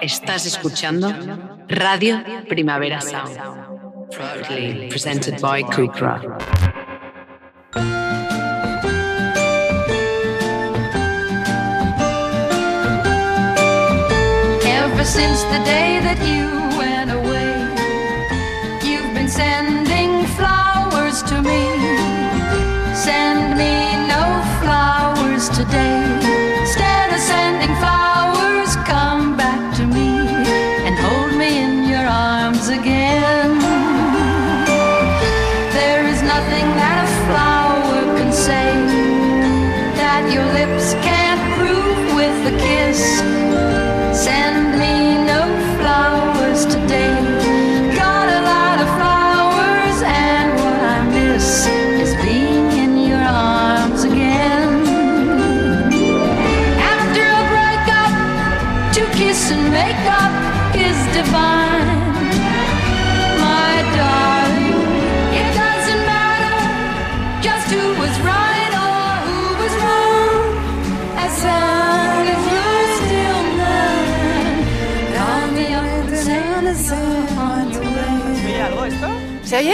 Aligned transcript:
Estás 0.00 0.46
escuchando 0.46 1.12
Radio 1.68 2.22
Primavera 2.48 3.00
Sound, 3.00 3.36
proudly 4.10 4.88
presented 4.88 5.40
by 5.40 5.62
since 15.08 15.42
the 15.44 15.64
day 15.64 16.00
that 16.00 16.18
you 16.26 16.57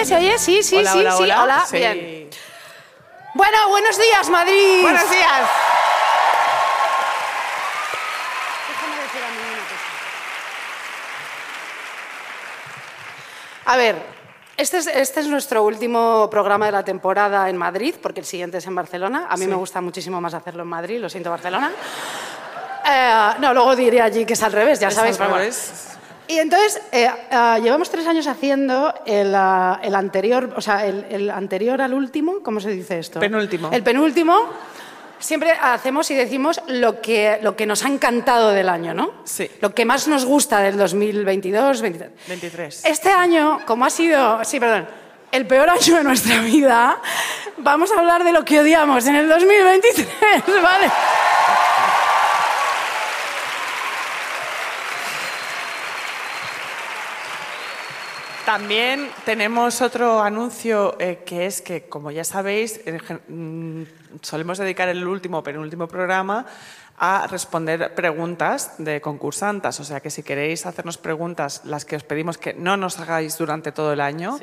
oye? 0.04 0.08
¿Se 0.08 0.16
oye? 0.16 0.38
Sí, 0.38 0.62
sí, 0.62 0.76
Hola, 0.76 0.92
sí, 0.92 0.98
hola, 0.98 1.16
sí. 1.16 1.22
hola. 1.22 1.66
Sí. 1.70 1.76
Bien. 1.78 2.30
Bueno, 3.34 3.68
buenos 3.68 3.98
días, 3.98 4.28
Madrid. 4.30 4.82
Buenos 4.82 5.10
días. 5.10 5.42
A 13.66 13.76
ver, 13.76 13.96
este 14.56 14.78
es, 14.78 14.86
este 14.86 15.20
es 15.20 15.26
nuestro 15.26 15.62
último 15.64 16.28
programa 16.30 16.66
de 16.66 16.72
la 16.72 16.84
temporada 16.84 17.48
en 17.48 17.56
Madrid, 17.56 17.94
porque 18.02 18.20
el 18.20 18.26
siguiente 18.26 18.58
es 18.58 18.66
en 18.66 18.74
Barcelona. 18.74 19.26
A 19.30 19.36
mí 19.36 19.46
me 19.46 19.56
gusta 19.56 19.80
muchísimo 19.80 20.20
más 20.20 20.34
hacerlo 20.34 20.62
en 20.62 20.68
Madrid, 20.68 21.00
lo 21.00 21.08
siento, 21.08 21.30
Barcelona. 21.30 21.72
Eh, 22.86 23.28
no, 23.38 23.54
luego 23.54 23.74
diré 23.74 24.02
allí 24.02 24.26
que 24.26 24.34
es 24.34 24.42
al 24.42 24.52
revés, 24.52 24.78
ya 24.80 24.88
Es 24.88 24.94
sabéis. 24.94 25.18
al 25.20 25.30
revés. 25.32 25.93
Y 26.26 26.38
entonces, 26.38 26.80
eh, 26.92 27.08
ah, 27.30 27.58
llevamos 27.62 27.90
tres 27.90 28.06
años 28.06 28.26
haciendo 28.26 28.94
el, 29.04 29.34
ah, 29.34 29.80
el 29.82 29.94
anterior, 29.94 30.54
o 30.56 30.60
sea, 30.60 30.86
el, 30.86 31.04
el 31.10 31.30
anterior 31.30 31.82
al 31.82 31.92
último, 31.92 32.42
¿cómo 32.42 32.60
se 32.60 32.70
dice 32.70 32.98
esto? 32.98 33.20
Penúltimo. 33.20 33.70
El 33.70 33.82
penúltimo. 33.82 34.48
Siempre 35.18 35.52
hacemos 35.52 36.10
y 36.10 36.14
decimos 36.14 36.60
lo 36.66 37.00
que, 37.00 37.38
lo 37.40 37.56
que 37.56 37.64
nos 37.66 37.84
ha 37.84 37.88
encantado 37.88 38.50
del 38.50 38.68
año, 38.68 38.92
¿no? 38.92 39.12
Sí. 39.24 39.50
Lo 39.60 39.74
que 39.74 39.84
más 39.84 40.06
nos 40.06 40.26
gusta 40.26 40.60
del 40.60 40.76
2022, 40.76 41.80
23. 41.80 42.28
23. 42.28 42.84
Este 42.84 43.10
año, 43.10 43.60
como 43.64 43.86
ha 43.86 43.90
sido, 43.90 44.44
sí, 44.44 44.60
perdón, 44.60 44.86
el 45.34 45.46
peor 45.46 45.68
año 45.70 45.96
de 45.96 46.04
nuestra 46.04 46.40
vida, 46.42 47.00
vamos 47.58 47.90
a 47.90 47.98
hablar 47.98 48.22
de 48.22 48.32
lo 48.32 48.44
que 48.44 48.60
odiamos 48.60 49.06
en 49.06 49.16
el 49.16 49.28
2023, 49.28 50.06
¿vale? 50.62 50.90
También 58.44 59.08
tenemos 59.24 59.80
otro 59.80 60.20
anuncio 60.20 60.96
eh, 61.00 61.22
que 61.24 61.46
es 61.46 61.62
que, 61.62 61.88
como 61.88 62.10
ya 62.10 62.24
sabéis, 62.24 62.78
mm, 63.28 63.82
solemos 64.20 64.58
dedicar 64.58 64.90
el 64.90 65.06
último 65.06 65.42
penúltimo 65.42 65.88
programa 65.88 66.44
a 66.98 67.26
responder 67.26 67.94
preguntas 67.94 68.74
de 68.76 69.00
concursantas. 69.00 69.80
O 69.80 69.84
sea 69.84 70.00
que 70.00 70.10
si 70.10 70.22
queréis 70.22 70.66
hacernos 70.66 70.98
preguntas, 70.98 71.62
las 71.64 71.86
que 71.86 71.96
os 71.96 72.04
pedimos 72.04 72.36
que 72.36 72.52
no 72.52 72.76
nos 72.76 73.00
hagáis 73.00 73.38
durante 73.38 73.72
todo 73.72 73.94
el 73.94 74.02
año, 74.02 74.38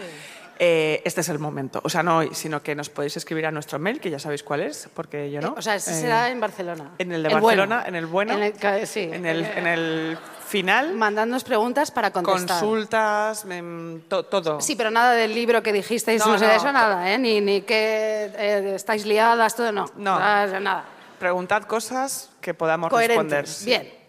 eh, 0.60 1.02
este 1.06 1.22
es 1.22 1.30
el 1.30 1.40
momento. 1.40 1.82
O 1.84 1.90
sea, 1.90 2.04
no 2.04 2.18
hoy, 2.18 2.30
sino 2.34 2.62
que 2.62 2.76
nos 2.76 2.90
podéis 2.90 3.18
escribir 3.18 3.46
a 3.48 3.52
nuestro 3.52 3.80
mail, 3.80 4.00
que 4.00 4.10
ya 4.10 4.20
sabéis 4.20 4.44
cuál 4.44 4.62
es, 4.62 4.90
porque 4.94 5.32
yo 5.32 5.42
no. 5.42 5.56
O 5.58 5.62
sea, 5.62 5.76
ese 5.76 5.92
Eh, 5.92 6.02
será 6.02 6.30
en 6.30 6.40
Barcelona. 6.40 6.92
en 6.98 7.12
el 7.12 7.24
de. 7.24 7.30
Barcelona, 7.30 7.84
en 7.88 7.96
el 7.96 8.06
bueno, 8.06 8.34
En 8.34 8.44
el 8.44 8.88
sí. 8.88 9.10
en 9.12 9.26
el, 9.26 9.44
en 9.46 9.68
el 9.68 10.18
final, 10.48 10.94
Mandadnos 10.94 11.44
preguntas 11.44 11.92
para 11.92 12.12
contestar. 12.12 12.60
consultas, 12.60 13.46
em, 13.50 14.02
to- 14.10 14.24
todo. 14.26 14.60
Sí, 14.62 14.76
pero 14.76 14.92
nada 14.92 15.14
del 15.14 15.34
libro 15.34 15.64
que 15.64 15.72
dijisteis, 15.74 16.26
No, 16.26 16.34
no, 16.34 16.38
sé 16.40 16.46
de 16.46 16.52
no. 16.52 16.58
eso, 16.58 16.72
nada, 16.72 17.10
¿eh? 17.12 17.18
Ni, 17.18 17.40
ni 17.42 17.62
que 17.62 18.32
eh, 18.38 18.74
estáis 18.76 19.06
liadas, 19.06 19.56
todo, 19.56 19.72
no. 19.72 19.86
No. 19.96 20.20
Nada. 20.20 20.60
nada. 20.60 20.86
Preguntad 21.20 21.64
cosas 21.64 22.30
que 22.42 22.54
podamos 22.54 22.90
Coherentes. 22.90 23.48
responder. 23.50 23.82
Bien. 23.86 24.01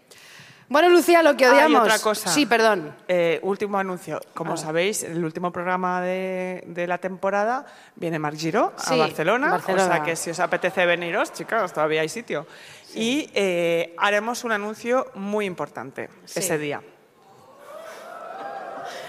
Bueno, 0.73 0.89
Lucía, 0.89 1.21
lo 1.21 1.37
que 1.37 1.45
Ah, 1.45 1.49
y 1.49 1.51
odiamos. 1.53 1.81
otra 1.83 1.99
cosa. 1.99 2.31
Sí, 2.31 2.47
perdón. 2.47 2.95
Eh, 3.07 3.39
último 3.43 3.77
anuncio. 3.77 4.19
Como 4.33 4.57
sabéis, 4.57 5.03
en 5.03 5.11
el 5.11 5.23
último 5.23 5.51
programa 5.51 6.01
de, 6.01 6.63
de 6.65 6.87
la 6.87 6.97
temporada 6.97 7.63
viene 7.95 8.17
Marc 8.17 8.37
Giró 8.37 8.73
Sí, 8.77 8.95
a 8.95 8.97
Barcelona, 8.97 9.49
Barcelona. 9.51 9.83
O 9.83 9.87
sea 9.87 10.03
que 10.03 10.15
si 10.15 10.31
os 10.31 10.39
apetece 10.39 10.87
veniros, 10.87 11.31
chicos, 11.31 11.71
todavía 11.73 12.01
hay 12.01 12.09
sitio. 12.09 12.47
Y 12.95 13.29
eh, 13.35 13.93
haremos 13.99 14.43
un 14.45 14.51
anuncio 14.51 15.11
muy 15.13 15.45
importante 15.45 16.09
Sí. 16.25 16.39
ese 16.39 16.57
día. 16.57 16.81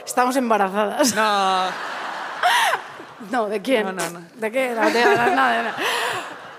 Estamos 0.05 0.37
embarazadas. 0.37 1.15
No, 1.15 1.65
No, 3.31 3.49
¿de 3.49 3.63
quién? 3.63 3.87
No, 3.87 3.93
no, 3.93 4.11
no. 4.11 4.21
¿De 4.35 4.53
qué? 4.53 4.75
No, 4.75 4.91
de- 4.91 5.03
no, 5.03 5.35
no, 5.35 5.49
de- 5.49 5.63
no. 5.63 5.71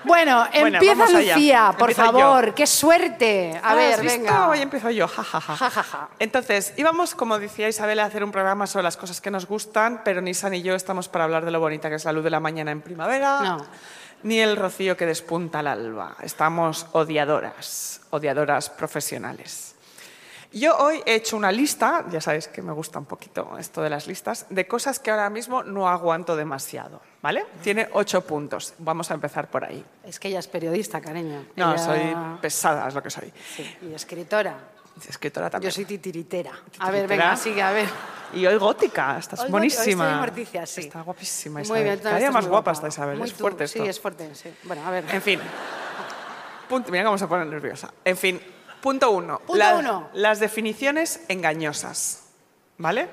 Bueno, 0.05 0.47
Bueno, 0.59 0.77
empieza. 0.77 1.05
Lucía, 1.09 1.75
por 1.77 1.89
Empiezo 1.89 2.11
yo. 2.11 2.19
favor. 2.19 2.53
¡Qué 2.53 2.67
suerte! 2.67 3.59
A 3.63 3.69
¿Has 3.71 3.75
ver, 3.75 4.01
visto? 4.01 4.19
venga. 4.19 4.47
Hoy 4.49 4.61
empiezo 4.61 4.89
yo, 4.89 5.07
ja, 5.07 5.23
ja, 5.23 5.41
ja. 5.41 5.55
Ja, 5.55 5.69
ja, 5.69 5.83
ja. 5.83 6.09
Entonces, 6.19 6.73
íbamos, 6.77 7.15
como 7.15 7.39
decía 7.39 7.67
Isabel, 7.67 7.99
a 7.99 8.05
hacer 8.05 8.23
un 8.23 8.31
programa 8.31 8.67
sobre 8.67 8.83
las 8.83 8.97
cosas 8.97 9.21
que 9.21 9.31
nos 9.31 9.47
gustan, 9.47 10.01
pero 10.03 10.21
ni 10.21 10.33
San 10.33 10.53
yo 10.55 10.75
estamos 10.75 11.09
para 11.09 11.25
hablar 11.25 11.43
de 11.45 11.51
lo 11.51 11.59
bonita 11.59 11.89
que 11.89 11.95
es 11.95 12.05
la 12.05 12.11
luz 12.11 12.23
de 12.23 12.29
la 12.29 12.39
mañana 12.39 12.71
en 12.71 12.81
primavera, 12.81 13.41
No. 13.41 13.65
ni 14.23 14.39
el 14.39 14.55
rocío 14.55 14.95
que 14.95 15.05
despunta 15.05 15.59
al 15.59 15.67
alba. 15.67 16.15
Estamos 16.21 16.87
odiadoras, 16.93 18.01
odiadoras 18.11 18.69
profesionales. 18.69 19.74
Yo 20.55 20.77
hoy 20.77 21.03
he 21.05 21.15
hecho 21.15 21.35
una 21.35 21.51
lista, 21.51 22.05
ya 22.09 22.21
sabéis 22.21 22.47
que 22.47 22.61
me 22.61 22.71
gusta 22.71 22.97
un 22.97 23.03
poquito 23.05 23.57
esto 23.59 23.81
de 23.81 23.89
las 23.89 24.07
listas, 24.07 24.45
de 24.49 24.65
cosas 24.65 24.99
que 24.99 25.11
ahora 25.11 25.29
mismo 25.29 25.63
no 25.63 25.89
aguanto 25.89 26.33
demasiado, 26.37 27.01
¿vale? 27.21 27.45
Tiene 27.61 27.89
ocho 27.91 28.21
puntos. 28.21 28.73
Vamos 28.77 29.11
a 29.11 29.15
empezar 29.15 29.49
por 29.49 29.65
ahí. 29.65 29.83
Es 30.05 30.17
que 30.17 30.29
ella 30.29 30.39
es 30.39 30.47
periodista, 30.47 31.01
cariño. 31.01 31.45
No, 31.57 31.73
Ella- 31.73 31.77
soy 31.83 32.15
pesada, 32.41 32.87
es 32.87 32.93
lo 32.93 33.03
que 33.03 33.09
soy. 33.09 33.33
Sí, 33.53 33.77
y 33.81 33.93
escritora. 33.93 34.55
Escritora 35.09 35.49
también. 35.49 35.69
Yo 35.69 35.75
soy 35.75 35.83
titiritera. 35.83 36.53
A 36.79 36.89
ver, 36.89 37.05
venga, 37.05 37.35
sigue, 37.35 37.61
a 37.61 37.71
ver. 37.71 37.89
Y 38.33 38.45
hoy 38.45 38.55
gótica, 38.55 39.17
estás 39.19 39.41
Hoy 39.41 39.51
buenísima. 39.51 40.05
Hoy 40.05 40.09
estoy 40.11 40.19
Morticia, 40.21 40.65
sí. 40.65 40.81
Está 40.81 41.01
guapísima, 41.01 41.55
Muy 41.55 41.63
Isabel. 41.63 41.83
bien, 41.83 41.99
Cada 41.99 42.17
día 42.17 42.31
más 42.31 42.45
muy 42.45 42.49
guapa 42.51 42.71
guapa. 42.71 42.71
está 42.71 42.87
Isabel, 42.87 43.17
Muy 43.17 43.27
es 43.27 43.33
tú, 43.33 43.39
fuerte 43.41 43.67
Sí, 43.67 43.79
esto. 43.79 43.89
es 43.89 43.99
fuerte, 43.99 44.33
sí. 44.35 44.53
Bueno, 44.63 44.87
a 44.87 44.91
ver. 44.91 45.03
En 45.11 45.21
fin. 45.21 45.41
Punto, 46.69 46.91
mira 46.91 47.03
cómo 47.03 47.17
se 47.17 47.27
pone 47.27 47.43
nerviosa. 47.43 47.93
En 48.05 48.15
fin, 48.15 48.39
punto 48.85 49.09
uno. 49.09 49.39
Punto 49.39 49.57
La- 49.57 49.75
uno. 49.77 50.09
Las 50.13 50.39
definiciones 50.39 51.21
engañosas. 51.27 52.21
¿Vale? 52.77 53.09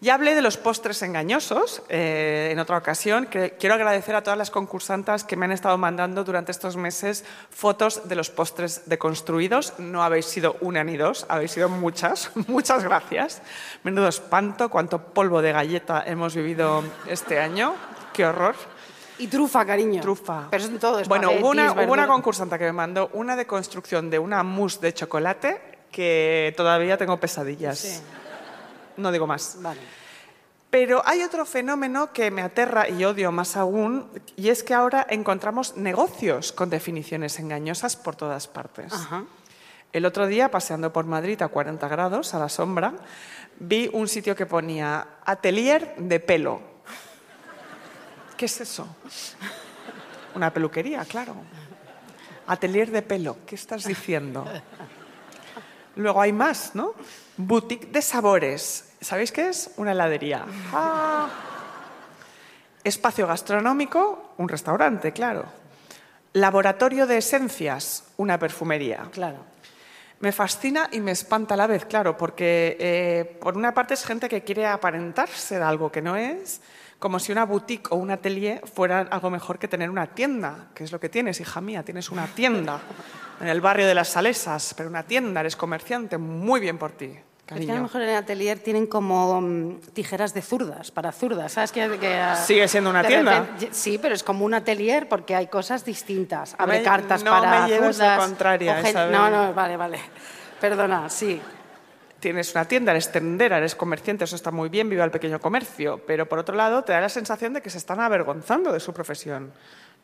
Ya 0.00 0.14
hablé 0.14 0.34
de 0.34 0.42
los 0.42 0.56
postres 0.56 1.00
engañosos 1.02 1.84
eh, 1.88 2.48
en 2.50 2.58
otra 2.58 2.76
ocasión. 2.76 3.26
Que 3.26 3.52
quiero 3.52 3.76
agradecer 3.76 4.16
a 4.16 4.22
todas 4.24 4.36
las 4.36 4.50
concursantes 4.50 5.22
que 5.22 5.36
me 5.36 5.44
han 5.44 5.52
estado 5.52 5.78
mandando 5.78 6.24
durante 6.24 6.50
estos 6.50 6.76
meses 6.76 7.24
fotos 7.50 8.08
de 8.08 8.16
los 8.16 8.30
postres 8.30 8.82
deconstruidos. 8.86 9.74
No 9.78 10.02
habéis 10.02 10.26
sido 10.26 10.56
una 10.60 10.82
ni 10.82 10.96
dos, 10.96 11.24
habéis 11.28 11.52
sido 11.52 11.68
muchas. 11.68 12.32
Muchas 12.48 12.82
gracias. 12.82 13.42
Menudo 13.84 14.08
espanto, 14.08 14.70
cuánto 14.70 14.98
polvo 15.14 15.40
de 15.40 15.52
galleta 15.52 16.02
hemos 16.04 16.34
vivido 16.34 16.82
este 17.06 17.38
año. 17.38 17.76
Qué 18.12 18.26
horror. 18.26 18.56
Y 19.22 19.28
trufa, 19.28 19.64
cariño. 19.64 20.02
Trufa. 20.02 20.48
Pero 20.50 20.64
es 20.64 20.68
en 20.68 20.78
todo. 20.80 21.00
Bueno, 21.04 21.30
hubo 21.30 21.50
una, 21.50 21.70
hubo 21.72 21.92
una 21.92 22.08
concursante 22.08 22.58
que 22.58 22.64
me 22.64 22.72
mandó 22.72 23.08
una 23.12 23.36
de 23.36 23.46
construcción 23.46 24.10
de 24.10 24.18
una 24.18 24.42
mousse 24.42 24.80
de 24.80 24.92
chocolate 24.92 25.60
que 25.92 26.52
todavía 26.56 26.98
tengo 26.98 27.20
pesadillas. 27.20 27.78
Sí. 27.78 28.00
No 28.96 29.12
digo 29.12 29.28
más. 29.28 29.58
Vale. 29.60 29.80
Pero 30.70 31.02
hay 31.04 31.22
otro 31.22 31.44
fenómeno 31.44 32.12
que 32.12 32.32
me 32.32 32.42
aterra 32.42 32.88
y 32.88 33.04
odio 33.04 33.30
más 33.30 33.56
aún, 33.56 34.08
y 34.34 34.48
es 34.48 34.64
que 34.64 34.74
ahora 34.74 35.06
encontramos 35.08 35.76
negocios 35.76 36.50
con 36.50 36.68
definiciones 36.68 37.38
engañosas 37.38 37.94
por 37.94 38.16
todas 38.16 38.48
partes. 38.48 38.92
Ajá. 38.92 39.24
El 39.92 40.04
otro 40.04 40.26
día, 40.26 40.50
paseando 40.50 40.92
por 40.92 41.04
Madrid 41.04 41.40
a 41.42 41.48
40 41.48 41.86
grados, 41.86 42.34
a 42.34 42.40
la 42.40 42.48
sombra, 42.48 42.94
vi 43.60 43.88
un 43.92 44.08
sitio 44.08 44.34
que 44.34 44.46
ponía 44.46 45.06
atelier 45.24 45.94
de 45.96 46.18
pelo. 46.18 46.71
¿Qué 48.36 48.46
es 48.46 48.60
eso? 48.60 48.86
Una 50.34 50.52
peluquería, 50.52 51.04
claro. 51.04 51.36
Atelier 52.46 52.90
de 52.90 53.02
pelo, 53.02 53.36
¿qué 53.46 53.54
estás 53.54 53.84
diciendo? 53.84 54.44
Luego 55.96 56.20
hay 56.20 56.32
más, 56.32 56.74
¿no? 56.74 56.94
Boutique 57.36 57.86
de 57.86 58.02
sabores. 58.02 58.94
¿Sabéis 59.00 59.30
qué 59.32 59.48
es? 59.48 59.70
Una 59.76 59.92
heladería. 59.92 60.44
Ah. 60.72 61.28
Espacio 62.82 63.26
gastronómico, 63.26 64.34
un 64.38 64.48
restaurante, 64.48 65.12
claro. 65.12 65.44
Laboratorio 66.32 67.06
de 67.06 67.18
esencias, 67.18 68.04
una 68.16 68.38
perfumería. 68.38 69.08
Claro. 69.12 69.52
Me 70.20 70.32
fascina 70.32 70.88
y 70.92 71.00
me 71.00 71.10
espanta 71.10 71.54
a 71.54 71.56
la 71.56 71.66
vez, 71.66 71.84
claro, 71.84 72.16
porque 72.16 72.76
eh, 72.78 73.38
por 73.40 73.56
una 73.56 73.74
parte 73.74 73.94
es 73.94 74.04
gente 74.04 74.28
que 74.28 74.42
quiere 74.42 74.66
aparentar 74.66 75.28
ser 75.28 75.62
algo 75.62 75.90
que 75.90 76.00
no 76.00 76.16
es, 76.16 76.60
como 77.02 77.18
si 77.18 77.32
una 77.32 77.44
boutique 77.44 77.88
o 77.90 77.96
un 77.96 78.12
atelier 78.12 78.62
fuera 78.72 79.00
algo 79.10 79.28
mejor 79.28 79.58
que 79.58 79.66
tener 79.66 79.90
una 79.90 80.06
tienda, 80.06 80.68
que 80.72 80.84
es 80.84 80.92
lo 80.92 81.00
que 81.00 81.08
tienes, 81.08 81.40
hija 81.40 81.60
mía, 81.60 81.82
tienes 81.82 82.10
una 82.12 82.28
tienda 82.28 82.78
en 83.40 83.48
el 83.48 83.60
barrio 83.60 83.88
de 83.88 83.94
las 83.96 84.06
Salesas, 84.10 84.72
pero 84.76 84.88
una 84.88 85.02
tienda, 85.02 85.40
eres 85.40 85.56
comerciante, 85.56 86.16
muy 86.16 86.60
bien 86.60 86.78
por 86.78 86.92
ti, 86.92 87.06
Es 87.06 87.12
que 87.48 87.54
a 87.54 87.56
cariño. 87.56 87.74
lo 87.74 87.82
mejor 87.82 88.02
en 88.02 88.10
el 88.10 88.16
atelier 88.16 88.60
tienen 88.60 88.86
como 88.86 89.40
mm, 89.40 89.80
tijeras 89.92 90.32
de 90.32 90.42
zurdas, 90.42 90.92
para 90.92 91.10
zurdas, 91.10 91.50
¿sabes? 91.50 91.72
Que, 91.72 91.98
que, 91.98 92.14
ah, 92.14 92.36
Sigue 92.36 92.68
siendo 92.68 92.88
una 92.90 93.02
tienda. 93.02 93.40
repente- 93.40 93.70
sí, 93.72 93.98
pero 94.00 94.14
es 94.14 94.22
como 94.22 94.44
un 94.44 94.54
atelier 94.54 95.08
porque 95.08 95.34
hay 95.34 95.48
cosas 95.48 95.84
distintas. 95.84 96.54
Abre 96.56 96.78
me- 96.78 96.84
cartas 96.84 97.24
no 97.24 97.32
para 97.32 97.62
me 97.62 97.66
lleves 97.68 97.98
la 97.98 98.14
zurdas. 98.14 98.28
contraria, 98.28 98.72
o 98.74 98.76
gen- 98.76 98.86
Isabel. 98.90 99.12
No, 99.12 99.28
no, 99.28 99.52
vale, 99.52 99.76
vale. 99.76 99.98
Perdona, 100.60 101.08
sí. 101.10 101.42
Tienes 102.22 102.54
una 102.54 102.66
tienda, 102.66 102.92
eres 102.92 103.10
tendera, 103.10 103.58
eres 103.58 103.74
comerciante, 103.74 104.22
eso 104.22 104.36
está 104.36 104.52
muy 104.52 104.68
bien, 104.68 104.88
viva 104.88 105.02
el 105.02 105.10
pequeño 105.10 105.40
comercio, 105.40 106.00
pero 106.06 106.28
por 106.28 106.38
otro 106.38 106.54
lado 106.54 106.84
te 106.84 106.92
da 106.92 107.00
la 107.00 107.08
sensación 107.08 107.52
de 107.52 107.62
que 107.62 107.68
se 107.68 107.78
están 107.78 107.98
avergonzando 107.98 108.72
de 108.72 108.78
su 108.78 108.94
profesión. 108.94 109.52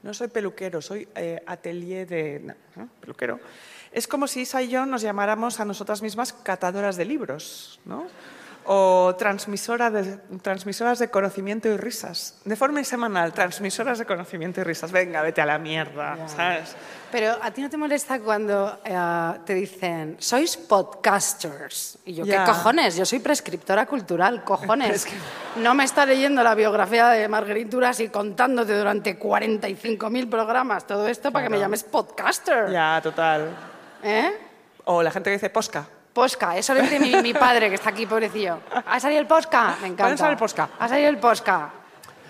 No 0.02 0.12
soy 0.12 0.26
peluquero, 0.26 0.82
soy 0.82 1.08
eh, 1.14 1.40
atelier 1.46 2.08
de... 2.08 2.56
peluquero. 3.00 3.38
Es 3.92 4.08
como 4.08 4.26
si 4.26 4.40
Isa 4.40 4.60
y 4.60 4.68
yo 4.68 4.84
nos 4.84 5.02
llamáramos 5.02 5.60
a 5.60 5.64
nosotras 5.64 6.02
mismas 6.02 6.32
catadoras 6.32 6.96
de 6.96 7.04
libros, 7.04 7.78
¿no? 7.84 8.08
O 8.64 9.14
transmisora 9.18 9.90
de, 9.90 10.18
transmisoras 10.42 10.98
de 10.98 11.08
conocimiento 11.10 11.68
y 11.68 11.76
risas. 11.76 12.38
De 12.44 12.54
forma 12.54 12.84
semanal, 12.84 13.32
transmisoras 13.32 13.98
de 13.98 14.04
conocimiento 14.04 14.60
y 14.60 14.64
risas. 14.64 14.92
Venga, 14.92 15.22
vete 15.22 15.40
a 15.40 15.46
la 15.46 15.58
mierda, 15.58 16.28
¿sabes? 16.28 16.74
Pero 17.10 17.38
a 17.40 17.50
ti 17.50 17.62
no 17.62 17.70
te 17.70 17.78
molesta 17.78 18.20
cuando 18.20 18.80
eh, 18.84 19.38
te 19.46 19.54
dicen, 19.54 20.16
sois 20.18 20.58
podcasters. 20.58 21.98
Y 22.04 22.14
yo. 22.14 22.24
¿qué 22.24 22.36
cojones? 22.44 22.96
Yo 22.96 23.06
soy 23.06 23.20
prescriptora 23.20 23.86
cultural, 23.86 24.44
cojones. 24.44 25.06
No 25.56 25.74
me 25.74 25.84
está 25.84 26.04
leyendo 26.04 26.42
la 26.42 26.54
biografía 26.54 27.08
de 27.08 27.26
Marguerite 27.26 27.70
Duras 27.70 28.00
y 28.00 28.08
contándote 28.08 28.76
durante 28.76 29.18
45.000 29.18 30.28
programas 30.28 30.86
todo 30.86 31.08
esto 31.08 31.32
para 31.32 31.44
que 31.44 31.50
me 31.50 31.58
llames 31.58 31.84
podcaster. 31.84 32.70
Ya, 32.70 33.00
total. 33.02 33.56
¿Eh? 34.02 34.30
O 34.84 35.02
la 35.02 35.10
gente 35.10 35.30
que 35.30 35.36
dice 35.36 35.50
posca. 35.50 35.86
Posca, 36.18 36.56
eso 36.56 36.74
lo 36.74 36.82
dice 36.82 36.98
mi, 36.98 37.14
mi 37.22 37.32
padre, 37.32 37.68
que 37.68 37.76
está 37.76 37.90
aquí, 37.90 38.04
pobrecillo. 38.04 38.58
¿Ha 38.86 38.98
salido 38.98 39.20
el 39.20 39.28
posca? 39.28 39.76
Me 39.80 39.86
encanta. 39.86 40.02
¿Cuándo 40.02 40.16
sale 40.18 40.32
el 40.32 40.36
posca? 40.38 40.68
Ha 40.76 40.88
salido 40.88 41.08
el 41.10 41.18
posca. 41.18 41.70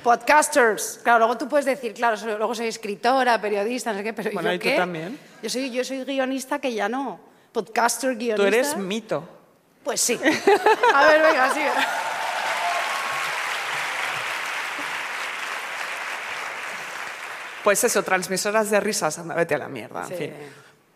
Podcasters. 0.03 1.01
Claro, 1.03 1.21
luego 1.21 1.39
tú 1.39 1.49
puedes 1.49 1.65
decir, 1.65 1.95
claro, 1.95 2.15
luego 2.37 2.55
soy 2.55 2.67
escritora, 2.69 3.41
periodista, 3.41 3.93
no 3.93 3.97
sé 3.97 4.05
qué, 4.05 4.13
pero 4.13 4.31
Bueno, 4.33 4.51
¿yo 4.51 4.57
y 4.57 4.59
tú 4.59 4.65
qué? 4.65 4.77
también. 4.77 5.19
Yo 5.43 5.49
soy, 5.49 5.71
yo 5.71 5.83
soy 5.85 6.05
guionista 6.05 6.59
que 6.59 6.75
ya 6.75 6.87
no. 6.87 7.19
Podcaster, 7.51 8.11
guionista. 8.15 8.37
Tú 8.37 8.43
eres 8.47 8.77
mito. 8.77 9.27
Pues 9.83 10.03
sí. 10.03 10.21
A 10.95 11.07
ver, 11.07 11.23
venga, 11.23 11.55
sigue. 11.55 11.71
Pues 17.65 17.83
eso, 17.85 18.03
transmisoras 18.03 18.71
de 18.71 18.81
risas, 18.81 19.19
anda, 19.19 19.35
vete 19.35 19.55
a 19.55 19.59
la 19.59 19.69
mierda. 19.69 20.03
En 20.03 20.09
Sí. 20.09 20.15
fin. 20.15 20.35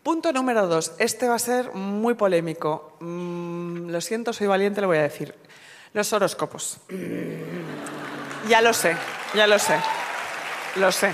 Punto 0.03 0.33
número 0.33 0.67
dos. 0.67 0.91
Este 0.99 1.29
va 1.29 1.35
a 1.35 1.39
ser 1.39 1.73
muy 1.73 2.13
polémico. 2.15 2.97
Mm, 2.99 3.89
lo 3.89 4.01
siento, 4.01 4.33
soy 4.33 4.47
valiente, 4.47 4.81
lo 4.81 4.87
voy 4.87 4.97
a 4.97 5.03
decir. 5.03 5.33
Los 5.93 6.11
horóscopos. 6.11 6.77
Ya 8.49 8.61
lo 8.61 8.73
sé, 8.73 8.97
ya 9.33 9.47
lo 9.47 9.57
sé. 9.57 9.79
Lo 10.75 10.91
sé. 10.91 11.13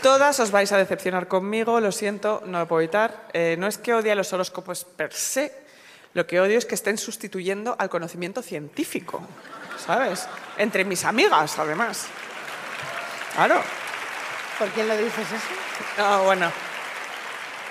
Todas 0.00 0.38
os 0.38 0.52
vais 0.52 0.70
a 0.70 0.76
decepcionar 0.76 1.26
conmigo, 1.26 1.80
lo 1.80 1.90
siento, 1.90 2.42
no 2.46 2.60
lo 2.60 2.68
puedo 2.68 2.82
evitar. 2.82 3.26
Eh, 3.32 3.56
no 3.58 3.66
es 3.66 3.78
que 3.78 3.92
odie 3.92 4.12
a 4.12 4.14
los 4.14 4.32
horóscopos 4.32 4.84
per 4.84 5.12
se, 5.12 5.52
lo 6.14 6.26
que 6.28 6.38
odio 6.38 6.56
es 6.56 6.66
que 6.66 6.76
estén 6.76 6.98
sustituyendo 6.98 7.74
al 7.78 7.88
conocimiento 7.88 8.42
científico, 8.42 9.20
¿sabes? 9.84 10.28
Entre 10.58 10.84
mis 10.84 11.04
amigas, 11.04 11.58
además. 11.58 12.06
Claro. 13.34 13.60
¿Por 14.58 14.68
quién 14.68 14.86
lo 14.86 14.96
dices 14.96 15.26
eso? 15.26 15.48
Ah, 15.98 16.20
bueno. 16.24 16.52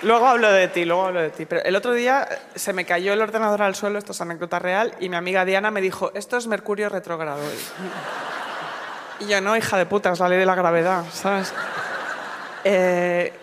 Luego 0.06 0.28
hablo 0.28 0.52
de 0.52 0.68
ti, 0.68 0.86
luego 0.86 1.07
hablo 1.07 1.19
de 1.19 1.31
ti. 1.31 1.48
Pero 1.48 1.63
el 1.63 1.75
otro 1.75 1.92
día 1.94 2.30
se 2.54 2.74
me 2.74 2.86
cayó 2.86 3.12
el 3.12 3.22
ordenador 3.22 3.63
al 3.63 3.74
suelo, 3.74 3.98
esto 3.98 4.12
es 4.12 4.22
anécdota 4.22 4.60
real, 4.60 4.94
y 5.00 5.10
mi 5.10 5.16
amiga 5.16 5.46
Diana 5.46 5.72
me 5.72 5.81
dijo, 5.81 6.12
esto 6.13 6.38
es 6.38 6.46
Mercurio 6.46 6.90
retrógrado. 6.90 7.42
Y 9.19 9.25
yo, 9.25 9.42
no, 9.42 9.57
hija 9.57 9.80
de 9.80 9.88
puta, 9.88 10.12
es 10.12 10.19
la 10.19 10.30
ley 10.30 10.38
de 10.38 10.46
la 10.46 10.54
gravedad, 10.54 11.06
¿sabes? 11.12 11.52
Eh, 12.63 13.34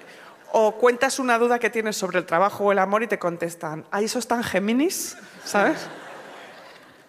o 0.53 0.77
cuentas 0.77 1.19
una 1.19 1.37
duda 1.37 1.59
que 1.59 1.69
tienes 1.69 1.97
sobre 1.97 2.21
el 2.21 2.27
trabajo 2.27 2.63
o 2.63 2.71
el 2.71 2.79
amor 2.79 3.03
y 3.03 3.09
te 3.09 3.19
contestan, 3.19 3.85
¿ahí 3.91 4.05
eso 4.05 4.21
están 4.21 4.45
Géminis? 4.45 5.17
¿Sabes? 5.45 5.89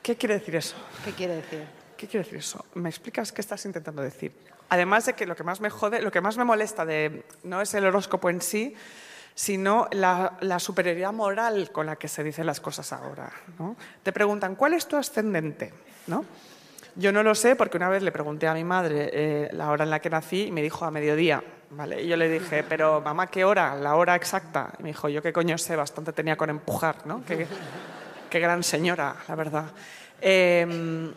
¿Qué 0.02 0.16
quiere 0.16 0.40
decir 0.40 0.56
eso? 0.56 0.76
¿Qué 1.06 1.12
quiere 1.12 1.36
decir? 1.36 1.64
¿Qué 1.96 2.08
quiere 2.08 2.24
decir 2.24 2.40
eso? 2.40 2.66
¿Me 2.74 2.90
explicas 2.90 3.32
qué 3.32 3.42
estás 3.42 3.64
intentando 3.66 4.02
decir? 4.02 4.34
Además 4.70 5.06
de 5.06 5.14
que 5.14 5.28
lo 5.28 5.36
que 5.36 5.44
más 5.44 5.62
me 5.62 5.70
jode, 5.70 6.02
lo 6.02 6.12
que 6.12 6.22
más 6.22 6.38
me 6.38 6.44
molesta 6.44 6.88
de, 6.88 7.24
no 7.44 7.62
es 7.62 7.72
el 7.76 7.86
horóscopo 7.86 8.32
en 8.32 8.42
sí, 8.42 8.76
sino 9.36 9.88
la, 9.92 10.38
la 10.42 10.60
superioridad 10.60 11.14
moral 11.14 11.72
con 11.72 11.86
la 11.86 11.96
que 11.96 12.08
se 12.08 12.24
dicen 12.24 12.46
las 12.46 12.60
cosas 12.60 12.94
ahora. 12.94 13.32
¿no? 13.60 13.76
Te 14.04 14.12
preguntan, 14.12 14.56
¿cuál 14.56 14.74
es 14.74 14.88
tu 14.88 14.96
ascendente? 14.96 15.74
¿No? 16.08 16.26
Yo 16.96 17.12
no 17.12 17.24
lo 17.24 17.34
sé 17.34 17.56
porque 17.56 17.78
una 17.78 17.90
vez 17.90 18.04
le 18.04 18.12
pregunté 18.12 18.48
a 18.48 18.54
mi 18.54 18.64
madre 18.64 19.10
eh, 19.12 19.50
la 19.54 19.72
hora 19.72 19.84
en 19.84 19.90
la 19.90 20.00
que 20.00 20.10
nací 20.12 20.48
y 20.48 20.52
me 20.52 20.62
dijo 20.62 20.86
a 20.86 20.92
mediodía. 20.92 21.44
¿vale? 21.72 22.04
Y 22.04 22.08
yo 22.08 22.16
le 22.18 22.30
dije, 22.30 22.64
pero 22.64 23.02
mamá, 23.02 23.28
¿qué 23.28 23.44
hora? 23.44 23.76
La 23.76 23.96
hora 23.96 24.16
exacta. 24.16 24.72
Y 24.78 24.84
me 24.84 24.90
dijo, 24.90 25.10
yo 25.10 25.22
qué 25.24 25.34
coño 25.34 25.58
sé, 25.58 25.76
bastante 25.76 26.14
tenía 26.14 26.36
con 26.36 26.52
empujar, 26.52 27.08
¿no? 27.08 27.24
Qué, 27.26 27.48
gran 28.40 28.64
señora, 28.64 29.16
la 29.28 29.36
verdad. 29.36 29.66
Eh, 30.22 31.12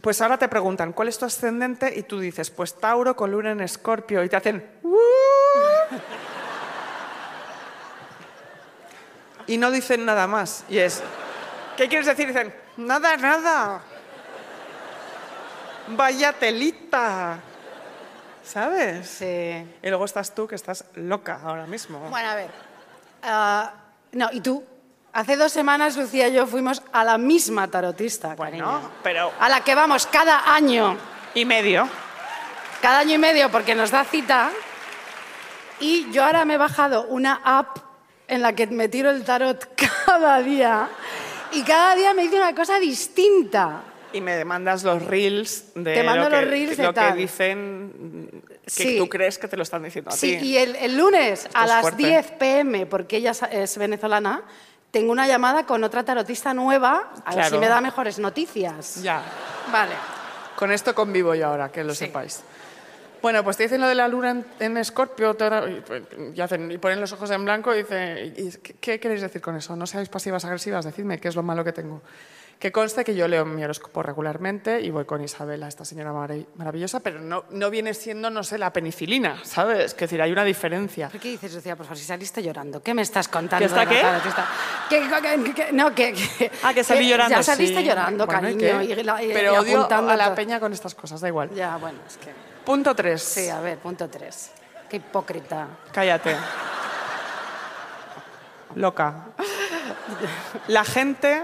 pues 0.00 0.20
ahora 0.20 0.38
te 0.38 0.48
preguntan, 0.48 0.92
¿cuál 0.92 1.08
es 1.08 1.18
tu 1.18 1.26
ascendente? 1.26 1.92
Y 1.96 2.02
tú 2.02 2.18
dices, 2.18 2.50
pues 2.50 2.74
Tauro 2.74 3.14
con 3.14 3.30
luna 3.30 3.52
en 3.52 3.60
Escorpio. 3.60 4.24
Y 4.24 4.28
te 4.28 4.36
hacen... 4.36 4.64
"Uh". 4.82 4.96
Y 9.50 9.58
no 9.58 9.72
dicen 9.72 10.04
nada 10.04 10.28
más. 10.28 10.64
Y 10.68 10.78
es, 10.78 11.02
¿qué 11.76 11.88
quieres 11.88 12.06
decir? 12.06 12.28
Dicen, 12.28 12.54
nada, 12.76 13.16
nada. 13.16 13.80
Vaya 15.88 16.32
telita. 16.32 17.40
¿Sabes? 18.44 19.08
Sí. 19.08 19.24
Y 19.82 19.88
luego 19.88 20.04
estás 20.04 20.32
tú 20.36 20.46
que 20.46 20.54
estás 20.54 20.84
loca 20.94 21.40
ahora 21.44 21.66
mismo. 21.66 21.98
Bueno, 22.10 22.28
a 22.28 22.34
ver. 22.36 22.50
Ah, 23.24 23.72
no, 24.12 24.28
¿y 24.30 24.40
tú? 24.40 24.64
Hace 25.12 25.36
dos 25.36 25.50
semanas 25.50 25.96
Lucía 25.96 26.28
y 26.28 26.34
yo 26.34 26.46
fuimos 26.46 26.80
a 26.92 27.02
la 27.02 27.18
misma 27.18 27.66
tarotista, 27.66 28.36
Bueno, 28.36 28.64
cariño. 28.64 28.90
pero... 29.02 29.32
A 29.40 29.48
la 29.48 29.62
que 29.64 29.74
vamos 29.74 30.06
cada 30.06 30.54
año. 30.54 30.96
Y 31.34 31.44
medio. 31.44 31.88
cada 32.80 33.00
año 33.00 33.16
y 33.16 33.18
medio 33.18 33.50
porque 33.50 33.74
nos 33.74 33.90
da 33.90 34.04
cita. 34.04 34.50
Y 35.80 36.08
yo 36.12 36.24
ahora 36.24 36.44
me 36.44 36.54
he 36.54 36.58
bajado 36.58 37.02
una 37.08 37.40
app 37.44 37.89
en 38.30 38.42
la 38.42 38.54
que 38.54 38.66
me 38.68 38.88
tiro 38.88 39.10
el 39.10 39.24
tarot 39.24 39.68
cada 40.06 40.40
día. 40.40 40.88
Y 41.52 41.62
cada 41.62 41.94
día 41.96 42.14
me 42.14 42.22
dice 42.22 42.36
una 42.36 42.54
cosa 42.54 42.78
distinta. 42.78 43.82
Y 44.12 44.20
me 44.20 44.44
mandas 44.44 44.82
los 44.82 45.04
reels 45.04 45.66
de 45.74 45.94
Te 45.94 46.02
mando 46.02 46.24
lo 46.24 46.30
que, 46.30 46.40
los 46.42 46.50
reels 46.50 46.76
de 46.76 46.82
lo 46.84 46.88
que 46.94 47.00
tal. 47.00 47.16
dicen 47.16 48.30
que 48.64 48.70
Sí. 48.70 48.98
tú 48.98 49.08
crees 49.08 49.38
que 49.38 49.48
te 49.48 49.56
lo 49.56 49.62
están 49.64 49.82
diciendo 49.82 50.10
a 50.10 50.14
Sí, 50.14 50.36
ti. 50.38 50.46
y 50.46 50.56
el, 50.58 50.76
el 50.76 50.96
lunes 50.96 51.48
a 51.54 51.66
las 51.66 51.80
fuerte. 51.82 52.06
10 52.06 52.30
pm, 52.32 52.86
porque 52.86 53.16
ella 53.18 53.32
es 53.50 53.78
venezolana, 53.78 54.42
tengo 54.92 55.10
una 55.12 55.26
llamada 55.28 55.64
con 55.66 55.82
otra 55.84 56.04
tarotista 56.04 56.54
nueva, 56.54 57.12
a 57.24 57.34
ver 57.36 57.44
si 57.46 57.58
me 57.58 57.68
da 57.68 57.80
mejores 57.80 58.18
noticias. 58.18 59.02
Ya. 59.02 59.22
Vale. 59.72 59.94
Con 60.56 60.70
esto 60.72 60.94
convivo 60.94 61.34
yo 61.34 61.46
ahora, 61.48 61.70
que 61.70 61.82
lo 61.84 61.94
Sí. 61.94 62.06
sepáis. 62.06 62.42
Bueno, 63.22 63.44
pues 63.44 63.56
te 63.56 63.64
dicen 63.64 63.80
lo 63.80 63.88
de 63.88 63.94
la 63.94 64.08
luna 64.08 64.42
en, 64.58 64.76
Escorpio 64.78 65.36
y, 65.38 65.80
pues, 65.80 66.02
y 66.34 66.40
hacen- 66.40 66.70
y 66.70 66.78
ponen 66.78 67.00
los 67.00 67.12
ojos 67.12 67.30
en 67.30 67.44
blanco 67.44 67.74
y 67.74 67.78
dicen, 67.78 68.34
¿y 68.36 68.50
¿qué, 68.58 68.74
qué 68.80 69.00
queréis 69.00 69.20
decir 69.20 69.40
con 69.42 69.56
eso? 69.56 69.76
No 69.76 69.86
seáis 69.86 70.08
pasivas 70.08 70.44
agresivas, 70.44 70.84
decidme 70.84 71.20
qué 71.20 71.28
es 71.28 71.36
lo 71.36 71.42
malo 71.42 71.62
que 71.64 71.72
tengo. 71.72 72.00
Que 72.58 72.70
conste 72.72 73.04
que 73.04 73.14
yo 73.14 73.26
leo 73.26 73.46
mi 73.46 73.64
horóscopo 73.64 74.02
regularmente 74.02 74.82
y 74.82 74.90
voy 74.90 75.06
con 75.06 75.22
Isabela, 75.24 75.66
esta 75.66 75.86
señora 75.86 76.12
marav- 76.12 76.44
maravillosa, 76.56 77.00
pero 77.00 77.18
no, 77.18 77.44
no 77.50 77.70
viene 77.70 77.94
siendo, 77.94 78.28
no 78.28 78.42
sé, 78.42 78.58
la 78.58 78.70
penicilina, 78.70 79.38
¿sabes? 79.44 79.78
Es 79.86 79.96
decir, 79.96 80.20
hay 80.20 80.30
una 80.30 80.44
diferencia. 80.44 81.08
¿Por 81.08 81.18
qué 81.20 81.28
dices, 81.30 81.54
Lucía? 81.54 81.74
Por 81.74 81.86
favor, 81.86 81.96
si 81.96 82.04
saliste 82.04 82.42
llorando, 82.42 82.82
¿qué 82.82 82.92
me 82.92 83.00
estás 83.00 83.28
contando? 83.28 83.60
¿Que 83.60 83.64
está 83.64 83.86
qué? 83.86 84.02
Que 84.22 84.28
está- 84.28 84.46
que- 84.90 85.44
que- 85.44 85.54
que- 85.54 85.72
no, 85.72 85.94
que, 85.94 86.14
Ah, 86.62 86.74
que 86.74 86.84
salí 86.84 87.08
llorando. 87.08 87.34
Ya 87.36 87.42
saliste 87.42 87.78
sí. 87.80 87.84
llorando, 87.86 88.26
Bueno, 88.26 88.50
¿y 88.50 88.52
cariño. 88.58 88.78
qué? 88.80 89.00
y 89.00 89.04
la- 89.04 89.16
pero 89.32 89.60
odio 89.60 89.88
a 89.90 90.16
la 90.16 90.24
todo. 90.26 90.34
peña 90.34 90.60
con 90.60 90.74
estas 90.74 90.94
cosas, 90.94 91.22
da 91.22 91.28
igual. 91.28 91.48
Ya, 91.54 91.78
bueno, 91.78 91.98
es 92.06 92.18
que... 92.18 92.49
Punto 92.70 92.94
3. 92.94 93.20
Sí, 93.20 93.48
a 93.48 93.60
ver, 93.60 93.78
punto 93.78 94.08
tres. 94.08 94.52
Qué 94.88 94.98
hipócrita. 94.98 95.66
Cállate. 95.90 96.36
Loca. 98.76 99.24
La 100.68 100.84
gente 100.84 101.42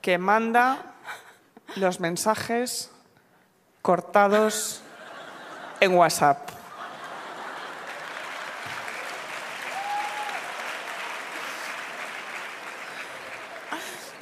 que 0.00 0.16
manda 0.16 0.78
los 1.76 2.00
mensajes 2.00 2.90
cortados 3.82 4.80
en 5.80 5.94
WhatsApp. 5.94 6.48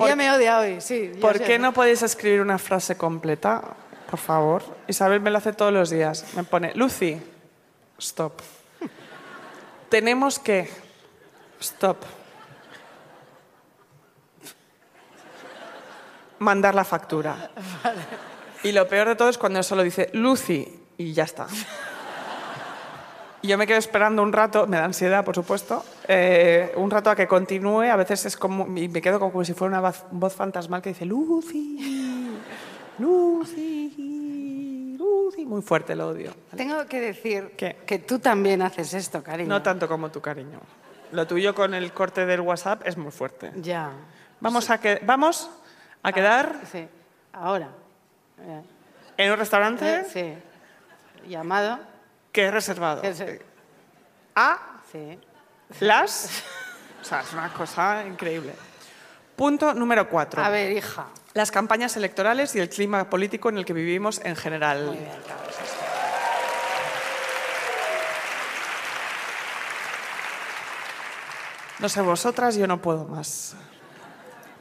Ella 0.01 0.17
me 0.17 0.33
odia 0.33 0.59
hoy, 0.59 0.81
sí. 0.81 1.13
¿Por 1.21 1.41
qué 1.41 1.61
no 1.61 1.73
podéis 1.73 2.03
escribir 2.03 2.41
una 2.41 2.59
frase 2.59 2.97
completa? 2.97 3.63
Por 4.13 4.21
favor. 4.21 4.63
Isabel 4.89 5.23
me 5.23 5.31
lo 5.31 5.39
hace 5.39 5.55
todos 5.55 5.73
los 5.73 5.89
días. 5.89 6.35
Me 6.37 6.45
pone, 6.45 6.75
Lucy, 6.75 7.19
stop. 7.97 8.43
Tenemos 9.89 10.39
que... 10.39 10.69
Stop. 11.59 11.97
Mandar 16.41 16.75
la 16.75 16.85
factura. 16.85 17.53
Y 18.63 18.73
lo 18.73 18.87
peor 18.87 19.09
de 19.09 19.17
todo 19.17 19.31
es 19.31 19.39
cuando 19.39 19.63
solo 19.63 19.83
dice 19.83 20.11
Lucy 20.13 20.81
y 20.99 21.15
ya 21.15 21.25
está. 21.25 21.47
Y 23.41 23.49
yo 23.49 23.57
me 23.57 23.67
quedo 23.67 23.79
esperando 23.79 24.23
un 24.23 24.35
rato, 24.35 24.67
me 24.67 24.77
da 24.77 24.85
ansiedad, 24.85 25.25
por 25.25 25.35
supuesto, 25.35 25.87
eh, 26.07 26.71
un 26.77 26.91
rato 26.91 27.09
a 27.09 27.17
que 27.17 27.27
continúe. 27.27 27.91
A 27.91 27.97
veces 27.97 28.27
es 28.27 28.37
como, 28.37 28.67
y 28.77 28.89
me 28.89 29.01
quedo 29.01 29.19
como 29.19 29.43
si 29.43 29.55
fuera 29.55 29.79
una 29.79 29.81
voz, 29.81 30.05
voz 30.11 30.35
fantasmal 30.35 30.83
que 30.83 30.91
dice 30.91 31.07
Lucy, 31.07 32.12
Lucy, 32.99 34.97
Lucy. 34.99 35.45
Muy 35.47 35.63
fuerte, 35.63 35.95
lo 35.97 36.09
odio. 36.09 36.35
Tengo 36.57 36.85
que 36.87 37.01
decir 37.01 37.53
¿Qué? 37.57 37.79
que 37.87 37.99
tú 37.99 38.19
también 38.19 38.63
haces 38.63 38.93
esto, 38.95 39.23
cariño. 39.23 39.49
No 39.49 39.63
tanto 39.63 39.89
como 39.89 40.11
tu 40.11 40.21
cariño. 40.21 40.61
Lo 41.13 41.27
tuyo 41.27 41.55
con 41.55 41.75
el 41.75 41.93
corte 41.93 42.25
del 42.27 42.41
WhatsApp 42.41 42.83
es 42.87 42.97
muy 42.97 43.11
fuerte. 43.11 43.53
Ya. 43.57 43.91
Vamos 44.41 44.71
a, 44.71 44.81
que, 44.81 45.01
vamos 45.05 45.51
a 46.03 46.13
quedar 46.13 46.61
Sí. 46.71 46.87
Ahora. 47.33 47.69
Eh, 48.41 48.63
en 49.19 49.33
un 49.33 49.39
restaurante 49.39 50.05
Sí. 50.05 50.35
Llamado. 51.29 51.79
que 52.33 52.47
es 52.47 52.53
reservado 52.53 53.03
a 54.35 54.81
Sí. 54.91 55.19
las... 55.81 56.43
O 57.01 57.05
sea, 57.05 57.21
es 57.21 57.33
una 57.33 57.53
cosa 57.53 58.05
increíble. 58.07 58.55
Punto 59.37 59.75
número 59.75 60.09
cuatro. 60.09 60.43
A 60.43 60.51
ver, 60.51 60.73
hija. 60.73 61.07
Las 61.35 61.51
campañas 61.51 61.97
electorales 61.97 62.55
y 62.55 62.61
el 62.61 62.69
clima 62.69 63.09
político 63.09 63.49
en 63.49 63.59
el 63.59 63.65
que 63.65 63.73
vivimos 63.73 64.21
en 64.25 64.37
general. 64.37 64.85
Muy 64.87 64.97
bien. 64.99 65.11
No 71.79 71.89
sé 71.89 72.01
vosotras, 72.01 72.55
yo 72.55 72.69
no 72.69 72.81
puedo 72.81 73.07
más. 73.07 73.57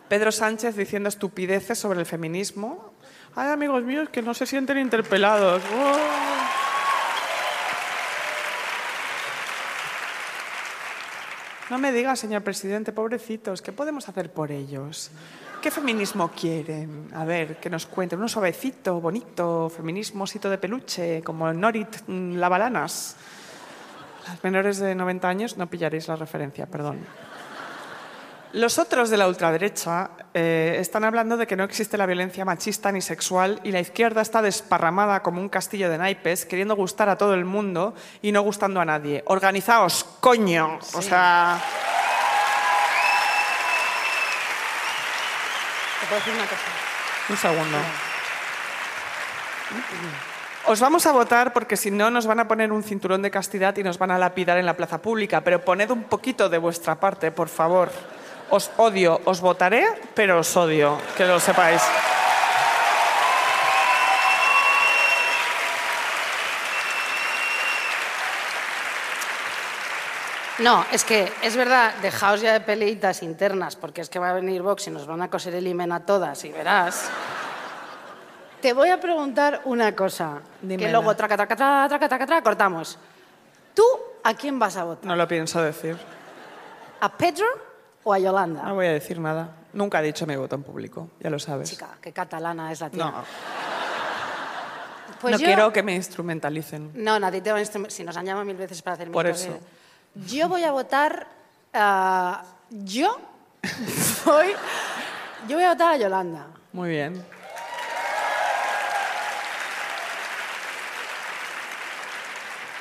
Pedro 0.10 0.32
Sánchez 0.32 0.76
diciendo 0.76 1.08
estupideces 1.08 1.78
sobre 1.78 2.00
el 2.00 2.06
feminismo. 2.06 2.94
Hay 3.36 3.50
amigos 3.50 3.84
míos 3.84 4.10
que 4.10 4.22
no 4.22 4.34
se 4.34 4.46
sienten 4.46 4.78
interpelados. 4.78 5.62
¡Oh! 5.74 6.31
No 11.72 11.78
me 11.78 11.94
diga, 11.94 12.18
señor 12.18 12.44
presidente, 12.44 12.92
pobrecitos, 12.92 13.62
¿qué 13.62 13.72
podemos 13.72 14.10
hacer 14.10 14.30
por 14.30 14.52
ellos? 14.52 15.10
¿Qué 15.62 15.72
feminismo 15.72 16.30
quieren? 16.30 17.08
A 17.16 17.24
ver, 17.24 17.62
que 17.62 17.70
nos 17.70 17.86
cuenten. 17.86 18.20
Uno 18.20 18.28
suavecito, 18.28 19.00
bonito, 19.00 19.70
feminismo, 19.70 20.26
osito 20.26 20.50
de 20.50 20.58
peluche, 20.58 21.22
como 21.24 21.54
Norit 21.54 21.96
mm, 22.08 22.36
Lavalanas. 22.36 23.16
Las 24.28 24.44
menores 24.44 24.80
de 24.80 24.94
90 24.96 25.30
años 25.30 25.56
no 25.56 25.68
pillaréis 25.68 26.10
la 26.10 26.18
referencia, 26.18 26.66
perdón. 26.66 27.00
Los 28.54 28.80
otros 28.80 29.10
de 29.10 29.16
la 29.16 29.30
ultraderecha 29.30 30.10
eh, 30.34 30.76
están 30.80 31.06
hablando 31.06 31.38
de 31.38 31.48
que 31.48 31.56
no 31.56 31.64
existe 31.64 31.98
la 31.98 32.06
violencia 32.06 32.44
machista 32.44 32.92
ni 32.92 33.00
sexual 33.00 33.62
y 33.64 33.72
la 33.72 33.80
izquierda 33.80 34.22
está 34.22 34.42
desparramada 34.42 35.24
como 35.24 35.40
un 35.40 35.48
castillo 35.48 35.90
de 35.90 35.98
naipes, 35.98 36.46
queriendo 36.46 36.76
gustar 36.76 37.08
a 37.08 37.18
todo 37.18 37.34
el 37.34 37.46
mundo 37.46 37.96
y 38.22 38.34
no 38.34 38.42
gustando 38.42 38.82
a 38.82 38.86
nadie. 38.86 39.24
Organizaos, 39.28 40.04
coño. 40.20 40.80
O 40.94 41.02
sea, 41.02 41.62
¿Te 46.02 46.08
puedo 46.08 46.20
decir 46.20 46.34
una 46.34 46.44
cosa? 46.44 46.62
un 47.30 47.38
segundo. 47.38 47.78
Os 50.66 50.80
vamos 50.82 51.06
a 51.06 51.14
votar 51.14 51.54
porque 51.54 51.78
si 51.78 51.90
no 51.90 52.12
nos 52.12 52.28
van 52.28 52.42
a 52.42 52.50
poner 52.50 52.74
un 52.74 52.84
cinturón 52.84 53.22
de 53.22 53.32
castidad 53.32 53.78
y 53.78 53.84
nos 53.84 53.98
van 53.98 54.12
a 54.12 54.20
lapidar 54.20 54.58
en 54.58 54.66
la 54.66 54.76
plaza 54.76 55.02
pública, 55.02 55.42
pero 55.42 55.64
poned 55.64 55.90
un 55.90 56.04
poquito 56.04 56.50
de 56.50 56.58
vuestra 56.58 57.00
parte, 57.00 57.32
por 57.32 57.48
favor. 57.48 57.90
Os 58.52 58.70
odio, 58.78 59.22
os 59.26 59.40
votaré, 59.40 59.88
pero 60.14 60.40
os 60.44 60.52
odio, 60.60 61.00
que 61.16 61.24
lo 61.26 61.40
sepáis. 61.40 61.82
No, 70.60 70.86
es 70.92 71.04
que 71.04 71.32
es 71.42 71.56
verdad, 71.56 71.96
dejaos 72.02 72.42
ya 72.42 72.54
de 72.54 72.62
peleitas 72.62 73.24
internas, 73.24 73.76
porque 73.76 74.02
es 74.02 74.10
que 74.10 74.20
va 74.20 74.30
a 74.30 74.34
venir 74.34 74.62
Vox 74.62 74.88
y 74.88 74.92
nos 74.92 75.08
van 75.08 75.22
a 75.22 75.30
coser 75.30 75.56
el 75.56 75.66
himen 75.66 75.92
a 75.92 76.06
todas 76.06 76.44
y 76.46 76.52
verás. 76.52 77.10
Te 78.62 78.74
voy 78.74 78.90
a 78.90 79.00
preguntar 79.00 79.62
una 79.66 79.96
cosa, 79.96 80.42
Dímela. 80.62 80.86
que 80.86 80.92
luego 80.92 81.16
traca, 81.16 81.36
traca, 81.36 81.56
traca, 81.56 81.88
traca, 81.88 82.08
traca, 82.10 82.26
traca, 82.28 82.44
cortamos. 82.44 83.00
¿Tú 83.74 83.84
a 84.24 84.36
quién 84.36 84.60
vas 84.60 84.78
a 84.78 84.84
votar? 84.84 85.06
No 85.06 85.16
lo 85.16 85.28
pienso 85.28 85.64
decir. 85.64 85.98
¿A 87.00 87.10
Pedro 87.10 87.71
o 88.04 88.14
a 88.14 88.20
Yolanda? 88.20 88.64
No 88.64 88.76
voy 88.76 88.88
a 88.88 88.92
decir 88.94 89.20
nada. 89.20 89.50
Nunca 89.74 90.00
he 90.00 90.04
dicho 90.04 90.26
mi 90.28 90.36
voto 90.36 90.56
en 90.56 90.64
público, 90.64 91.10
ya 91.20 91.30
lo 91.30 91.40
sabes. 91.40 91.70
Chica, 91.70 91.90
qué 92.02 92.12
catalana 92.12 92.72
es 92.72 92.82
la 92.82 92.90
tía. 92.90 93.06
No, 93.06 93.24
Pues 95.22 95.34
no 95.34 95.38
yo- 95.40 95.46
quiero 95.46 95.72
que 95.72 95.84
me 95.84 95.94
instrumentalicen. 95.96 96.92
No, 96.96 97.20
nadie 97.20 97.42
te 97.42 97.52
va 97.52 97.60
a 97.60 97.62
instrum- 97.62 97.90
Si 97.90 98.04
nos 98.04 98.18
han 98.18 98.26
llamado 98.26 98.44
mil 98.46 98.58
veces 98.58 98.82
para 98.82 98.96
hacer 98.96 99.12
Por 99.12 99.28
eso. 99.28 99.50
eh. 99.52 99.60
Yo 100.28 100.50
voy 100.50 100.64
a 100.64 100.72
votar. 100.72 101.28
ah, 101.74 102.44
yo 102.70 103.18
voy. 104.26 104.48
Yo 105.48 105.56
voy 105.58 105.64
a 105.66 105.70
votar 105.74 105.94
a 105.94 105.98
Yolanda. 105.98 106.48
Muy 106.74 106.90
bien. 106.90 107.24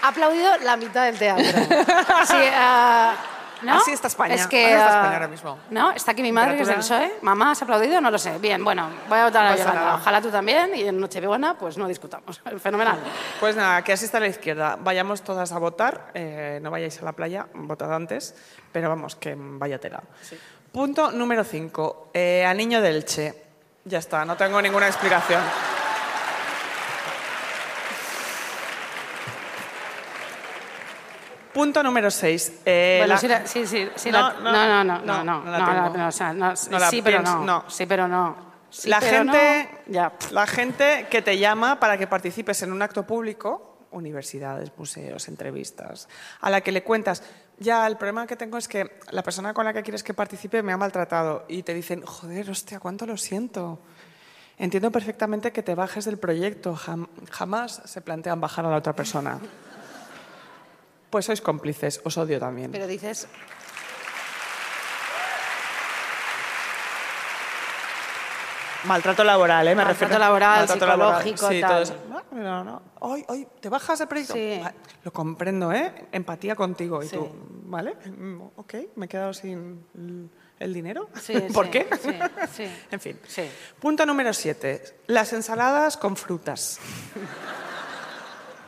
Ha 0.03 0.09
aplaudido 0.09 0.57
la 0.59 0.77
mitad 0.77 1.05
del 1.05 1.19
teatro. 1.19 1.45
Sí, 2.27 2.37
ah, 2.55 3.15
¿no? 3.63 3.77
Así 3.77 3.93
está 3.93 4.09
España. 4.09 4.35
Es 4.35 4.47
que, 4.47 4.65
Así 4.65 4.75
está 4.75 4.87
ah, 4.87 4.97
España 4.97 5.15
ahora 5.15 5.29
mismo. 5.29 5.59
¿No? 5.71 5.93
Está 5.93 6.13
aquí 6.13 6.23
mi 6.23 6.33
madre, 6.33 6.57
que 6.57 6.63
es 6.63 6.69
del. 6.69 6.79
PSOE. 6.79 7.13
Mamá, 7.23 7.53
¿has 7.53 7.63
aplaudido? 7.63 8.01
No 8.01 8.11
lo 8.11 8.19
sé. 8.19 8.39
Bien, 8.39 8.63
bueno, 8.65 8.89
voy 9.09 9.19
a 9.19 9.25
votar 9.25 9.47
a 9.47 9.57
Yolanda. 9.57 9.95
Ojalá 9.97 10.21
tú 10.21 10.31
también. 10.31 10.75
Y 10.75 10.83
en 10.83 10.99
Nochebuena, 11.01 11.57
pues 11.59 11.77
no 11.77 11.89
discutamos. 11.89 12.41
Fenomenal. 12.63 12.99
Pues 13.39 13.57
nada, 13.57 13.83
que 13.83 13.93
así 13.93 14.05
está 14.05 14.21
la 14.21 14.29
izquierda. 14.29 14.77
Vayamos 14.81 15.23
todas 15.23 15.53
a 15.53 15.59
votar. 15.59 16.11
eh, 16.15 16.59
no 16.63 16.71
vayáis 16.71 17.01
a 17.01 17.05
la 17.05 17.13
playa, 17.13 17.47
votad 17.55 17.93
antes. 17.95 18.35
Pero 18.73 18.89
vamos, 18.89 19.17
que 19.17 19.35
vaya 19.37 19.79
tela. 19.79 20.03
Punto 20.73 21.11
número 21.11 21.45
5. 21.45 22.13
a 22.47 22.55
Niño 22.55 22.81
del 22.81 23.05
Che. 23.05 23.35
Ya 23.85 23.99
está, 23.99 24.25
no 24.25 24.37
tengo 24.37 24.61
ninguna 24.61 24.87
explicación. 24.87 25.41
Punto 31.53 31.83
número 31.83 32.11
6. 32.11 32.61
Eh, 32.65 33.05
bueno, 33.05 33.19
sí, 33.47 33.67
sí, 33.67 33.89
sí. 33.97 34.11
No, 34.11 34.41
no, 34.41 34.53
no, 34.53 34.85
no, 34.85 35.25
no, 35.25 35.35
no, 36.33 36.57
sí, 36.57 37.03
pero 37.03 37.23
no, 37.23 37.65
Sí, 37.69 37.87
pero 37.87 38.07
no. 38.07 38.37
la 38.85 39.01
gente, 39.01 39.69
la 40.31 40.47
gente 40.47 41.07
que 41.11 41.23
te 41.23 41.39
llama 41.39 41.81
para 41.81 41.99
que 41.99 42.07
participes 42.07 42.63
en 42.63 42.73
un 42.73 42.83
acto 42.83 43.07
público, 43.07 43.79
universidades, 43.91 44.71
museos, 44.77 45.27
entrevistas, 45.29 46.09
a 46.41 46.51
la 46.51 46.61
que 46.61 46.71
le 46.71 46.85
cuentas, 46.85 47.23
ya, 47.59 47.87
el 47.87 47.97
problema 47.97 48.27
que 48.27 48.37
tengo 48.37 48.57
es 48.57 48.69
que 48.69 48.99
la 49.11 49.23
persona 49.23 49.53
con 49.53 49.65
la 49.65 49.73
que 49.73 49.83
quieres 49.83 50.03
que 50.03 50.15
participe 50.15 50.63
me 50.63 50.73
ha 50.73 50.77
maltratado 50.77 51.45
y 51.49 51.63
te 51.63 51.75
dicen, 51.75 52.03
joder, 52.03 52.49
hostia, 52.51 52.81
cuánto 52.81 53.07
lo 53.07 53.17
siento. 53.17 53.81
Entiendo 54.57 54.91
perfectamente 54.91 55.53
que 55.53 55.63
te 55.63 55.75
bajes 55.75 56.05
del 56.05 56.19
proyecto, 56.19 56.79
jamás 57.31 57.83
se 57.85 58.01
plantean 58.03 58.41
bajar 58.41 58.67
a 58.67 58.71
la 58.71 58.77
otra 58.77 58.95
persona. 58.95 59.41
Pues 61.11 61.27
sois 61.27 61.41
cómplices, 61.41 62.01
os 62.05 62.17
odio 62.17 62.39
también. 62.39 62.71
Pero 62.71 62.87
dices. 62.87 63.27
Maltrato 68.85 69.23
laboral, 69.25 69.69
¿eh? 69.69 69.75
Me 69.75 69.85
Maltrato 69.85 70.01
refiero. 70.05 70.19
laboral, 70.19 70.67
psicológico, 70.67 71.49
Sí, 71.51 71.61
tal. 71.61 71.85
no, 72.33 72.65
no. 72.65 72.83
Hoy, 73.01 73.23
hoy, 73.29 73.47
¿te 73.61 73.69
bajas 73.69 73.99
de 73.99 74.07
proyecto? 74.07 74.33
Sí. 74.35 74.59
Lo 75.05 75.13
comprendo, 75.13 75.71
¿eh? 75.71 76.07
Empatía 76.13 76.55
contigo. 76.57 77.03
Y 77.03 77.09
Sí. 77.09 77.17
tú, 77.17 77.29
¿vale? 77.67 77.95
Mm, 78.07 78.41
Ok, 78.57 78.75
me 78.97 79.05
he 79.05 79.09
quedado 79.09 79.35
sin 79.35 79.85
el 80.59 80.73
dinero. 80.73 81.11
Sí, 81.21 81.35
¿Por 81.53 81.67
sí, 81.67 81.71
qué? 81.73 81.89
sí, 82.03 82.19
sí. 82.53 82.65
en 82.91 83.01
fin. 83.01 83.21
Sí. 83.29 83.43
Punto 83.79 84.07
número 84.07 84.33
siete. 84.33 84.83
Las 85.09 85.35
ensaladas 85.35 85.99
con 85.99 86.17
frutas. 86.17 86.79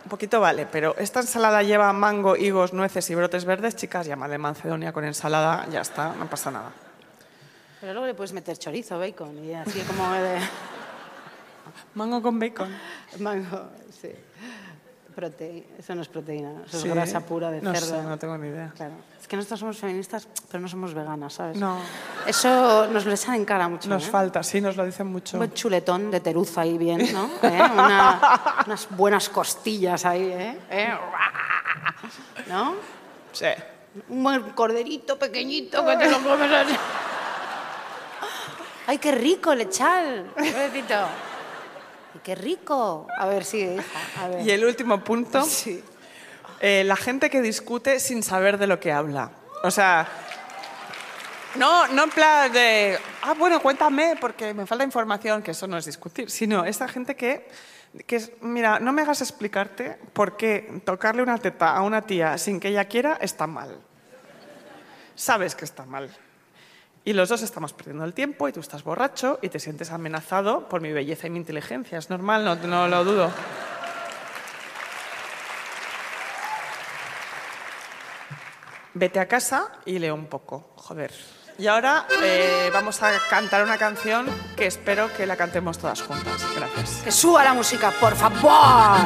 Un 0.05 0.09
poquito 0.09 0.41
vale, 0.41 0.67
pero 0.67 0.97
esta 0.99 1.21
ensalada 1.21 1.63
lleva 1.63 1.93
mango, 1.93 2.37
higos, 2.37 2.73
nueces 2.73 3.09
y 3.11 3.15
brotes 3.15 3.45
verdes, 3.45 3.77
chicas, 3.77 4.07
llámale 4.07 4.37
Macedonia 4.37 4.93
con 4.93 5.05
ensalada, 5.05 5.67
ya 5.71 5.81
está, 5.81 6.15
no 6.15 6.29
pasa 6.29 6.51
nada. 6.51 6.73
Pero 7.81 7.93
luego 7.93 8.07
le 8.07 8.15
puedes 8.15 8.33
meter 8.33 8.57
chorizo, 8.59 8.99
bacon 8.99 9.45
y 9.45 9.55
así 9.55 9.81
como 9.81 10.13
de... 10.13 10.39
Mango 11.95 12.21
con 12.21 12.39
bacon. 12.39 12.69
Mango, 13.21 13.71
sí. 13.91 14.11
Prote... 15.15 15.67
Eso 15.79 15.95
no 15.95 16.03
es 16.03 16.09
proteína, 16.09 16.63
eso 16.67 16.79
Sí. 16.81 16.89
es 16.89 16.95
grasa 16.95 17.21
pura 17.21 17.51
de 17.51 17.61
No 17.61 17.73
cerdo. 17.75 18.01
sé, 18.01 18.03
no 18.03 18.19
tengo 18.19 18.37
ni 18.39 18.49
idea. 18.49 18.73
Claro. 18.77 18.95
Es 19.21 19.29
que 19.29 19.37
nosotros 19.37 19.61
somos 19.61 19.79
feministas, 19.79 20.27
pero 20.51 20.61
no 20.61 20.69
somos 20.69 20.95
veganas, 20.95 21.35
¿sabes? 21.35 21.57
No. 21.59 21.79
Eso 22.27 22.87
nos 22.89 23.05
lo 23.05 23.13
echan 23.13 23.35
en 23.37 23.45
cara 23.45 23.69
mucho. 23.69 23.89
Nos 23.89 24.07
¿eh? 24.07 24.11
falta, 24.11 24.43
sí, 24.43 24.61
nos 24.61 24.77
lo 24.77 24.85
dicen 24.85 25.07
mucho. 25.07 25.37
Un 25.37 25.41
buen 25.41 25.55
chuletón 25.55 26.11
de 26.11 26.21
teruza 26.21 26.63
ahí 26.63 26.77
bien, 26.79 26.99
¿no? 27.13 27.31
¿Eh? 27.43 27.63
Una- 27.73 28.65
unas 28.67 28.89
buenas 28.91 29.29
costillas 29.29 30.05
ahí, 30.05 30.23
¿eh? 30.25 30.59
¿Eh? 30.71 30.95
¿No? 32.49 32.75
Sí. 33.33 33.47
Un 34.09 34.23
buen 34.25 34.43
corderito 34.53 35.19
pequeñito 35.19 35.85
que 35.87 35.97
te 35.97 36.11
lo 36.11 36.19
comes 36.23 36.51
así. 36.51 36.75
¡Ay, 38.87 38.99
qué 38.99 39.13
rico, 39.13 39.55
lechal! 39.55 40.25
Pobrecito. 40.35 40.95
¡Y 42.15 42.19
qué 42.19 42.35
rico! 42.35 43.07
A 43.17 43.27
ver, 43.27 43.45
sí, 43.45 43.59
hija, 43.61 44.23
a 44.25 44.29
ver. 44.29 44.47
Y 44.47 44.51
el 44.51 44.65
último 44.65 45.03
punto, 45.03 45.43
Sí. 45.45 45.83
eh, 46.61 46.83
la 46.85 46.97
gente 46.97 47.31
que 47.31 47.41
discute 47.41 47.99
sin 48.01 48.23
saber 48.23 48.59
de 48.59 48.67
lo 48.67 48.79
que 48.81 48.93
habla. 48.93 49.31
O 49.65 49.71
sea, 49.71 50.07
no, 51.55 51.87
no 51.89 52.05
en 52.05 52.11
plan 52.11 52.53
de, 52.53 52.99
ah, 53.23 53.35
bueno, 53.35 53.61
cuéntame 53.61 54.17
porque 54.21 54.53
me 54.55 54.67
falta 54.67 54.85
información, 54.85 55.43
que 55.43 55.53
eso 55.53 55.67
no 55.67 55.79
es 55.79 55.85
discutir, 55.87 56.31
sino 56.31 56.65
esta 56.65 56.89
gente 56.89 57.15
que, 57.17 57.49
que 58.07 58.17
es, 58.17 58.33
mira, 58.41 58.79
no 58.81 58.93
me 58.93 59.03
hagas 59.03 59.21
explicarte 59.21 59.99
por 60.13 60.37
qué 60.37 60.83
tocarle 60.85 61.23
una 61.23 61.39
teta 61.39 61.75
a 61.77 61.83
una 61.83 62.03
tía 62.03 62.37
sin 62.39 62.59
que 62.61 62.69
ella 62.69 62.87
quiera 62.87 63.19
está 63.21 63.47
mal. 63.47 63.79
Sabes 65.15 65.55
que 65.55 65.65
está 65.65 65.85
mal. 65.85 66.11
Y 67.05 67.15
los 67.15 67.29
dos 67.29 67.43
estamos 67.43 67.73
perdiendo 67.73 68.05
el 68.05 68.15
tiempo 68.15 68.49
y 68.49 68.53
tú 68.53 68.61
estás 68.61 68.85
borracho 68.85 69.41
y 69.43 69.49
te 69.49 69.59
sientes 69.59 69.91
amenazado 69.91 70.69
por 70.69 70.81
mi 70.81 70.93
belleza 70.93 71.27
y 71.27 71.31
mi 71.31 71.39
inteligencia. 71.39 71.99
Es 71.99 72.11
normal, 72.11 72.45
no, 72.45 72.55
no 72.55 72.87
lo 72.87 73.05
dudo. 73.05 73.31
Vete 78.95 79.19
a 79.19 79.27
casa 79.27 79.73
y 79.85 79.99
leo 79.99 80.15
un 80.15 80.27
poco, 80.27 80.75
joder. 80.77 81.13
Y 81.59 81.67
ahora 81.67 82.07
eh, 82.23 82.71
vamos 82.73 83.03
a 83.03 83.11
cantar 83.29 83.65
una 83.65 83.79
canción 83.79 84.27
que 84.57 84.67
espero 84.67 85.13
que 85.17 85.27
la 85.27 85.37
cantemos 85.37 85.79
todas 85.79 86.03
juntas. 86.03 86.41
Gracias. 86.55 87.03
Que 87.05 87.11
suba 87.11 87.43
la 87.43 87.53
música, 87.53 87.93
por 88.01 88.15
favor. 88.15 89.01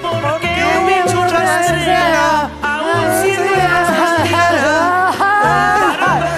Porque 0.00 0.64
un 0.78 0.86
bicho 0.86 1.26
trasera, 1.26 2.50
aún 2.62 3.22
si 3.22 3.36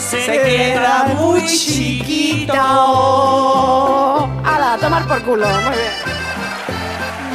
se 0.00 0.24
queda 0.26 1.04
muy 1.16 1.44
chiquito. 1.46 2.52
¡Hala, 4.44 4.74
a 4.74 4.78
tomar 4.78 5.06
por 5.06 5.22
culo! 5.22 5.46
Muy 5.46 5.76
bien. 5.76 5.92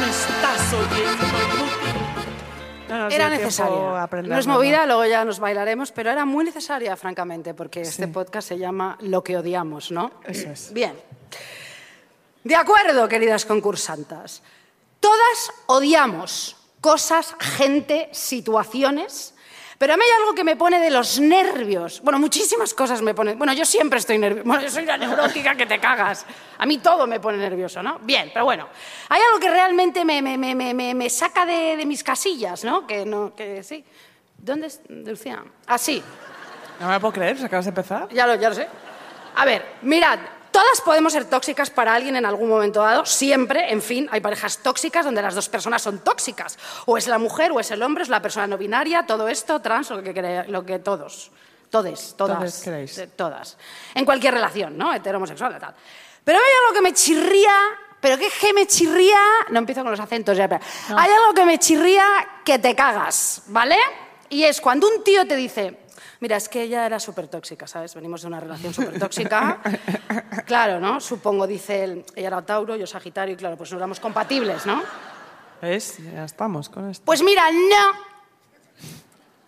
Me 0.00 0.08
estás 0.10 0.72
oyendo 0.72 1.24
No 2.88 3.08
Era 3.08 3.28
necesaria. 3.28 4.08
No 4.22 4.38
es 4.38 4.46
movida, 4.46 4.86
luego 4.86 5.04
ya 5.04 5.24
nos 5.24 5.38
bailaremos, 5.38 5.92
pero 5.92 6.10
era 6.10 6.24
muy 6.24 6.44
necesaria, 6.44 6.96
francamente, 6.96 7.54
porque 7.54 7.82
este 7.82 8.08
podcast 8.08 8.48
se 8.48 8.58
llama 8.58 8.96
Lo 9.00 9.22
que 9.22 9.36
odiamos, 9.36 9.90
¿no? 9.90 10.10
Eso 10.24 10.50
es. 10.50 10.72
Bien. 10.72 10.94
De 12.44 12.56
acuerdo, 12.56 13.08
queridas 13.08 13.44
concursantas. 13.46 14.42
Todas 15.00 15.52
odiamos 15.66 16.56
cosas, 16.80 17.34
gente, 17.40 18.08
situaciones. 18.12 19.33
Pero 19.84 19.92
a 19.92 19.96
mí 19.98 20.02
hay 20.02 20.18
algo 20.22 20.34
que 20.34 20.44
me 20.44 20.56
pone 20.56 20.78
de 20.80 20.88
los 20.90 21.20
nervios. 21.20 22.00
Bueno, 22.02 22.18
muchísimas 22.18 22.72
cosas 22.72 23.02
me 23.02 23.12
ponen. 23.12 23.36
Bueno, 23.36 23.52
yo 23.52 23.66
siempre 23.66 23.98
estoy 23.98 24.16
nerviosa. 24.16 24.46
Bueno, 24.48 24.62
yo 24.62 24.70
soy 24.70 24.84
una 24.84 24.96
neurótica 24.96 25.54
que 25.54 25.66
te 25.66 25.78
cagas. 25.78 26.24
A 26.56 26.64
mí 26.64 26.78
todo 26.78 27.06
me 27.06 27.20
pone 27.20 27.36
nervioso, 27.36 27.82
¿no? 27.82 27.98
Bien, 27.98 28.30
pero 28.32 28.46
bueno. 28.46 28.66
Hay 29.10 29.20
algo 29.20 29.38
que 29.38 29.50
realmente 29.50 30.02
me, 30.06 30.22
me, 30.22 30.38
me, 30.38 30.54
me, 30.54 30.72
me- 30.72 30.94
me 30.94 31.10
saca 31.10 31.44
de, 31.44 31.76
de 31.76 31.84
mis 31.84 32.02
casillas, 32.02 32.64
¿no? 32.64 32.86
Que 32.86 33.04
no, 33.04 33.34
que 33.34 33.62
sí. 33.62 33.84
¿Dónde 34.38 34.68
es 34.68 34.80
Lucía? 34.88 35.44
Ah, 35.66 35.76
sí. 35.76 36.02
No 36.80 36.86
me 36.88 36.94
lo 36.94 37.00
puedo 37.00 37.12
creer, 37.12 37.36
¿se 37.38 37.44
acabas 37.44 37.66
de 37.66 37.68
empezar? 37.68 38.08
Ya 38.08 38.26
lo, 38.26 38.36
ya 38.36 38.48
lo 38.48 38.54
sé. 38.54 38.66
A 39.34 39.44
ver, 39.44 39.66
mirad, 39.82 40.18
todas 40.54 40.80
podemos 40.82 41.12
ser 41.12 41.24
tóxicas 41.24 41.68
para 41.68 41.92
alguien 41.92 42.14
en 42.14 42.24
algún 42.24 42.48
momento 42.48 42.80
dado, 42.80 43.04
siempre, 43.04 43.72
en 43.72 43.82
fin, 43.82 44.08
hay 44.12 44.20
parejas 44.20 44.58
tóxicas 44.58 45.04
donde 45.04 45.20
las 45.20 45.34
dos 45.34 45.48
personas 45.48 45.82
son 45.82 45.98
tóxicas. 45.98 46.56
O 46.86 46.96
es 46.96 47.08
la 47.08 47.18
mujer, 47.18 47.50
o 47.50 47.58
es 47.58 47.72
el 47.72 47.82
hombre, 47.82 48.02
o 48.02 48.04
es 48.04 48.08
la 48.08 48.22
persona 48.22 48.46
no 48.46 48.56
binaria, 48.56 49.04
todo 49.04 49.26
esto, 49.26 49.60
trans, 49.60 49.90
lo 49.90 50.00
que, 50.00 50.44
lo 50.46 50.64
que 50.64 50.78
todos. 50.78 51.32
Todes, 51.70 52.14
todas. 52.16 52.62
Queréis. 52.62 52.96
eh, 52.98 53.08
Todas. 53.08 53.58
En 53.96 54.04
cualquier 54.04 54.32
relación, 54.34 54.78
¿no? 54.78 54.94
Heterosexual, 54.94 55.58
tal. 55.58 55.74
Pero 56.22 56.38
hay 56.38 56.52
algo 56.62 56.72
que 56.76 56.82
me 56.82 56.94
chirría, 56.94 57.56
pero 57.98 58.16
¿qué, 58.16 58.28
qué 58.40 58.52
me 58.52 58.68
chirría? 58.68 59.18
No 59.50 59.58
empiezo 59.58 59.82
con 59.82 59.90
los 59.90 59.98
acentos 59.98 60.36
ya, 60.36 60.46
pero... 60.48 60.64
Hay 60.96 61.10
algo 61.10 61.34
que 61.34 61.44
me 61.44 61.58
chirría 61.58 62.06
que 62.44 62.60
te 62.60 62.76
cagas, 62.76 63.42
¿vale? 63.48 63.76
Y 64.28 64.44
es 64.44 64.60
cuando 64.60 64.86
un 64.86 65.02
tío 65.02 65.26
te 65.26 65.34
dice, 65.34 65.80
mira, 66.24 66.38
es 66.38 66.48
que 66.48 66.62
ella 66.62 66.86
era 66.86 66.98
súper 66.98 67.28
tóxica, 67.28 67.66
¿sabes? 67.66 67.94
Venimos 67.94 68.22
de 68.22 68.28
una 68.28 68.40
relación 68.40 68.72
súper 68.72 68.98
tóxica. 68.98 69.60
claro, 70.46 70.80
¿no? 70.80 70.98
Supongo, 70.98 71.46
dice 71.46 71.84
él, 71.84 72.04
ella 72.16 72.28
era 72.28 72.40
Tauro, 72.40 72.76
yo 72.76 72.86
Sagitario, 72.86 73.34
y 73.34 73.36
claro, 73.36 73.58
pues 73.58 73.70
no 73.72 73.76
éramos 73.76 74.00
compatibles, 74.00 74.64
¿no? 74.64 74.82
¿Ves? 75.60 75.98
Ya 75.98 76.24
estamos 76.24 76.70
con 76.70 76.88
esto. 76.88 77.04
Pues 77.04 77.22
mira, 77.22 77.42
no. 77.52 77.92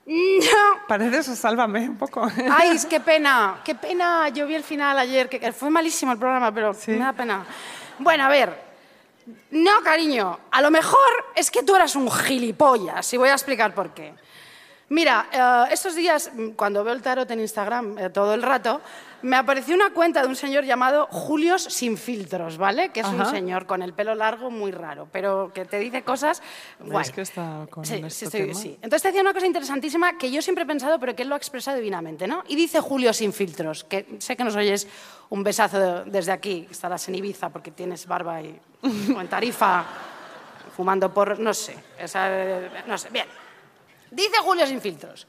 No. 0.05 0.87
Pareces 0.87 1.31
a 1.31 1.37
sálvame 1.37 1.89
un 1.89 1.97
poco. 1.97 2.29
Ay, 2.51 2.69
es 2.77 2.85
qué 2.85 3.01
pena, 3.01 3.63
qué 3.65 3.75
pena. 3.75 4.29
Yo 4.29 4.47
vi 4.47 4.55
el 4.55 4.63
final 4.63 4.99
ayer, 4.99 5.31
que 5.31 5.53
fue 5.53 5.71
malísimo 5.71 6.13
el 6.13 6.19
programa, 6.19 6.53
pero 6.53 6.77
me 6.89 6.99
da 6.99 7.15
pena. 7.15 7.47
Bueno, 8.01 8.25
a 8.25 8.29
ver. 8.29 8.67
No, 9.53 9.81
cariño. 9.83 10.41
A 10.51 10.61
lo 10.61 10.71
mejor 10.71 11.25
es 11.35 11.51
que 11.51 11.63
tú 11.63 11.75
eras 11.75 11.97
un 11.97 12.11
gilipollas, 12.11 13.15
y 13.15 13.17
voy 13.17 13.31
a 13.31 13.33
explicar 13.33 13.75
por 13.75 13.95
qué. 13.95 14.13
Mira, 14.89 15.27
eh, 15.33 15.73
estos 15.73 15.97
días, 15.97 16.31
mm, 16.33 16.51
cuando 16.51 16.85
veo 16.85 16.95
el 16.95 17.03
tarot 17.03 17.29
en 17.31 17.41
Instagram 17.41 17.99
eh, 17.99 18.11
todo 18.11 18.35
el 18.35 18.43
rato, 18.43 18.81
me 19.23 19.35
apareció 19.35 19.75
una 19.75 19.91
cuenta 19.91 20.23
de 20.23 20.29
un 20.29 20.37
señor 20.37 20.65
llamado 20.65 21.09
Julios 21.11 21.65
Sin 21.65 21.97
Filtros, 21.99 22.57
¿vale? 22.57 22.91
Que 22.91 23.01
es 23.01 23.07
un 23.07 23.21
Ajá. 23.21 23.33
señor 23.33 23.67
con 23.67 23.83
el 23.83 23.93
pelo 23.95 24.15
largo 24.15 24.49
muy 24.51 24.71
raro, 24.71 25.09
pero 25.11 25.51
que 25.53 25.65
te 25.65 25.81
dice 25.81 26.03
cosas 26.03 26.41
guay. 26.79 27.11
que 27.11 27.23
está 27.23 27.67
con 27.69 27.85
sí, 27.85 27.95
este 27.95 28.27
sí, 28.27 28.31
tema? 28.31 28.55
sí. 28.55 28.75
Entonces 28.77 29.03
te 29.03 29.09
decía 29.09 29.23
una 29.23 29.33
cosa 29.33 29.47
interesantísima 29.47 30.17
que 30.19 30.31
yo 30.31 30.41
siempre 30.41 30.63
he 30.63 30.67
pensado, 30.67 31.01
pero 31.01 31.17
que 31.17 31.23
él 31.23 31.29
lo 31.29 31.35
ha 31.35 31.39
expresado 31.39 31.77
divinamente, 31.77 32.29
¿no? 32.29 32.45
Y 32.47 32.55
dice 32.55 32.81
Julio 32.81 33.13
Sin 33.13 33.33
Filtros, 33.33 33.83
que 33.83 34.07
sé 34.21 34.37
que 34.37 34.45
nos 34.45 34.55
oyes 34.55 34.87
un 35.31 35.43
besazo 35.43 36.05
desde 36.05 36.31
aquí, 36.31 36.69
estarás 36.71 37.09
en 37.09 37.17
Ibiza 37.17 37.49
porque 37.49 37.73
tienes 37.73 38.07
barba 38.07 38.41
y, 38.41 38.57
o 39.17 39.21
en 39.21 39.27
Tarifa, 39.27 39.85
fumando 40.77 41.13
por, 41.13 41.41
no 41.41 41.53
sé, 41.53 41.77
esa, 41.99 42.29
no 42.87 42.97
sé, 42.97 43.09
bien. 43.11 43.27
Dice 44.11 44.37
Julio 44.41 44.67
sin 44.67 44.81
filtros. 44.81 45.27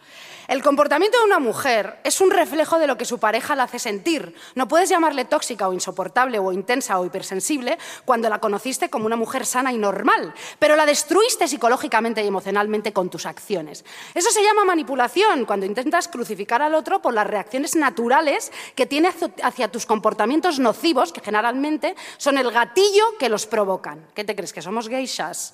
El 0.48 0.64
comportamiento 0.64 1.18
de 1.20 1.26
una 1.26 1.40
mujer 1.40 2.00
es 2.04 2.22
un 2.22 2.32
reflejo 2.32 2.80
de 2.80 2.88
lo 2.88 2.98
que 2.98 3.04
su 3.06 3.20
pareja 3.20 3.56
la 3.56 3.64
hace 3.64 3.80
sentir. 3.80 4.34
No 4.56 4.68
puedes 4.68 4.88
llamarle 4.88 5.26
tóxica 5.26 5.68
o 5.68 5.74
insoportable 5.74 6.40
o 6.40 6.54
intensa 6.54 6.98
o 7.00 7.06
hipersensible 7.06 7.78
cuando 8.06 8.30
la 8.30 8.40
conociste 8.40 8.90
como 8.90 9.08
una 9.08 9.16
mujer 9.18 9.46
sana 9.46 9.74
y 9.74 9.78
normal, 9.78 10.34
pero 10.60 10.76
la 10.78 10.86
destruiste 10.86 11.48
psicológicamente 11.50 12.24
y 12.24 12.28
emocionalmente 12.28 12.94
con 12.94 13.10
tus 13.10 13.26
acciones. 13.26 13.84
Eso 14.14 14.30
se 14.32 14.44
llama 14.44 14.64
manipulación, 14.64 15.46
cuando 15.46 15.66
intentas 15.66 16.08
crucificar 16.08 16.62
al 16.62 16.76
otro 16.76 17.02
por 17.02 17.14
las 17.14 17.28
reacciones 17.28 17.76
naturales 17.76 18.52
que 18.76 18.86
tiene 18.86 19.10
hacia- 19.44 19.68
tus 19.72 19.86
comportamientos 19.86 20.60
nocivos, 20.60 21.12
que 21.12 21.20
generalmente 21.20 21.96
son 22.18 22.38
el 22.38 22.52
gatillo 22.52 23.18
que 23.20 23.28
los 23.28 23.48
provocan. 23.48 24.06
¿Qué 24.14 24.24
te 24.24 24.34
crees? 24.36 24.54
¿Que 24.54 24.62
somos 24.62 24.88
geishas? 24.88 25.54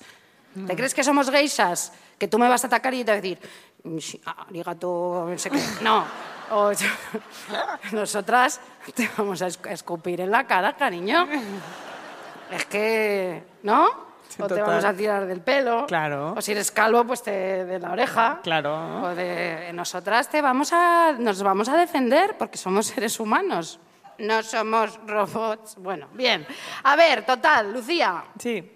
¿Te 0.68 0.76
crees 0.76 0.94
que 0.94 1.02
somos 1.02 1.30
geishas? 1.30 1.90
Que 2.18 2.28
tú 2.28 2.38
me 2.38 2.48
vas 2.48 2.64
a 2.64 2.66
atacar 2.68 2.94
y 2.94 2.98
yo 2.98 3.04
te 3.04 3.10
voy 3.12 3.18
a 3.18 3.22
decir, 3.22 3.38
"Mm, 3.84 3.98
sí, 3.98 4.20
ah, 4.26 4.46
arigato, 4.48 5.26
no 5.28 5.38
sé 5.38 5.50
qué. 5.50 5.60
No. 5.82 6.04
O- 6.50 6.70
nosotras 7.92 8.60
te 8.94 9.08
vamos 9.16 9.42
a 9.42 9.46
esc- 9.48 9.68
a 9.68 9.72
escupir 9.72 10.20
en 10.20 10.30
la 10.30 10.46
cara, 10.46 10.76
cariño. 10.76 11.26
Es 12.50 12.64
que, 12.66 13.42
¿no? 13.62 14.04
O 14.38 14.46
te 14.48 14.60
vamos 14.60 14.84
a 14.84 14.92
tirar 14.92 15.26
del 15.26 15.40
pelo. 15.40 15.86
Claro. 15.86 16.34
O 16.36 16.40
si 16.42 16.52
eres 16.52 16.70
calvo, 16.70 17.04
pues 17.04 17.22
te, 17.22 17.30
de 17.64 17.78
la 17.78 17.92
oreja. 17.92 18.40
Claro. 18.42 19.02
O 19.04 19.08
de 19.14 19.70
nosotras 19.72 20.28
te 20.28 20.42
vamos 20.42 20.72
a, 20.72 21.12
nos 21.18 21.42
vamos 21.42 21.68
a 21.68 21.76
defender 21.76 22.36
porque 22.36 22.58
somos 22.58 22.86
seres 22.86 23.18
humanos. 23.20 23.78
no 24.18 24.42
somos 24.42 24.98
robots. 25.06 25.76
Bueno, 25.76 26.08
bien. 26.12 26.46
A 26.84 26.96
ver, 26.96 27.24
total, 27.24 27.72
Lucía. 27.72 28.24
Sí. 28.38 28.70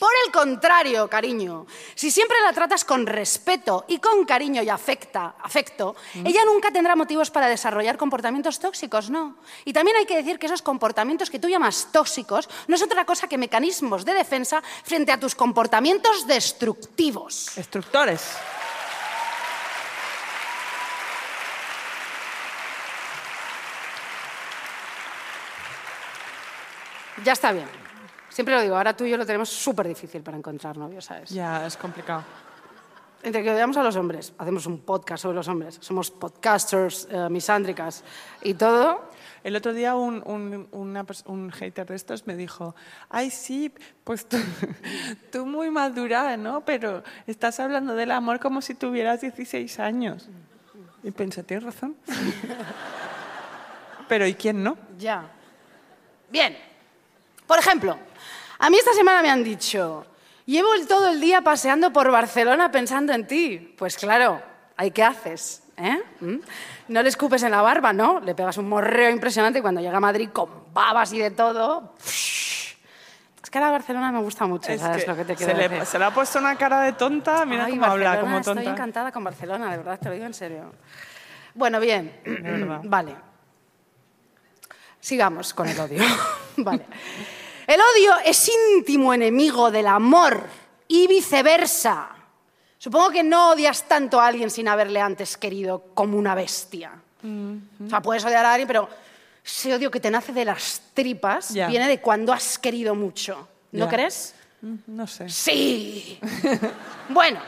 Por 0.00 0.12
el 0.24 0.32
contrario, 0.32 1.10
cariño, 1.10 1.66
si 1.94 2.10
siempre 2.10 2.38
la 2.42 2.54
tratas 2.54 2.86
con 2.86 3.06
respeto 3.06 3.84
y 3.86 3.98
con 3.98 4.24
cariño 4.24 4.62
y 4.62 4.70
afecta, 4.70 5.34
afecto, 5.42 5.94
ella 6.24 6.42
nunca 6.46 6.70
tendrá 6.70 6.96
motivos 6.96 7.30
para 7.30 7.48
desarrollar 7.48 7.98
comportamientos 7.98 8.58
tóxicos, 8.58 9.10
¿no? 9.10 9.36
Y 9.66 9.74
también 9.74 9.98
hay 9.98 10.06
que 10.06 10.16
decir 10.16 10.38
que 10.38 10.46
esos 10.46 10.62
comportamientos 10.62 11.28
que 11.28 11.38
tú 11.38 11.50
llamas 11.50 11.88
tóxicos 11.92 12.48
no 12.66 12.76
es 12.76 12.82
otra 12.82 13.04
cosa 13.04 13.28
que 13.28 13.36
mecanismos 13.36 14.06
de 14.06 14.14
defensa 14.14 14.62
frente 14.84 15.12
a 15.12 15.20
tus 15.20 15.34
comportamientos 15.34 16.26
destructivos. 16.26 17.54
Instructores. 17.58 18.22
Ya 27.22 27.32
está 27.34 27.52
bien. 27.52 27.79
Siempre 28.40 28.54
lo 28.54 28.62
digo, 28.62 28.74
ahora 28.74 28.96
tú 28.96 29.04
y 29.04 29.10
yo 29.10 29.18
lo 29.18 29.26
tenemos 29.26 29.50
súper 29.50 29.86
difícil 29.86 30.22
para 30.22 30.34
encontrar 30.34 30.74
novios, 30.74 31.04
¿sabes? 31.04 31.28
Ya, 31.28 31.66
es 31.66 31.76
complicado. 31.76 32.24
Entre 33.22 33.42
que 33.42 33.50
odiamos 33.50 33.76
a 33.76 33.82
los 33.82 33.96
hombres, 33.96 34.32
hacemos 34.38 34.64
un 34.64 34.78
podcast 34.78 35.24
sobre 35.24 35.36
los 35.36 35.46
hombres, 35.46 35.76
somos 35.82 36.10
podcasters, 36.10 37.06
eh, 37.10 37.28
misándricas 37.28 38.02
y 38.40 38.54
todo. 38.54 39.10
El 39.44 39.56
otro 39.56 39.74
día 39.74 39.94
un, 39.94 40.22
un, 40.24 40.68
una 40.72 41.04
un 41.26 41.50
hater 41.50 41.86
de 41.86 41.96
estos 41.96 42.26
me 42.26 42.34
dijo, 42.34 42.74
ay 43.10 43.30
sí, 43.30 43.74
pues 44.04 44.26
tú, 44.26 44.38
tú 45.30 45.44
muy 45.44 45.70
madura, 45.70 46.38
¿no? 46.38 46.64
Pero 46.64 47.02
estás 47.26 47.60
hablando 47.60 47.94
del 47.94 48.10
amor 48.10 48.40
como 48.40 48.62
si 48.62 48.74
tuvieras 48.74 49.20
16 49.20 49.78
años. 49.80 50.30
Y 51.02 51.10
pensé, 51.10 51.42
tienes 51.42 51.64
razón. 51.64 51.94
Pero 54.08 54.26
¿y 54.26 54.32
quién 54.32 54.62
no? 54.62 54.78
Ya. 54.96 55.30
Bien. 56.30 56.69
Por 57.50 57.58
ejemplo, 57.58 57.98
a 58.60 58.70
mí 58.70 58.76
esta 58.78 58.92
semana 58.92 59.22
me 59.22 59.28
han 59.28 59.42
dicho, 59.42 60.06
llevo 60.46 60.68
todo 60.86 61.08
el 61.08 61.20
día 61.20 61.40
paseando 61.40 61.92
por 61.92 62.08
Barcelona 62.08 62.70
pensando 62.70 63.12
en 63.12 63.26
ti. 63.26 63.74
Pues 63.76 63.96
claro, 63.96 64.40
¿ahí 64.76 64.92
qué 64.92 65.02
haces? 65.02 65.64
¿Eh? 65.76 66.00
¿Mm? 66.20 66.36
No 66.86 67.02
le 67.02 67.08
escupes 67.08 67.42
en 67.42 67.50
la 67.50 67.60
barba, 67.60 67.92
¿no? 67.92 68.20
Le 68.20 68.36
pegas 68.36 68.56
un 68.58 68.68
morreo 68.68 69.10
impresionante 69.10 69.58
y 69.58 69.62
cuando 69.62 69.80
llega 69.80 69.96
a 69.96 70.00
Madrid 70.00 70.28
con 70.32 70.72
babas 70.72 71.12
y 71.12 71.18
de 71.18 71.32
todo... 71.32 71.94
Es 72.06 73.50
que 73.50 73.58
ahora 73.58 73.72
Barcelona 73.72 74.12
me 74.12 74.20
gusta 74.20 74.46
mucho, 74.46 74.70
Es 74.70 74.80
¿sabes 74.80 75.02
que 75.02 75.10
lo 75.10 75.16
que 75.16 75.24
te 75.24 75.34
quiero 75.34 75.50
se, 75.52 75.58
le, 75.58 75.68
decir? 75.68 75.86
se 75.86 75.98
le 75.98 76.04
ha 76.04 76.14
puesto 76.14 76.38
una 76.38 76.54
cara 76.54 76.82
de 76.82 76.92
tonta, 76.92 77.44
mira 77.46 77.64
Ay, 77.64 77.72
cómo 77.72 77.86
habla, 77.86 78.10
Barcelona, 78.10 78.20
como 78.20 78.38
Estoy 78.38 78.54
tonta. 78.54 78.70
encantada 78.70 79.10
con 79.10 79.24
Barcelona, 79.24 79.72
de 79.72 79.76
verdad, 79.78 79.98
te 79.98 80.08
lo 80.08 80.14
digo 80.14 80.26
en 80.26 80.34
serio. 80.34 80.72
Bueno, 81.54 81.80
bien. 81.80 82.20
verdad. 82.24 82.80
Vale. 82.84 83.16
Sigamos 85.00 85.52
con 85.54 85.66
el 85.66 85.80
odio. 85.80 86.02
vale. 86.58 86.84
El 87.70 87.78
odio 87.80 88.16
es 88.24 88.50
íntimo 88.74 89.14
enemigo 89.14 89.70
del 89.70 89.86
amor 89.86 90.42
y 90.88 91.06
viceversa. 91.06 92.08
Supongo 92.76 93.10
que 93.10 93.22
no 93.22 93.50
odias 93.50 93.84
tanto 93.86 94.20
a 94.20 94.26
alguien 94.26 94.50
sin 94.50 94.66
haberle 94.66 95.00
antes 95.00 95.36
querido 95.36 95.84
como 95.94 96.18
una 96.18 96.34
bestia. 96.34 96.90
O 97.22 97.88
sea, 97.88 98.02
puedes 98.02 98.24
odiar 98.24 98.44
a 98.44 98.54
alguien, 98.54 98.66
pero 98.66 98.88
ese 99.44 99.72
odio 99.72 99.88
que 99.88 100.00
te 100.00 100.10
nace 100.10 100.32
de 100.32 100.46
las 100.46 100.82
tripas 100.94 101.54
viene 101.54 101.86
de 101.86 102.00
cuando 102.00 102.32
has 102.32 102.58
querido 102.58 102.96
mucho. 102.96 103.46
¿No 103.70 103.88
crees? 103.88 104.34
Mm, 104.62 104.74
No 104.88 105.06
sé. 105.06 105.28
Sí. 105.28 106.18
bueno. 107.08 107.38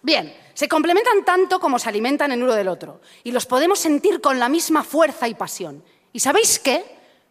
Bien, 0.00 0.34
se 0.54 0.68
complementan 0.68 1.22
tanto 1.22 1.60
como 1.60 1.78
se 1.78 1.90
alimentan 1.90 2.32
en 2.32 2.42
uno 2.42 2.54
del 2.54 2.68
otro. 2.68 3.02
Y 3.24 3.30
los 3.32 3.44
podemos 3.44 3.78
sentir 3.78 4.22
con 4.22 4.38
la 4.38 4.48
misma 4.48 4.82
fuerza 4.84 5.28
y 5.28 5.34
pasión. 5.34 5.84
¿Y 6.14 6.20
sabéis 6.20 6.58
qué? 6.58 6.82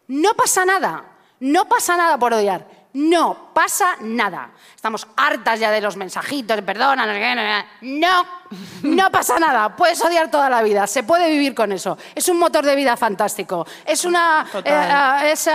No 0.06 0.34
pasa 0.34 0.64
nada. 0.64 1.10
No 1.44 1.66
pasa 1.68 1.94
nada 1.94 2.18
por 2.18 2.32
odiar. 2.32 2.66
No 2.94 3.50
pasa 3.52 3.96
nada. 4.00 4.52
Estamos 4.74 5.06
hartas 5.14 5.60
ya 5.60 5.70
de 5.70 5.82
los 5.82 5.94
mensajitos, 5.96 6.62
perdona, 6.62 7.04
no 7.04 8.24
no, 8.82 9.10
pasa 9.10 9.38
nada. 9.38 9.76
Puedes 9.76 10.02
odiar 10.02 10.30
toda 10.30 10.48
la 10.48 10.62
vida, 10.62 10.86
se 10.86 11.02
puede 11.02 11.28
vivir 11.28 11.54
con 11.54 11.72
eso. 11.72 11.98
Es 12.14 12.28
un 12.30 12.38
motor 12.38 12.64
de 12.64 12.74
vida 12.74 12.96
fantástico. 12.96 13.66
Es, 13.84 14.06
una, 14.06 14.46
eh, 14.54 14.62
eh, 14.64 15.32
es 15.32 15.46
eh, 15.48 15.52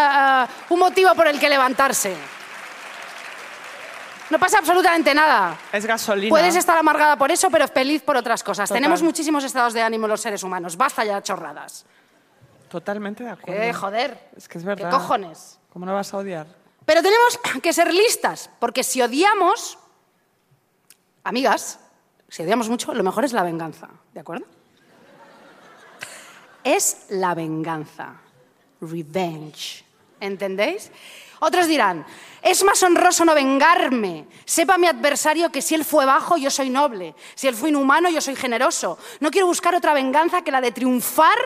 un 0.70 0.80
motivo 0.80 1.16
por 1.16 1.28
el 1.28 1.40
que 1.40 1.50
levantarse. 1.50 2.16
No 4.30 4.38
pasa 4.38 4.60
absolutamente 4.60 5.16
nada. 5.16 5.58
Es 5.72 5.88
gasolina. 5.88 6.30
Puedes 6.30 6.56
estar 6.56 6.78
amargada 6.78 7.16
por 7.16 7.32
eso, 7.32 7.50
pero 7.50 7.68
feliz 7.68 8.04
por 8.04 8.16
otras 8.16 8.44
cosas. 8.44 8.70
Total. 8.70 8.80
Tenemos 8.80 9.02
muchísimos 9.02 9.44
estados 9.44 9.74
de 9.74 9.82
ánimo 9.82 10.08
los 10.08 10.22
seres 10.22 10.44
humanos. 10.44 10.78
Basta 10.78 11.04
ya 11.04 11.16
de 11.16 11.24
chorradas. 11.24 11.86
Totalmente 12.70 13.24
de 13.24 13.32
acuerdo. 13.32 13.64
Eh, 13.64 13.74
joder. 13.74 14.30
Es 14.38 14.48
que 14.48 14.60
es 14.60 14.64
verdad. 14.64 14.92
¿Qué 14.92 14.96
cojones? 14.96 15.59
¿Cómo 15.70 15.86
no 15.86 15.94
vas 15.94 16.14
a 16.14 16.18
odiar? 16.18 16.48
Pero 16.86 17.02
tenemos 17.02 17.40
que 17.64 17.74
ser 17.74 17.94
listas, 17.94 18.50
porque 18.60 18.84
si 18.84 19.02
odiamos, 19.02 19.78
amigas, 21.24 21.80
si 22.28 22.44
odiamos 22.44 22.70
mucho, 22.70 22.94
lo 22.94 23.04
mejor 23.04 23.26
es 23.26 23.34
la 23.34 23.44
venganza, 23.44 23.90
¿de 24.14 24.20
acuerdo? 24.20 24.46
Es 26.64 27.06
la 27.10 27.34
venganza. 27.34 28.16
Revenge. 28.82 29.84
¿Entendéis? 30.20 30.92
Otros 31.40 31.68
dirán, 31.68 32.06
es 32.42 32.64
más 32.64 32.84
honroso 32.84 33.24
no 33.24 33.34
vengarme. 33.34 34.28
Sepa 34.46 34.78
mi 34.78 34.88
adversario 34.88 35.52
que 35.52 35.62
si 35.62 35.76
él 35.76 35.86
fue 35.86 36.06
bajo, 36.06 36.38
yo 36.38 36.50
soy 36.50 36.70
noble. 36.70 37.16
Si 37.36 37.48
él 37.48 37.56
fue 37.56 37.70
inhumano, 37.70 38.10
yo 38.10 38.20
soy 38.20 38.36
generoso. 38.36 38.98
No 39.22 39.32
quiero 39.32 39.48
buscar 39.48 39.74
otra 39.74 39.94
venganza 39.94 40.42
que 40.42 40.52
la 40.52 40.60
de 40.60 40.72
triunfar 40.72 41.38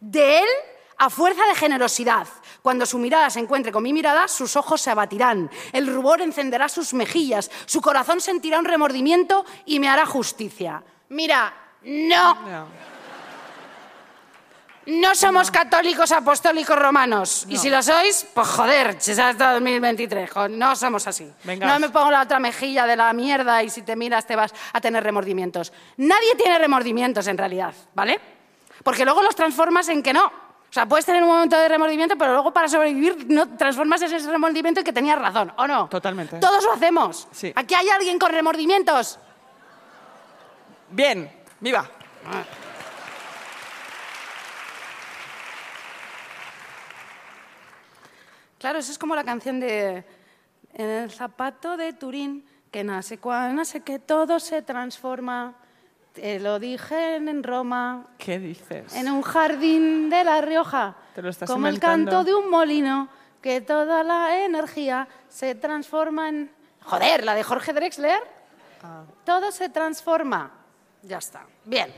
de 0.00 0.38
él 0.38 0.48
a 0.96 1.10
fuerza 1.10 1.44
de 1.46 1.54
generosidad. 1.54 2.26
Cuando 2.64 2.86
su 2.86 2.96
mirada 2.98 3.28
se 3.28 3.40
encuentre 3.40 3.70
con 3.70 3.82
mi 3.82 3.92
mirada, 3.92 4.26
sus 4.26 4.56
ojos 4.56 4.80
se 4.80 4.90
abatirán, 4.90 5.50
el 5.70 5.86
rubor 5.86 6.22
encenderá 6.22 6.66
sus 6.70 6.94
mejillas, 6.94 7.50
su 7.66 7.82
corazón 7.82 8.22
sentirá 8.22 8.58
un 8.58 8.64
remordimiento 8.64 9.44
y 9.66 9.78
me 9.78 9.86
hará 9.90 10.06
justicia. 10.06 10.82
Mira, 11.10 11.52
no, 11.82 12.38
no 14.86 15.14
somos 15.14 15.50
católicos 15.50 16.10
apostólicos 16.10 16.78
romanos. 16.78 17.44
Y 17.50 17.58
si 17.58 17.68
lo 17.68 17.82
sois, 17.82 18.26
pues 18.32 18.48
joder, 18.48 18.96
si 18.98 19.10
hasta 19.12 19.52
2023, 19.52 20.30
jo- 20.30 20.48
no 20.48 20.74
somos 20.74 21.06
así. 21.06 21.30
No 21.66 21.78
me 21.78 21.90
pongo 21.90 22.10
la 22.10 22.22
otra 22.22 22.38
mejilla 22.38 22.86
de 22.86 22.96
la 22.96 23.12
mierda 23.12 23.62
y 23.62 23.68
si 23.68 23.82
te 23.82 23.94
miras 23.94 24.26
te 24.26 24.36
vas 24.36 24.54
a 24.72 24.80
tener 24.80 25.04
remordimientos. 25.04 25.70
Nadie 25.98 26.34
tiene 26.36 26.58
remordimientos 26.58 27.26
en 27.26 27.36
realidad, 27.36 27.74
¿vale? 27.94 28.18
Porque 28.82 29.04
luego 29.04 29.22
los 29.22 29.36
transformas 29.36 29.86
en 29.90 30.02
que 30.02 30.14
no. 30.14 30.43
O 30.74 30.80
sea, 30.82 30.86
puedes 30.86 31.06
tener 31.06 31.22
un 31.22 31.28
momento 31.28 31.56
de 31.56 31.68
remordimiento, 31.68 32.18
pero 32.18 32.32
luego 32.32 32.52
para 32.52 32.66
sobrevivir 32.66 33.26
no 33.28 33.48
transformas 33.56 34.02
ese 34.02 34.18
remordimiento 34.28 34.80
en 34.80 34.84
que 34.84 34.92
tenías 34.92 35.16
razón, 35.16 35.52
¿o 35.56 35.68
no? 35.68 35.88
Totalmente. 35.88 36.40
Todos 36.40 36.64
lo 36.64 36.72
hacemos. 36.72 37.28
Sí. 37.30 37.52
¿Aquí 37.54 37.76
hay 37.76 37.88
alguien 37.90 38.18
con 38.18 38.32
remordimientos? 38.32 39.20
Bien, 40.90 41.30
viva. 41.60 41.88
Claro, 48.58 48.80
eso 48.80 48.90
es 48.90 48.98
como 48.98 49.14
la 49.14 49.22
canción 49.22 49.60
de 49.60 50.04
En 50.72 50.90
el 50.90 51.12
zapato 51.12 51.76
de 51.76 51.92
Turín, 51.92 52.44
que 52.72 52.82
nace 52.82 53.18
cuando 53.18 53.54
nace 53.54 53.82
que 53.82 54.00
todo 54.00 54.40
se 54.40 54.60
transforma. 54.60 55.54
Te 56.14 56.38
lo 56.38 56.60
dije 56.60 57.16
en 57.16 57.42
Roma, 57.42 58.06
¿Qué 58.18 58.38
dices? 58.38 58.94
en 58.94 59.10
un 59.10 59.20
jardín 59.22 60.08
de 60.08 60.22
La 60.22 60.40
Rioja, 60.40 60.94
Te 61.12 61.20
lo 61.20 61.28
estás 61.28 61.50
como 61.50 61.66
inventando. 61.66 62.02
el 62.02 62.06
canto 62.06 62.24
de 62.24 62.34
un 62.36 62.48
molino, 62.50 63.08
que 63.42 63.60
toda 63.60 64.04
la 64.04 64.44
energía 64.44 65.08
se 65.28 65.56
transforma 65.56 66.28
en... 66.28 66.52
Joder, 66.84 67.24
la 67.24 67.34
de 67.34 67.42
Jorge 67.42 67.72
Drexler. 67.72 68.20
Ah. 68.82 69.02
Todo 69.24 69.50
se 69.50 69.68
transforma. 69.70 70.52
Ya 71.02 71.18
está. 71.18 71.42
Bien. 71.64 71.92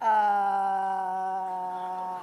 Ah, 0.00 2.18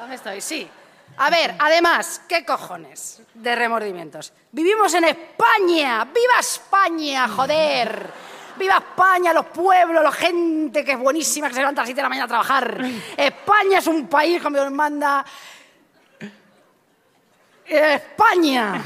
¿Dónde 0.00 0.16
estoy? 0.16 0.40
Sí. 0.40 0.68
A 1.16 1.30
ver, 1.30 1.54
además, 1.60 2.22
¿qué 2.28 2.44
cojones 2.44 3.22
de 3.34 3.54
remordimientos? 3.54 4.32
Vivimos 4.50 4.92
en 4.94 5.04
España. 5.04 6.04
¡Viva 6.06 6.40
España, 6.40 7.28
joder! 7.28 8.33
¡Viva 8.56 8.76
España, 8.76 9.32
los 9.32 9.46
pueblos, 9.46 10.02
la 10.02 10.12
gente 10.12 10.84
que 10.84 10.92
es 10.92 10.98
buenísima, 10.98 11.48
que 11.48 11.54
se 11.54 11.60
levanta 11.60 11.80
a 11.80 11.84
las 11.84 11.88
7 11.88 11.96
de 11.96 12.02
la 12.02 12.08
mañana 12.08 12.24
a 12.26 12.28
trabajar! 12.28 12.80
España 13.16 13.78
es 13.78 13.86
un 13.86 14.06
país, 14.08 14.42
como 14.42 14.56
Dios 14.58 14.70
manda, 14.70 15.24
España. 17.66 18.80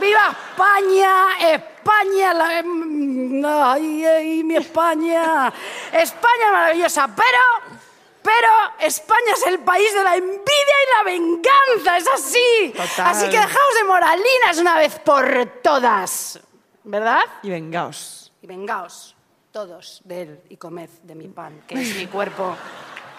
¡Viva 0.00 0.30
España! 0.50 1.12
España, 1.54 2.34
la- 2.34 2.58
em, 2.58 3.44
ay, 3.44 4.04
ay, 4.04 4.42
mi 4.44 4.56
España. 4.56 5.52
España 5.92 6.46
es 6.46 6.52
maravillosa, 6.52 7.08
pero, 7.14 7.78
pero 8.22 8.48
España 8.80 9.32
es 9.36 9.46
el 9.46 9.60
país 9.60 9.92
de 9.94 10.02
la 10.02 10.16
envidia 10.16 10.42
y 10.82 10.96
la 10.96 11.02
venganza, 11.12 11.96
es 11.98 12.08
así. 12.08 12.74
Total. 12.76 13.06
Así 13.08 13.26
que 13.26 13.38
dejaos 13.38 13.74
de 13.78 13.84
moralinas 13.84 14.58
una 14.58 14.76
vez 14.78 14.98
por 15.00 15.60
todas, 15.62 16.40
¿verdad? 16.82 17.20
Y 17.42 17.50
vengaos. 17.50 18.23
Y 18.44 18.46
vengaos 18.46 19.16
todos 19.50 20.02
de 20.04 20.20
él 20.20 20.40
y 20.50 20.58
comed 20.58 20.90
de 21.02 21.14
mi 21.14 21.28
pan, 21.28 21.62
que 21.66 21.80
es 21.80 21.96
mi 21.96 22.06
cuerpo 22.08 22.54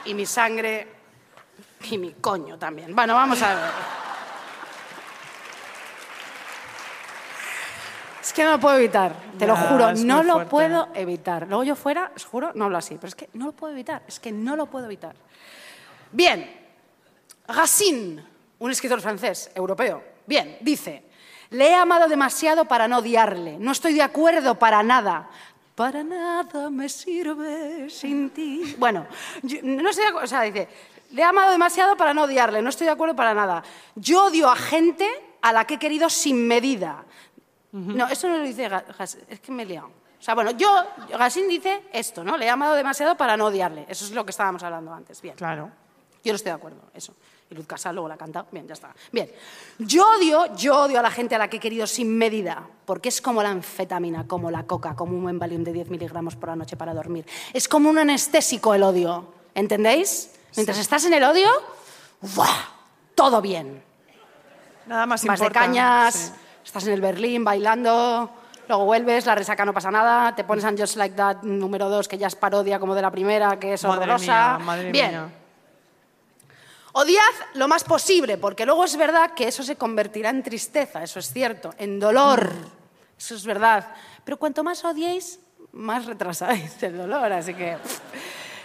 y 0.06 0.14
mi 0.14 0.24
sangre 0.24 0.88
y 1.90 1.98
mi 1.98 2.12
coño 2.12 2.60
también. 2.60 2.96
Bueno, 2.96 3.16
vamos 3.16 3.42
a 3.42 3.56
ver. 3.56 3.72
Es 8.22 8.34
que 8.34 8.44
no 8.44 8.52
lo 8.52 8.60
puedo 8.60 8.78
evitar, 8.78 9.16
te 9.40 9.48
lo 9.48 9.56
juro, 9.56 9.94
no 9.94 10.22
lo 10.22 10.34
fuerte. 10.34 10.50
puedo 10.52 10.90
evitar. 10.94 11.48
Luego 11.48 11.64
yo 11.64 11.76
fuera, 11.76 12.12
os 12.16 12.24
juro, 12.24 12.52
no 12.54 12.66
hablo 12.66 12.78
así, 12.78 12.94
pero 12.94 13.08
es 13.08 13.16
que 13.16 13.30
no 13.34 13.48
lo 13.48 13.52
puedo 13.54 13.74
evitar, 13.74 14.04
es 14.08 14.20
que 14.20 14.32
no 14.32 14.56
lo 14.56 14.68
puedo 14.68 14.86
evitar. 14.86 15.16
Bien, 16.12 16.68
Racine, 17.48 18.24
un 18.60 18.70
escritor 18.70 19.02
francés, 19.02 19.50
europeo, 19.56 20.04
bien, 20.28 20.60
dice, 20.62 21.05
le 21.56 21.70
he 21.70 21.76
amado 21.76 22.08
demasiado 22.08 22.66
para 22.66 22.88
no 22.88 22.98
odiarle, 23.00 23.58
no 23.58 23.72
estoy 23.72 23.94
de 23.94 24.02
acuerdo 24.02 24.56
para 24.60 24.84
nada. 24.84 25.30
Para 25.76 26.04
nada 26.04 26.70
me 26.70 26.88
sirve 26.88 27.90
sin 27.90 28.30
ti. 28.30 28.76
Bueno, 28.78 29.06
yo 29.44 29.58
no 29.64 29.90
estoy 29.90 30.04
de 30.06 30.10
acuerdo, 30.10 30.26
o 30.26 30.30
sea, 30.30 30.42
dice, 30.44 30.68
le 31.12 31.22
he 31.22 31.26
amado 31.26 31.52
demasiado 31.52 31.98
para 31.98 32.14
no 32.14 32.24
odiarle, 32.24 32.62
no 32.62 32.70
estoy 32.70 32.86
de 32.88 32.94
acuerdo 32.94 33.16
para 33.16 33.34
nada. 33.34 33.62
Yo 33.96 34.26
odio 34.26 34.50
a 34.50 34.56
gente 34.56 35.08
a 35.42 35.52
la 35.52 35.66
que 35.66 35.74
he 35.76 35.80
querido 35.80 36.10
sin 36.10 36.48
medida. 36.48 37.04
No, 37.72 38.08
eso 38.08 38.30
no 38.30 38.38
lo 38.38 38.44
dice 38.44 38.70
Ga- 38.70 38.86
Gas- 38.98 39.18
es 39.28 39.40
que 39.42 39.52
me 39.52 39.64
he 39.64 39.66
liado. 39.66 39.88
O 39.88 40.24
sea, 40.26 40.34
bueno, 40.34 40.52
yo, 40.52 40.70
Gassin 41.10 41.48
dice 41.50 41.84
esto, 41.92 42.24
¿no? 42.24 42.38
Le 42.38 42.46
he 42.46 42.50
amado 42.50 42.74
demasiado 42.74 43.16
para 43.18 43.36
no 43.36 43.48
odiarle. 43.48 43.86
Eso 43.90 44.06
es 44.06 44.12
lo 44.12 44.24
que 44.24 44.32
estábamos 44.32 44.64
hablando 44.64 44.94
antes. 44.94 45.22
Bien. 45.22 45.36
Claro. 45.36 45.70
Yo 46.24 46.32
no 46.32 46.38
estoy 46.38 46.52
de 46.52 46.56
acuerdo, 46.56 46.80
eso. 46.94 47.14
Y 47.50 47.54
Luz 47.56 47.68
Casal 47.68 47.94
luego 47.96 48.08
la 48.08 48.18
canta. 48.18 48.46
Bien, 48.52 48.68
ya 48.68 48.74
está. 48.74 48.90
Bien. 49.12 49.30
Yo 49.78 50.04
odio, 50.18 50.56
yo 50.56 50.82
odio 50.82 51.00
a 51.00 51.02
la 51.04 51.12
gente 51.12 51.36
a 51.36 51.38
la 51.38 51.48
que 51.48 51.58
he 51.58 51.60
querido 51.60 51.86
sin 51.86 52.18
medida, 52.18 52.68
porque 52.86 53.10
es 53.10 53.22
como 53.22 53.44
la 53.44 53.50
anfetamina, 53.50 54.26
como 54.28 54.50
la 54.50 54.64
coca, 54.64 54.96
como 54.96 55.16
un 55.16 55.24
buen 55.24 55.38
Valium 55.38 55.64
de 55.64 55.72
10 55.72 55.90
miligramos 55.90 56.36
por 56.36 56.50
la 56.50 56.56
noche 56.56 56.76
para 56.76 56.94
dormir. 56.94 57.26
Es 57.54 57.68
como 57.68 57.90
un 57.90 58.00
anestésico 58.00 58.74
el 58.74 58.82
odio, 58.82 59.32
¿entendéis? 59.54 60.32
Mientras 60.56 60.80
estás 60.80 61.06
en 61.06 61.14
el 61.14 61.24
odio, 61.24 61.48
¡buah! 62.22 62.48
todo 63.14 63.42
bien. 63.42 63.84
Nada 64.88 65.06
más 65.06 65.24
Vas 65.26 65.40
de 65.40 65.52
cañas, 65.52 66.16
Sí. 66.16 66.32
estás 66.66 66.86
en 66.88 66.94
el 66.94 67.02
Berlín 67.02 67.44
bailando, 67.44 68.30
luego 68.68 68.86
vuelves, 68.86 69.26
la 69.26 69.36
resaca 69.36 69.66
no 69.66 69.74
pasa 69.74 69.92
nada, 69.92 70.36
te 70.36 70.44
pones 70.44 70.64
en 70.66 70.78
Just 70.78 70.96
Like 70.98 71.16
That 71.16 71.44
número 71.44 71.90
2, 71.90 72.08
que 72.08 72.18
ya 72.18 72.28
es 72.28 72.36
parodia 72.36 72.80
como 72.80 72.96
de 72.96 73.02
la 73.04 73.12
primera, 73.12 73.58
que 73.60 73.74
es 73.74 73.84
Madre 73.84 73.98
horrorosa. 74.04 74.58
mía, 74.58 74.66
madre 74.66 74.92
Bien. 74.92 75.12
mía. 75.12 75.30
Odiad 76.98 77.34
lo 77.56 77.68
más 77.68 77.84
posible, 77.84 78.38
porque 78.38 78.66
luego 78.66 78.86
es 78.86 78.96
verdad 78.96 79.34
que 79.34 79.50
eso 79.50 79.64
se 79.64 79.76
convertirá 79.76 80.30
en 80.30 80.42
tristeza, 80.42 81.04
eso 81.04 81.20
es 81.20 81.30
cierto, 81.30 81.74
en 81.78 82.00
dolor, 82.00 82.50
eso 83.18 83.36
es 83.36 83.46
verdad. 83.46 83.94
Pero 84.24 84.38
cuanto 84.38 84.64
más 84.64 84.86
odiéis, 84.86 85.42
más 85.74 86.06
retrasáis 86.06 86.82
el 86.84 86.98
dolor, 86.98 87.34
así 87.34 87.54
que... 87.54 87.76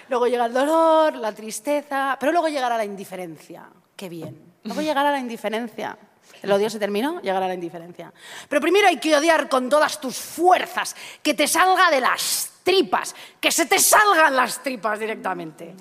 Luego 0.08 0.28
llega 0.28 0.46
el 0.46 0.52
dolor, 0.52 1.16
la 1.16 1.32
tristeza, 1.32 2.16
pero 2.20 2.30
luego 2.30 2.46
llegará 2.46 2.76
la 2.76 2.84
indiferencia. 2.84 3.68
Qué 3.96 4.08
bien. 4.08 4.40
Luego 4.62 4.80
llegará 4.80 5.10
la 5.10 5.18
indiferencia. 5.18 5.98
El 6.40 6.52
odio 6.52 6.70
se 6.70 6.78
terminó, 6.78 7.20
llegará 7.20 7.48
la 7.48 7.54
indiferencia. 7.54 8.12
Pero 8.48 8.60
primero 8.60 8.86
hay 8.86 8.98
que 8.98 9.16
odiar 9.16 9.48
con 9.48 9.68
todas 9.68 10.00
tus 10.00 10.16
fuerzas, 10.16 10.94
que 11.20 11.34
te 11.34 11.48
salga 11.48 11.90
de 11.90 12.00
las 12.00 12.49
tripas, 12.62 13.14
que 13.40 13.50
se 13.52 13.66
te 13.66 13.78
salgan 13.78 14.36
las 14.36 14.62
tripas 14.62 14.98
directamente. 14.98 15.74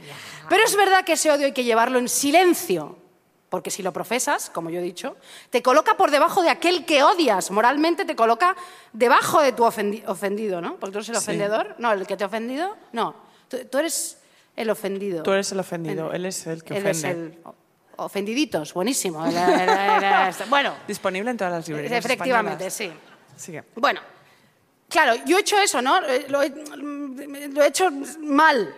Pero 0.47 0.63
es 0.63 0.75
verdad 0.75 1.03
que 1.03 1.13
ese 1.13 1.31
odio 1.31 1.45
hay 1.47 1.51
que 1.53 1.63
llevarlo 1.63 1.99
en 1.99 2.07
silencio, 2.09 2.97
porque 3.49 3.71
si 3.71 3.81
lo 3.83 3.91
profesas, 3.91 4.49
como 4.49 4.69
yo 4.69 4.79
he 4.79 4.83
dicho, 4.83 5.15
te 5.49 5.61
coloca 5.63 5.97
por 5.97 6.11
debajo 6.11 6.41
de 6.43 6.49
aquel 6.49 6.85
que 6.85 7.03
odias. 7.03 7.49
Moralmente 7.51 8.05
te 8.05 8.15
coloca 8.15 8.55
debajo 8.93 9.41
de 9.41 9.51
tu 9.53 9.63
ofendi- 9.63 10.03
ofendido, 10.07 10.61
¿no? 10.61 10.75
Porque 10.77 10.91
tú 10.93 10.97
eres 10.99 11.09
el 11.09 11.15
Sí. 11.15 11.21
ofendedor. 11.21 11.75
No, 11.79 11.91
el 11.91 12.05
que 12.05 12.15
te 12.15 12.23
ha 12.23 12.27
ofendido. 12.27 12.77
No, 12.91 13.15
tú, 13.47 13.57
tú 13.71 13.77
eres 13.79 14.17
el 14.55 14.69
ofendido. 14.69 15.23
Tú 15.23 15.31
eres 15.31 15.51
el 15.51 15.59
ofendido, 15.59 16.11
él 16.13 16.25
es 16.27 16.45
el 16.47 16.63
que 16.63 16.77
Él 16.77 16.85
es 16.87 16.99
ofende. 16.99 17.25
el 17.25 17.39
o- 17.43 17.55
ofendiditos, 17.97 18.73
buenísimo. 18.73 19.23
Bueno, 20.49 20.73
Disponible 20.87 21.31
en 21.31 21.37
todas 21.37 21.53
las 21.53 21.67
librerías 21.67 22.05
efectivamente, 22.05 22.67
españolas. 22.67 23.03
sí. 23.35 23.43
Sigue. 23.43 23.63
Bueno, 23.75 24.01
claro, 24.89 25.15
yo 25.25 25.37
he 25.37 25.41
hecho 25.41 25.57
eso, 25.59 25.81
¿no? 25.81 26.03
Eh, 26.05 26.25
Lo 26.29 26.41
he, 26.41 26.49
lo 26.49 27.63
he 27.63 27.67
hecho 27.67 27.89
mal, 28.19 28.75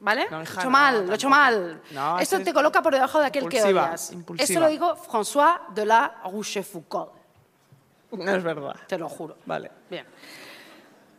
¿vale? 0.00 0.24
No, 0.30 0.36
lo 0.36 0.40
he 0.40 0.42
hija, 0.44 0.54
hecho 0.60 0.64
no, 0.64 0.70
mal, 0.70 1.06
lo 1.06 1.12
he 1.12 1.16
hecho 1.16 1.28
mal. 1.28 1.82
No, 1.92 2.18
Esto 2.18 2.40
te 2.42 2.52
coloca 2.52 2.82
por 2.82 2.92
debajo 2.94 3.20
de 3.20 3.26
aquel 3.26 3.48
que 3.48 3.62
odias. 3.62 4.12
impulsiva. 4.12 4.44
Esto 4.44 4.60
lo 4.60 4.68
dijo 4.68 4.96
François 4.96 5.60
de 5.74 5.86
la 5.86 6.20
Rochefoucauld, 6.24 7.10
No 8.12 8.34
es 8.34 8.42
verdad. 8.42 8.76
te 8.86 8.98
lo 8.98 9.08
juro. 9.08 9.36
Vale. 9.46 9.70
Bien. 9.88 10.06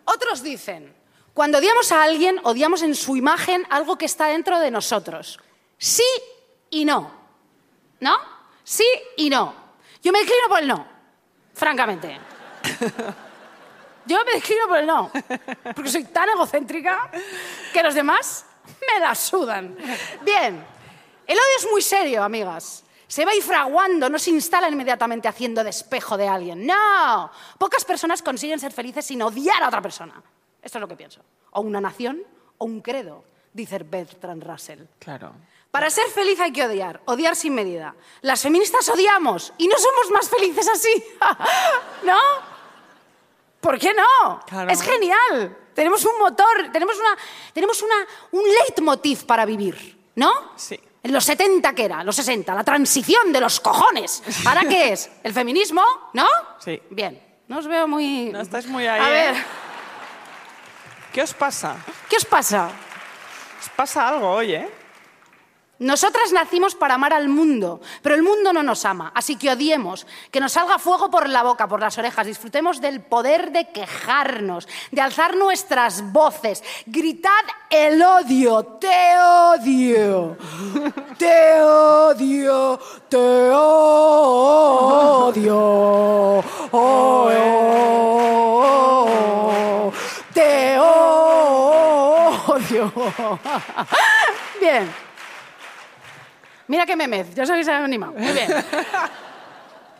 Otros 0.05 0.43
dicen, 0.43 0.93
cuando 1.33 1.57
odiamos 1.57 1.91
a 1.91 2.03
alguien, 2.03 2.39
odiamos 2.43 2.81
en 2.83 2.93
su 2.95 3.15
imagen 3.17 3.65
algo 3.69 3.97
que 3.97 4.05
está 4.05 4.27
dentro 4.27 4.59
de 4.59 4.69
nosotros. 4.71 5.39
Sí 5.77 6.03
y 6.69 6.85
no. 6.85 7.11
¿No? 7.99 8.15
Sí 8.63 8.85
y 9.17 9.29
no. 9.29 9.53
Yo 10.03 10.11
me 10.11 10.19
declino 10.19 10.47
por 10.47 10.59
el 10.59 10.67
no, 10.67 10.85
francamente. 11.53 12.19
Yo 14.05 14.23
me 14.25 14.33
declino 14.33 14.67
por 14.67 14.77
el 14.77 14.85
no, 14.85 15.11
porque 15.75 15.89
soy 15.89 16.03
tan 16.05 16.29
egocéntrica 16.29 17.09
que 17.73 17.81
los 17.81 17.93
demás 17.93 18.45
me 18.93 18.99
la 18.99 19.15
sudan. 19.15 19.75
Bien, 20.21 20.65
el 21.27 21.37
odio 21.37 21.57
es 21.57 21.67
muy 21.71 21.81
serio, 21.81 22.23
amigas. 22.23 22.83
Se 23.07 23.23
va 23.23 23.31
fraguando, 23.41 24.09
no 24.09 24.19
se 24.19 24.31
instala 24.31 24.69
inmediatamente 24.69 25.27
haciendo 25.27 25.63
despejo 25.63 26.17
de 26.17 26.27
alguien. 26.27 26.65
No, 26.65 27.31
pocas 27.57 27.85
personas 27.85 28.21
consiguen 28.21 28.59
ser 28.59 28.71
felices 28.71 29.05
sin 29.05 29.21
odiar 29.21 29.63
a 29.63 29.67
otra 29.67 29.81
persona. 29.81 30.21
Esto 30.61 30.77
es 30.77 30.81
lo 30.81 30.87
que 30.87 30.95
pienso. 30.95 31.21
O 31.51 31.61
una 31.61 31.79
nación 31.79 32.21
o 32.57 32.65
un 32.65 32.81
credo, 32.81 33.23
dice 33.53 33.79
Bertrand 33.79 34.43
Russell. 34.43 34.81
Claro. 34.99 35.33
Para 35.71 35.89
ser 35.89 36.07
feliz 36.07 36.39
hay 36.39 36.51
que 36.51 36.63
odiar, 36.63 37.01
odiar 37.05 37.35
sin 37.35 37.53
medida. 37.53 37.95
Las 38.21 38.41
feministas 38.41 38.87
odiamos 38.89 39.53
y 39.57 39.67
no 39.67 39.75
somos 39.77 40.11
más 40.11 40.29
felices 40.29 40.67
así. 40.67 41.03
¿No? 42.03 42.54
¿Por 43.65 43.79
qué 43.79 43.95
no? 43.95 44.41
Claro. 44.45 44.69
Es 44.71 44.79
genial. 44.83 45.57
Tenemos 45.73 46.05
un 46.05 46.19
motor, 46.19 46.69
tenemos, 46.71 46.95
una, 46.99 47.17
tenemos 47.51 47.81
una, 47.81 47.95
un 48.33 48.43
leitmotiv 48.43 49.25
para 49.25 49.43
vivir, 49.43 49.97
¿no? 50.13 50.31
Sí. 50.55 50.79
En 51.01 51.11
los 51.11 51.25
70, 51.25 51.73
¿qué 51.73 51.85
era? 51.85 52.03
Los 52.03 52.15
60, 52.15 52.53
la 52.53 52.63
transición 52.63 53.33
de 53.33 53.41
los 53.41 53.59
cojones. 53.59 54.21
¿Ahora 54.45 54.61
qué 54.69 54.93
es? 54.93 55.09
¿El 55.23 55.33
feminismo? 55.33 55.81
¿No? 56.13 56.27
Sí. 56.59 56.79
Bien. 56.91 57.19
No 57.47 57.57
os 57.57 57.65
veo 57.67 57.87
muy... 57.87 58.29
No 58.31 58.41
estáis 58.41 58.67
muy 58.67 58.85
ahí, 58.85 59.01
A 59.01 59.09
ver, 59.09 59.35
¿eh? 59.35 59.43
¿Qué 61.11 61.23
os 61.23 61.33
pasa? 61.33 61.75
¿qué 62.07 62.17
os 62.17 62.25
pasa? 62.25 62.69
Os 63.59 63.69
pasa 63.69 64.07
algo 64.07 64.29
hoy, 64.29 64.53
¿eh? 64.53 64.69
Nosotras 65.79 66.31
nacimos 66.31 66.73
para 66.73 66.93
amar 66.93 67.11
al 67.11 67.27
mundo, 67.27 67.81
pero 68.01 68.15
el 68.15 68.23
mundo 68.23 68.53
no 68.53 68.63
nos 68.63 68.85
ama, 68.85 69.11
así 69.13 69.35
que 69.35 69.51
odiemos, 69.51 70.07
que 70.31 70.39
nos 70.39 70.53
salga 70.53 70.79
fuego 70.79 71.11
por 71.11 71.27
la 71.27 71.43
boca, 71.43 71.67
por 71.67 71.81
las 71.81 71.97
orejas, 71.97 72.25
disfrutemos 72.25 72.79
del 72.79 73.01
poder 73.01 73.51
de 73.51 73.67
quejarnos, 73.71 74.69
de 74.91 75.01
alzar 75.01 75.35
nuestras 75.35 76.13
voces, 76.13 76.63
gritad 76.85 77.31
el 77.69 78.01
odio, 78.01 78.63
te 78.79 79.19
odio, 79.19 80.37
te 81.17 81.61
odio, 81.61 82.79
te 83.09 83.51
odio, 83.51 83.63
oh, 86.71 87.33
oh, 89.11 89.91
te 90.33 90.79
odio. 90.79 91.15
Bien. 94.61 95.05
Mira 96.67 96.85
qué 96.85 96.95
memez, 96.95 97.33
ya 97.35 97.43
os 97.43 97.49
habéis 97.49 97.67
animado. 97.67 98.13
Muy 98.13 98.31
bien. 98.33 98.49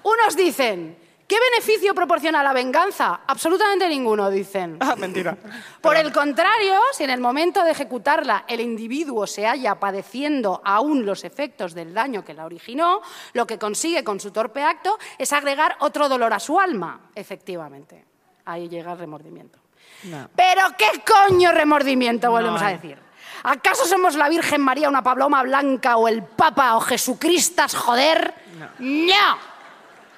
Unos 0.03 0.35
dicen, 0.35 0.97
¿qué 1.27 1.35
beneficio 1.51 1.93
proporciona 1.95 2.43
la 2.43 2.53
venganza? 2.53 3.21
Absolutamente 3.27 3.87
ninguno, 3.89 4.29
dicen. 4.29 4.77
Ah, 4.79 4.95
mentira. 4.95 5.35
Por 5.81 5.95
el 5.97 6.11
contrario, 6.11 6.79
si 6.93 7.03
en 7.03 7.09
el 7.09 7.19
momento 7.21 7.63
de 7.63 7.71
ejecutarla 7.71 8.45
el 8.47 8.59
individuo 8.61 9.25
se 9.27 9.45
halla 9.47 9.75
padeciendo 9.79 10.61
aún 10.63 11.05
los 11.05 11.23
efectos 11.23 11.73
del 11.73 11.93
daño 11.93 12.23
que 12.23 12.33
la 12.33 12.45
originó, 12.45 13.01
lo 13.33 13.45
que 13.47 13.57
consigue 13.57 14.03
con 14.03 14.19
su 14.19 14.31
torpe 14.31 14.63
acto 14.63 14.97
es 15.17 15.33
agregar 15.33 15.75
otro 15.79 16.07
dolor 16.09 16.33
a 16.33 16.39
su 16.39 16.59
alma, 16.59 17.09
efectivamente. 17.15 18.05
Ahí 18.45 18.69
llega 18.69 18.91
el 18.93 18.99
remordimiento. 18.99 19.57
No. 20.03 20.29
Pero 20.35 20.61
qué 20.77 21.01
coño 21.03 21.51
remordimiento, 21.51 22.29
volvemos 22.29 22.61
No 22.61 22.67
a 22.67 22.69
hay. 22.69 22.75
decir. 22.75 23.04
¿Acaso 23.47 23.85
somos 23.85 24.15
la 24.15 24.27
Virgen 24.27 24.59
María, 24.59 24.89
una 24.89 25.03
Paloma 25.03 25.43
Blanca 25.43 25.97
o 25.97 26.07
el 26.07 26.23
Papa 26.23 26.75
o 26.77 26.81
Jesucristas, 26.81 27.75
joder? 27.75 28.33
No. 28.79 29.37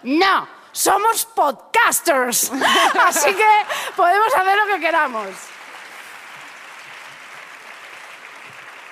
No. 0.04 0.48
Somos 0.72 1.26
podcasters. 1.26 2.50
Así 3.06 3.34
que 3.34 3.50
podemos 3.98 4.34
hacer 4.34 4.58
lo 4.58 4.74
que 4.74 4.80
queramos. 4.80 5.28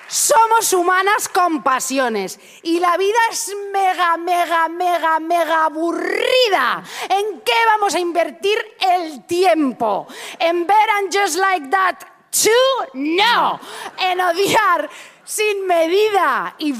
Somos 0.09 0.73
humanas 0.73 1.29
con 1.29 1.63
pasiones 1.63 2.37
y 2.61 2.81
la 2.81 2.97
vida 2.97 3.17
es 3.31 3.55
mega, 3.71 4.17
mega, 4.17 4.67
mega, 4.67 5.17
mega 5.21 5.63
aburrida. 5.63 6.83
¿En 7.07 7.39
qué 7.39 7.53
vamos 7.67 7.95
a 7.95 7.99
invertir 7.99 8.57
el 8.81 9.25
tiempo? 9.25 10.07
¿En 10.39 10.67
ver 10.67 10.89
and 10.97 11.17
just 11.17 11.37
like 11.37 11.69
that 11.69 12.14
too? 12.43 12.89
No. 12.93 13.59
En 13.99 14.21
odiar 14.21 14.89
sin 15.23 15.65
medida 15.67 16.55
y 16.57 16.73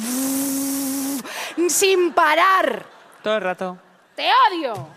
sin 1.68 2.14
parar. 2.14 2.86
Todo 3.24 3.36
el 3.36 3.42
rato. 3.42 3.78
¡Te 4.16 4.30
odio! 4.50 4.88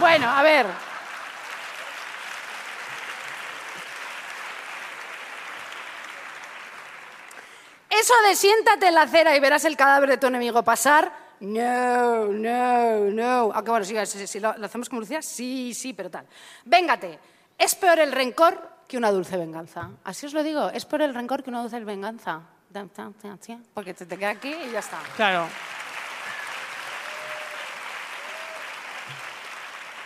Bueno, 0.00 0.28
a 0.28 0.42
ver. 0.42 0.66
Eso 7.88 8.14
de 8.26 8.34
siéntate 8.34 8.88
en 8.88 8.94
la 8.94 9.02
acera 9.02 9.36
y 9.36 9.40
verás 9.40 9.64
el 9.64 9.76
cadáver 9.76 10.08
de 10.08 10.16
tu 10.16 10.26
enemigo 10.26 10.62
pasar. 10.62 11.12
No, 11.40 12.26
no, 12.26 12.98
no. 13.10 13.52
Aunque 13.52 13.70
bueno, 13.70 13.84
sí, 13.84 13.94
si, 14.06 14.26
si 14.26 14.40
lo, 14.40 14.56
lo 14.56 14.66
hacemos 14.66 14.88
como 14.88 15.00
Lucía, 15.00 15.22
sí, 15.22 15.74
sí, 15.74 15.92
pero 15.92 16.10
tal. 16.10 16.26
Véngate. 16.64 17.18
Es 17.58 17.74
peor 17.74 18.00
el 18.00 18.12
rencor 18.12 18.72
que 18.92 18.98
una 18.98 19.10
dulce 19.10 19.38
venganza. 19.38 19.88
Así 20.04 20.26
os 20.26 20.34
lo 20.34 20.42
digo, 20.42 20.68
es 20.68 20.84
peor 20.84 21.00
el 21.00 21.14
rencor 21.14 21.42
que 21.42 21.48
una 21.48 21.62
dulce 21.62 21.80
venganza. 21.80 22.42
Porque 23.72 23.94
te, 23.94 24.04
te 24.04 24.18
queda 24.18 24.28
aquí 24.28 24.52
y 24.52 24.70
ya 24.70 24.80
está. 24.80 24.98
Claro. 25.16 25.48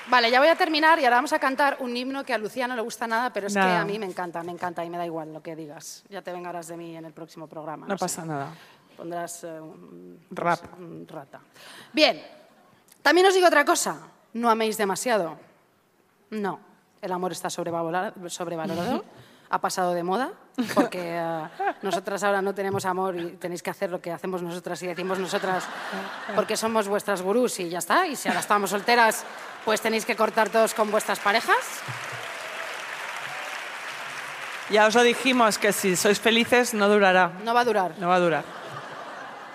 Vale, 0.07 0.31
ya 0.31 0.39
voy 0.39 0.47
a 0.47 0.55
terminar 0.55 1.01
y 1.01 1.05
ahora 1.05 1.17
vamos 1.17 1.33
a 1.33 1.41
cantar 1.41 1.79
un 1.81 1.97
himno 1.97 2.23
que 2.23 2.33
a 2.33 2.39
Lucía 2.39 2.69
no 2.69 2.77
le 2.77 2.83
gusta 2.83 3.09
nada, 3.09 3.33
pero 3.33 3.49
es 3.49 3.55
que 3.55 3.59
a 3.59 3.85
mí 3.85 3.99
me 3.99 4.07
encanta, 4.07 4.45
me 4.45 4.53
encanta 4.53 4.85
y 4.85 4.89
me 4.89 4.99
da 4.99 5.05
igual 5.05 5.33
lo 5.33 5.43
que 5.43 5.57
digas. 5.57 6.05
Ya 6.09 6.23
te 6.23 6.31
vengarás 6.31 6.69
de 6.69 6.77
mí 6.77 6.97
en 6.97 7.07
el 7.07 7.13
próximo 7.13 7.49
programa. 7.49 7.89
No 7.89 7.97
pasa 7.97 8.25
nada. 8.25 8.55
Pondrás 8.97 9.43
eh, 9.43 9.61
un, 9.61 10.25
Rap. 10.31 10.79
un 10.79 11.09
rata. 11.09 11.41
Bien, 11.93 12.23
también 13.03 13.27
os 13.27 13.35
digo 13.35 13.49
otra 13.49 13.65
cosa. 13.65 13.99
No 14.35 14.49
améis 14.49 14.77
demasiado. 14.77 15.37
No, 16.31 16.61
el 17.07 17.13
amor 17.13 17.33
está 17.33 17.49
sobrevalorado. 17.51 18.13
sobrevalorado. 18.29 19.05
Ha 19.49 19.61
pasado 19.61 19.95
de 19.95 20.03
moda 20.03 20.33
porque 20.75 21.01
eh, 21.17 21.43
nosotras 21.83 22.25
ahora 22.25 22.43
no 22.43 22.53
tenemos 22.53 22.85
amor 22.85 23.17
y 23.17 23.37
tenéis 23.37 23.63
que 23.63 23.71
hacer 23.71 23.91
lo 23.91 24.01
que 24.01 24.11
hacemos 24.11 24.43
nosotras 24.43 24.83
y 24.83 24.89
decimos 24.89 25.21
nosotras 25.21 25.65
porque 26.35 26.57
somos 26.57 26.89
vuestras 26.89 27.23
gurús 27.23 27.61
y 27.61 27.69
ya 27.69 27.79
está. 27.79 28.09
Y 28.09 28.17
si 28.17 28.29
ahora 28.29 28.41
estamos 28.41 28.71
solteras, 28.71 29.25
pues 29.65 29.81
tenéis 29.81 30.05
que 30.05 30.17
cortar 30.17 30.49
todos 30.49 30.75
con 30.75 30.91
vuestras 30.91 31.21
parejas. 31.21 31.57
Ya 34.69 34.87
os 34.89 34.95
lo 34.97 35.03
dijimos 35.03 35.59
que 35.59 35.73
si 35.73 35.95
sois 35.95 36.19
felices 36.19 36.75
no 36.75 36.89
durará. 36.89 37.31
No 37.45 37.55
va 37.55 37.61
a 37.61 37.65
durar. 37.65 37.93
No 37.99 38.09
va 38.09 38.17
a 38.17 38.21
durar. 38.21 38.45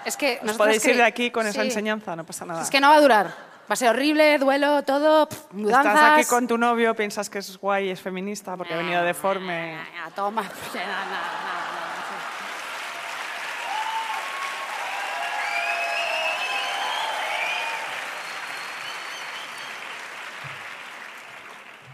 Es 0.05 0.15
que 0.15 0.39
Os 0.41 0.55
podéis 0.55 0.85
ir 0.85 0.95
de 0.95 1.03
aquí 1.03 1.31
con 1.31 1.45
esa 1.45 1.63
enseñanza, 1.63 2.15
no 2.15 2.23
pasa 2.23 2.45
nada. 2.45 2.61
Es 2.61 2.69
que 2.69 2.79
no 2.79 2.89
va 2.89 2.95
a 2.95 3.01
durar. 3.01 3.50
Va 3.71 3.73
a 3.73 3.77
ser 3.77 3.87
horrible, 3.87 4.37
duelo, 4.37 4.83
todo, 4.83 5.29
mudanzas. 5.51 5.95
Estás 5.95 6.11
aquí 6.17 6.25
con 6.25 6.45
tu 6.45 6.57
novio, 6.57 6.93
piensas 6.93 7.29
que 7.29 7.39
es 7.39 7.57
guay, 7.57 7.89
es 7.89 8.01
feminista 8.01 8.57
porque 8.57 8.73
ha 8.73 8.77
venido 8.77 9.01
deforme. 9.01 9.77
Ah, 9.97 10.09
toma. 10.13 10.41
pues, 10.43 10.73
nada, 10.75 11.05
nada, 11.05 11.05
nada, 11.05 11.95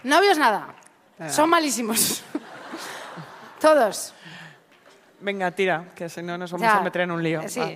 sí. 0.02 0.10
Novios 0.10 0.40
nada. 0.40 0.74
Nada. 1.20 1.32
Son 1.32 1.48
malísimos. 1.48 2.24
Todos. 3.62 4.16
Venga, 5.20 5.52
tira, 5.52 5.90
que 5.94 6.10
si 6.10 6.24
no 6.24 6.40
nos 6.40 6.52
vamos 6.52 6.70
a 6.70 6.82
meter 6.82 7.02
en 7.02 7.12
un 7.12 7.22
lío. 7.22 7.48
Sí. 7.48 7.60
Va. 7.60 7.70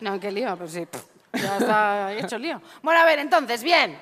No, 0.00 0.20
qué 0.20 0.30
lío, 0.30 0.54
pues 0.58 0.72
sí. 0.72 0.86
Ya 1.36 1.56
está 1.58 2.12
hecho 2.12 2.36
el 2.36 2.42
lío. 2.42 2.62
Bueno, 2.82 3.00
a 3.00 3.04
ver, 3.04 3.18
entonces, 3.18 3.62
bien. 3.62 3.98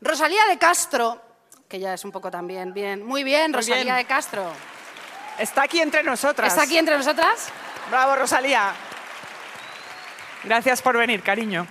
Rosalía 0.00 0.46
de 0.46 0.58
Castro, 0.58 1.20
que 1.68 1.78
ya 1.78 1.94
es 1.94 2.04
un 2.04 2.12
poco 2.12 2.30
también 2.30 2.72
bien. 2.72 3.04
Muy 3.04 3.24
bien, 3.24 3.52
Rosalía 3.52 3.84
bien. 3.84 3.96
de 3.96 4.04
Castro. 4.04 4.52
Está 5.38 5.62
aquí 5.62 5.80
entre 5.80 6.02
nosotras. 6.02 6.48
¿Está 6.52 6.64
aquí 6.64 6.78
entre 6.78 6.96
nosotras? 6.96 7.48
Bravo, 7.90 8.16
Rosalía. 8.16 8.72
Gracias 10.44 10.80
por 10.80 10.96
venir, 10.96 11.22
cariño. 11.22 11.66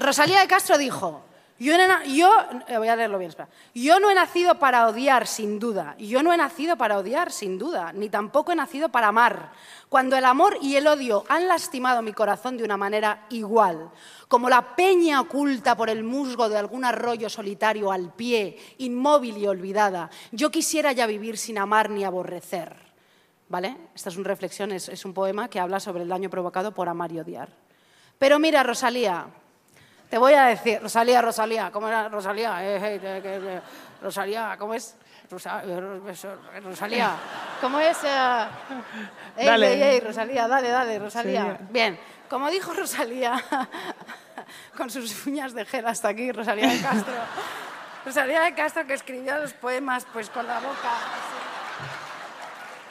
Rosalía 0.00 0.40
de 0.40 0.46
Castro 0.46 0.78
dijo, 0.78 1.24
yo, 1.58 1.76
no 1.76 2.04
yo 2.04 2.30
eh, 2.68 2.78
voy 2.78 2.86
a 2.86 2.94
leerlo 2.94 3.18
bien, 3.18 3.30
espera. 3.30 3.48
Yo 3.74 3.98
no 3.98 4.10
he 4.10 4.14
nacido 4.14 4.60
para 4.60 4.86
odiar, 4.86 5.26
sin 5.26 5.58
duda. 5.58 5.96
Yo 5.98 6.22
no 6.22 6.32
he 6.32 6.36
nacido 6.36 6.76
para 6.76 6.98
odiar, 6.98 7.32
sin 7.32 7.58
duda. 7.58 7.92
Ni 7.92 8.08
tampoco 8.08 8.52
he 8.52 8.56
nacido 8.56 8.90
para 8.90 9.08
amar. 9.08 9.50
Cuando 9.88 10.16
el 10.16 10.24
amor 10.24 10.56
y 10.62 10.76
el 10.76 10.86
odio 10.86 11.24
han 11.28 11.48
lastimado 11.48 12.00
mi 12.00 12.12
corazón 12.12 12.56
de 12.56 12.62
una 12.62 12.76
manera 12.76 13.26
igual, 13.30 13.90
como 14.28 14.48
la 14.48 14.76
peña 14.76 15.20
oculta 15.20 15.76
por 15.76 15.90
el 15.90 16.04
musgo 16.04 16.48
de 16.48 16.58
algún 16.58 16.84
arroyo 16.84 17.28
solitario 17.28 17.90
al 17.90 18.12
pie, 18.12 18.56
inmóvil 18.78 19.36
y 19.38 19.48
olvidada, 19.48 20.10
yo 20.30 20.50
quisiera 20.50 20.92
ya 20.92 21.06
vivir 21.06 21.36
sin 21.36 21.58
amar 21.58 21.90
ni 21.90 22.04
aborrecer. 22.04 22.76
¿Vale? 23.48 23.76
Esta 23.94 24.10
es 24.10 24.16
una 24.16 24.28
reflexión, 24.28 24.70
es, 24.72 24.88
es 24.90 25.04
un 25.04 25.14
poema 25.14 25.48
que 25.48 25.58
habla 25.58 25.80
sobre 25.80 26.02
el 26.02 26.08
daño 26.08 26.30
provocado 26.30 26.72
por 26.72 26.88
amar 26.88 27.10
y 27.10 27.18
odiar. 27.18 27.48
Pero 28.18 28.38
mira, 28.38 28.62
Rosalía, 28.62 29.26
te 30.08 30.18
voy 30.18 30.34
a 30.34 30.44
decir, 30.46 30.80
Rosalía, 30.82 31.20
Rosalía, 31.22 31.70
¿cómo 31.70 31.88
era 31.88 32.08
Rosalía? 32.08 32.64
Eh, 32.64 32.76
eh, 32.82 33.00
eh, 33.24 33.60
Rosalía, 34.02 34.56
¿cómo 34.58 34.74
es? 34.74 34.96
Rosa- 35.30 35.62
Rosalía, 36.62 37.10
¿cómo 37.60 37.78
es? 37.80 37.98
Ey, 39.36 39.46
Dale. 39.46 39.74
ey, 39.74 39.82
ey, 39.82 40.00
Rosalía, 40.00 40.48
dale, 40.48 40.70
dale, 40.70 40.98
Rosalía. 40.98 41.56
Sí. 41.58 41.64
Bien, 41.70 42.00
como 42.30 42.48
dijo 42.50 42.72
Rosalía, 42.72 43.42
con 44.76 44.88
sus 44.88 45.26
uñas 45.26 45.52
de 45.52 45.66
gel 45.66 45.86
hasta 45.86 46.08
aquí, 46.08 46.32
Rosalía 46.32 46.68
de 46.70 46.80
Castro. 46.80 47.14
Rosalía 48.06 48.40
de 48.42 48.54
Castro 48.54 48.86
que 48.86 48.94
escribía 48.94 49.38
los 49.38 49.52
poemas 49.52 50.06
pues 50.12 50.30
con 50.30 50.46
la 50.46 50.60
boca. 50.60 50.92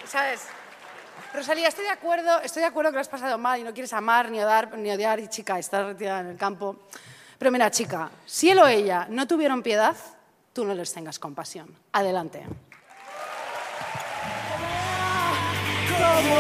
así. 0.06 0.12
¿Sabes? 0.12 0.48
Rosalía, 1.34 1.68
estoy 1.68 1.86
de 1.86 1.92
acuerdo, 1.92 2.42
estoy 2.42 2.62
de 2.62 2.68
acuerdo 2.68 2.92
que 2.92 2.96
lo 2.96 3.02
has 3.02 3.08
pasado 3.08 3.38
mal 3.38 3.60
y 3.60 3.64
no 3.64 3.74
quieres 3.74 3.94
amar 3.94 4.32
ni 4.32 4.40
odiar, 4.40 4.78
ni 4.78 4.92
odiar 4.92 5.20
y 5.20 5.28
chica, 5.28 5.60
estás 5.60 5.86
retirada 5.86 6.22
en 6.22 6.28
el 6.28 6.38
campo. 6.38 6.78
Pero 7.38 7.52
mira, 7.52 7.70
chica, 7.70 8.10
si 8.26 8.50
él 8.50 8.60
o 8.60 8.68
ella 8.68 9.08
no 9.10 9.28
tuvieron 9.28 9.62
piedad, 9.62 9.96
tú 10.54 10.66
no 10.66 10.74
les 10.74 10.92
tengas 10.94 11.20
compasión. 11.20 11.76
Adelante. 11.92 12.44
Como 15.98 16.38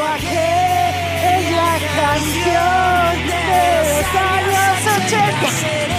canción 1.97 3.27
de 3.27 3.39
los 3.87 4.15
años 4.15 5.05
80. 5.05 5.96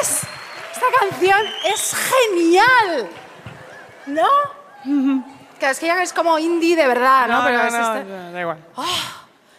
Es, 0.00 0.22
esta 0.72 0.86
canción 1.00 1.40
es 1.64 1.94
genial, 1.94 3.08
¿no? 4.06 4.28
Claro, 5.58 5.72
es 5.72 5.78
que 5.78 5.86
ya 5.86 6.02
es 6.02 6.12
como 6.12 6.38
indie 6.38 6.76
de 6.76 6.86
verdad, 6.86 7.28
¿no? 7.28 7.38
No, 7.38 7.44
Pero 7.44 7.58
no, 7.58 7.64
es 7.66 7.72
no, 7.72 7.96
este- 7.96 8.04
no, 8.08 8.32
da 8.32 8.40
igual. 8.40 8.58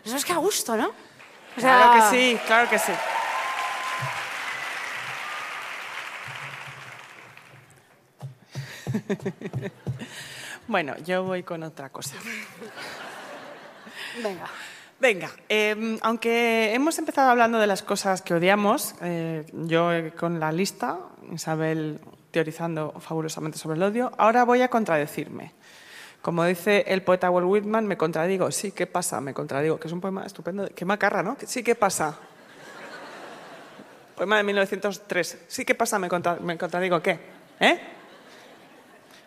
Eso 0.03 0.15
es 0.15 0.25
que 0.25 0.33
a 0.33 0.37
gusto, 0.37 0.75
¿no? 0.75 0.87
O 0.87 1.59
Claro 1.59 1.93
que 1.93 2.01
sí, 2.15 2.39
claro 2.47 2.69
que 2.69 2.79
sí. 2.79 2.91
bueno, 10.67 10.95
yo 10.99 11.23
voy 11.23 11.43
con 11.43 11.63
otra 11.63 11.89
cosa. 11.89 12.15
Venga. 14.21 14.47
Venga, 15.01 15.31
eh, 15.49 15.97
aunque 16.03 16.75
hemos 16.75 16.99
empezado 16.99 17.31
hablando 17.31 17.57
de 17.57 17.65
las 17.65 17.81
cosas 17.81 18.21
que 18.21 18.35
odiamos, 18.35 18.93
eh, 19.01 19.43
yo 19.51 19.89
con 20.15 20.39
la 20.39 20.51
lista, 20.51 20.99
Isabel 21.33 21.99
teorizando 22.29 22.93
fabulosamente 22.99 23.57
sobre 23.57 23.77
el 23.77 23.83
odio, 23.83 24.11
ahora 24.19 24.43
voy 24.45 24.61
a 24.61 24.67
contradecirme. 24.67 25.53
Como 26.21 26.43
dice 26.45 26.85
el 26.87 27.01
poeta 27.01 27.31
Walt 27.31 27.47
Whitman, 27.47 27.87
me 27.87 27.97
contradigo. 27.97 28.51
Sí, 28.51 28.73
¿qué 28.73 28.85
pasa? 28.85 29.19
Me 29.21 29.33
contradigo, 29.33 29.79
que 29.79 29.87
es 29.87 29.91
un 29.93 29.99
poema 30.01 30.23
estupendo. 30.23 30.69
Qué 30.75 30.85
macarra, 30.85 31.23
¿no? 31.23 31.35
Sí, 31.47 31.63
¿qué 31.63 31.73
pasa? 31.73 32.15
Poema 34.15 34.37
de 34.37 34.43
1903. 34.43 35.45
Sí, 35.47 35.65
¿qué 35.65 35.73
pasa? 35.73 35.97
Me, 35.97 36.07
contra- 36.09 36.35
me 36.39 36.59
contradigo. 36.59 37.01
¿Qué? 37.01 37.19
¿Eh? 37.59 37.79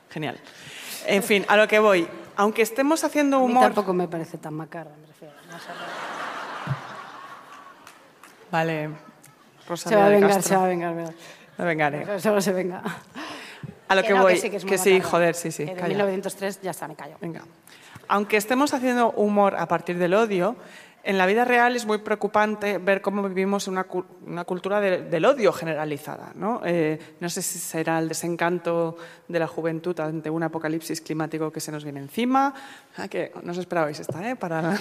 Genial. 0.08 0.38
En 1.08 1.24
fin, 1.24 1.44
a 1.48 1.56
lo 1.56 1.66
que 1.66 1.80
voy. 1.80 2.06
Aunque 2.36 2.62
estemos 2.62 3.02
haciendo 3.02 3.38
A 3.38 3.40
mí 3.40 3.46
humor... 3.46 3.64
tampoco 3.64 3.92
me 3.92 4.06
parece 4.06 4.38
tan 4.38 4.54
macarra, 4.54 4.90
me 5.00 5.06
refiero. 5.08 5.34
No. 5.58 6.74
Vale. 8.50 8.88
Se 9.62 9.68
Rosalía 9.68 9.98
va 9.98 10.06
a 10.06 10.08
vengar, 10.10 10.42
se 10.42 10.56
va 10.56 10.64
a 10.64 10.68
vengar. 10.68 10.94
venga. 10.94 11.12
Me 11.58 11.64
vengaré. 11.64 12.20
Solo 12.20 12.40
se 12.40 12.52
venga. 12.52 12.82
A 13.88 13.94
lo 13.94 14.02
que, 14.02 14.10
no, 14.14 14.22
voy. 14.22 14.36
sí, 14.36 14.50
que, 14.50 14.56
es 14.56 14.64
muy 14.64 14.70
que 14.72 14.78
sí, 14.78 15.00
joder, 15.00 15.34
sí, 15.34 15.50
sí. 15.52 15.64
Que 15.66 15.74
calla. 15.74 15.88
1903 15.88 16.60
ya 16.62 16.70
está, 16.70 16.88
me 16.88 16.94
callo. 16.96 17.16
Venga. 17.20 17.42
Aunque 18.08 18.36
estemos 18.36 18.74
haciendo 18.74 19.10
humor 19.12 19.54
a 19.56 19.66
partir 19.66 19.98
del 19.98 20.14
odio, 20.14 20.56
en 21.02 21.18
la 21.18 21.26
vida 21.26 21.44
real 21.44 21.76
es 21.76 21.84
muy 21.86 21.98
preocupante 21.98 22.78
ver 22.78 23.00
cómo 23.02 23.22
vivimos 23.28 23.68
una, 23.68 23.86
una 24.26 24.44
cultura 24.44 24.80
de- 24.80 25.02
del 25.02 25.24
odio 25.26 25.52
generalizada. 25.52 26.32
¿no? 26.34 26.60
Eh, 26.64 27.16
no 27.20 27.28
sé 27.28 27.42
si 27.42 27.58
será 27.58 27.98
el 27.98 28.08
desencanto 28.08 28.96
de 29.28 29.38
la 29.38 29.46
juventud 29.46 29.98
ante 30.00 30.30
un 30.30 30.42
apocalipsis 30.42 31.00
climático 31.00 31.50
que 31.50 31.60
se 31.60 31.72
nos 31.72 31.84
viene 31.84 32.00
encima. 32.00 32.54
Ah, 32.96 33.08
que 33.08 33.32
no 33.42 33.52
os 33.52 33.58
esperabais 33.58 34.00
esta, 34.00 34.28
¿eh? 34.28 34.36
Para... 34.36 34.76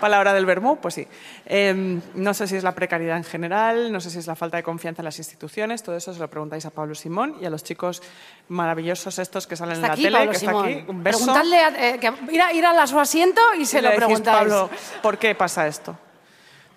para 0.00 0.10
la 0.12 0.20
hora 0.20 0.32
del 0.32 0.46
vermú, 0.46 0.78
pues 0.80 0.94
sí. 0.94 1.06
Eh, 1.46 2.00
no 2.14 2.34
sé 2.34 2.46
si 2.46 2.56
es 2.56 2.62
la 2.64 2.72
precariedad 2.74 3.16
en 3.16 3.24
general, 3.24 3.90
no 3.92 4.00
sé 4.00 4.10
si 4.10 4.18
es 4.18 4.26
la 4.26 4.36
falta 4.36 4.56
de 4.56 4.62
confianza 4.62 5.02
en 5.02 5.04
las 5.04 5.18
instituciones, 5.18 5.82
todo 5.82 5.96
eso 5.96 6.12
se 6.14 6.20
lo 6.20 6.28
preguntáis 6.28 6.64
a 6.66 6.70
Pablo 6.70 6.94
Simón 6.94 7.36
y 7.40 7.46
a 7.46 7.50
los 7.50 7.64
chicos 7.64 8.02
maravillosos 8.48 9.18
estos 9.18 9.46
que 9.46 9.56
salen 9.56 9.74
Está 9.74 9.86
en 9.86 9.88
la 9.88 9.94
aquí, 9.94 10.02
tele, 10.04 10.16
Pablo 10.18 10.32
que 10.32 10.38
Simón. 10.38 10.66
está 10.68 10.78
aquí. 10.80 10.90
Un 10.90 11.02
beso. 11.04 11.18
Preguntadle, 11.18 11.58
a- 11.58 11.88
eh, 11.94 11.98
que 11.98 12.12
ir, 12.32 12.40
a, 12.42 12.52
ir 12.52 12.66
a 12.66 12.86
su 12.86 12.98
asiento 12.98 13.40
y 13.58 13.66
se 13.66 13.78
Y 13.78 13.82
lo 13.82 13.94
preguntáis. 13.94 14.38
Pablo, 14.38 14.70
¿por 15.02 15.18
qué 15.18 15.34
pasa 15.34 15.66
esto? 15.66 15.96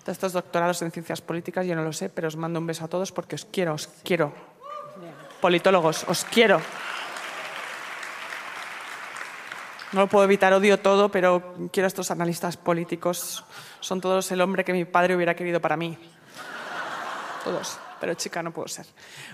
De 0.04 0.10
estos 0.12 0.32
doctorados 0.32 0.82
en 0.82 0.90
ciencias 0.90 1.20
políticas, 1.20 1.64
yo 1.64 1.76
no 1.76 1.82
lo 1.84 1.92
sé, 1.92 2.08
pero 2.08 2.26
os 2.28 2.36
mando 2.36 2.58
un 2.58 2.66
beso 2.66 2.84
a 2.84 2.88
todos 2.88 3.12
porque 3.12 3.36
os 3.36 3.44
quiero, 3.44 3.74
os 3.74 3.88
quiero. 4.02 4.32
Politólogos, 5.40 6.04
os 6.08 6.24
quiero. 6.24 6.60
No 9.92 10.00
lo 10.00 10.06
puedo 10.06 10.24
evitar, 10.24 10.52
odio 10.54 10.80
todo, 10.80 11.10
pero 11.10 11.54
quiero 11.70 11.86
a 11.86 11.88
estos 11.88 12.10
analistas 12.10 12.56
políticos. 12.56 13.44
Son 13.80 14.00
todos 14.00 14.32
el 14.32 14.40
hombre 14.40 14.64
que 14.64 14.72
mi 14.72 14.86
padre 14.86 15.14
hubiera 15.14 15.34
querido 15.34 15.60
para 15.60 15.76
mí. 15.76 15.98
Todos. 17.44 17.78
Pero 18.00 18.14
chica, 18.14 18.42
no 18.42 18.52
puedo 18.52 18.68
ser. 18.68 18.86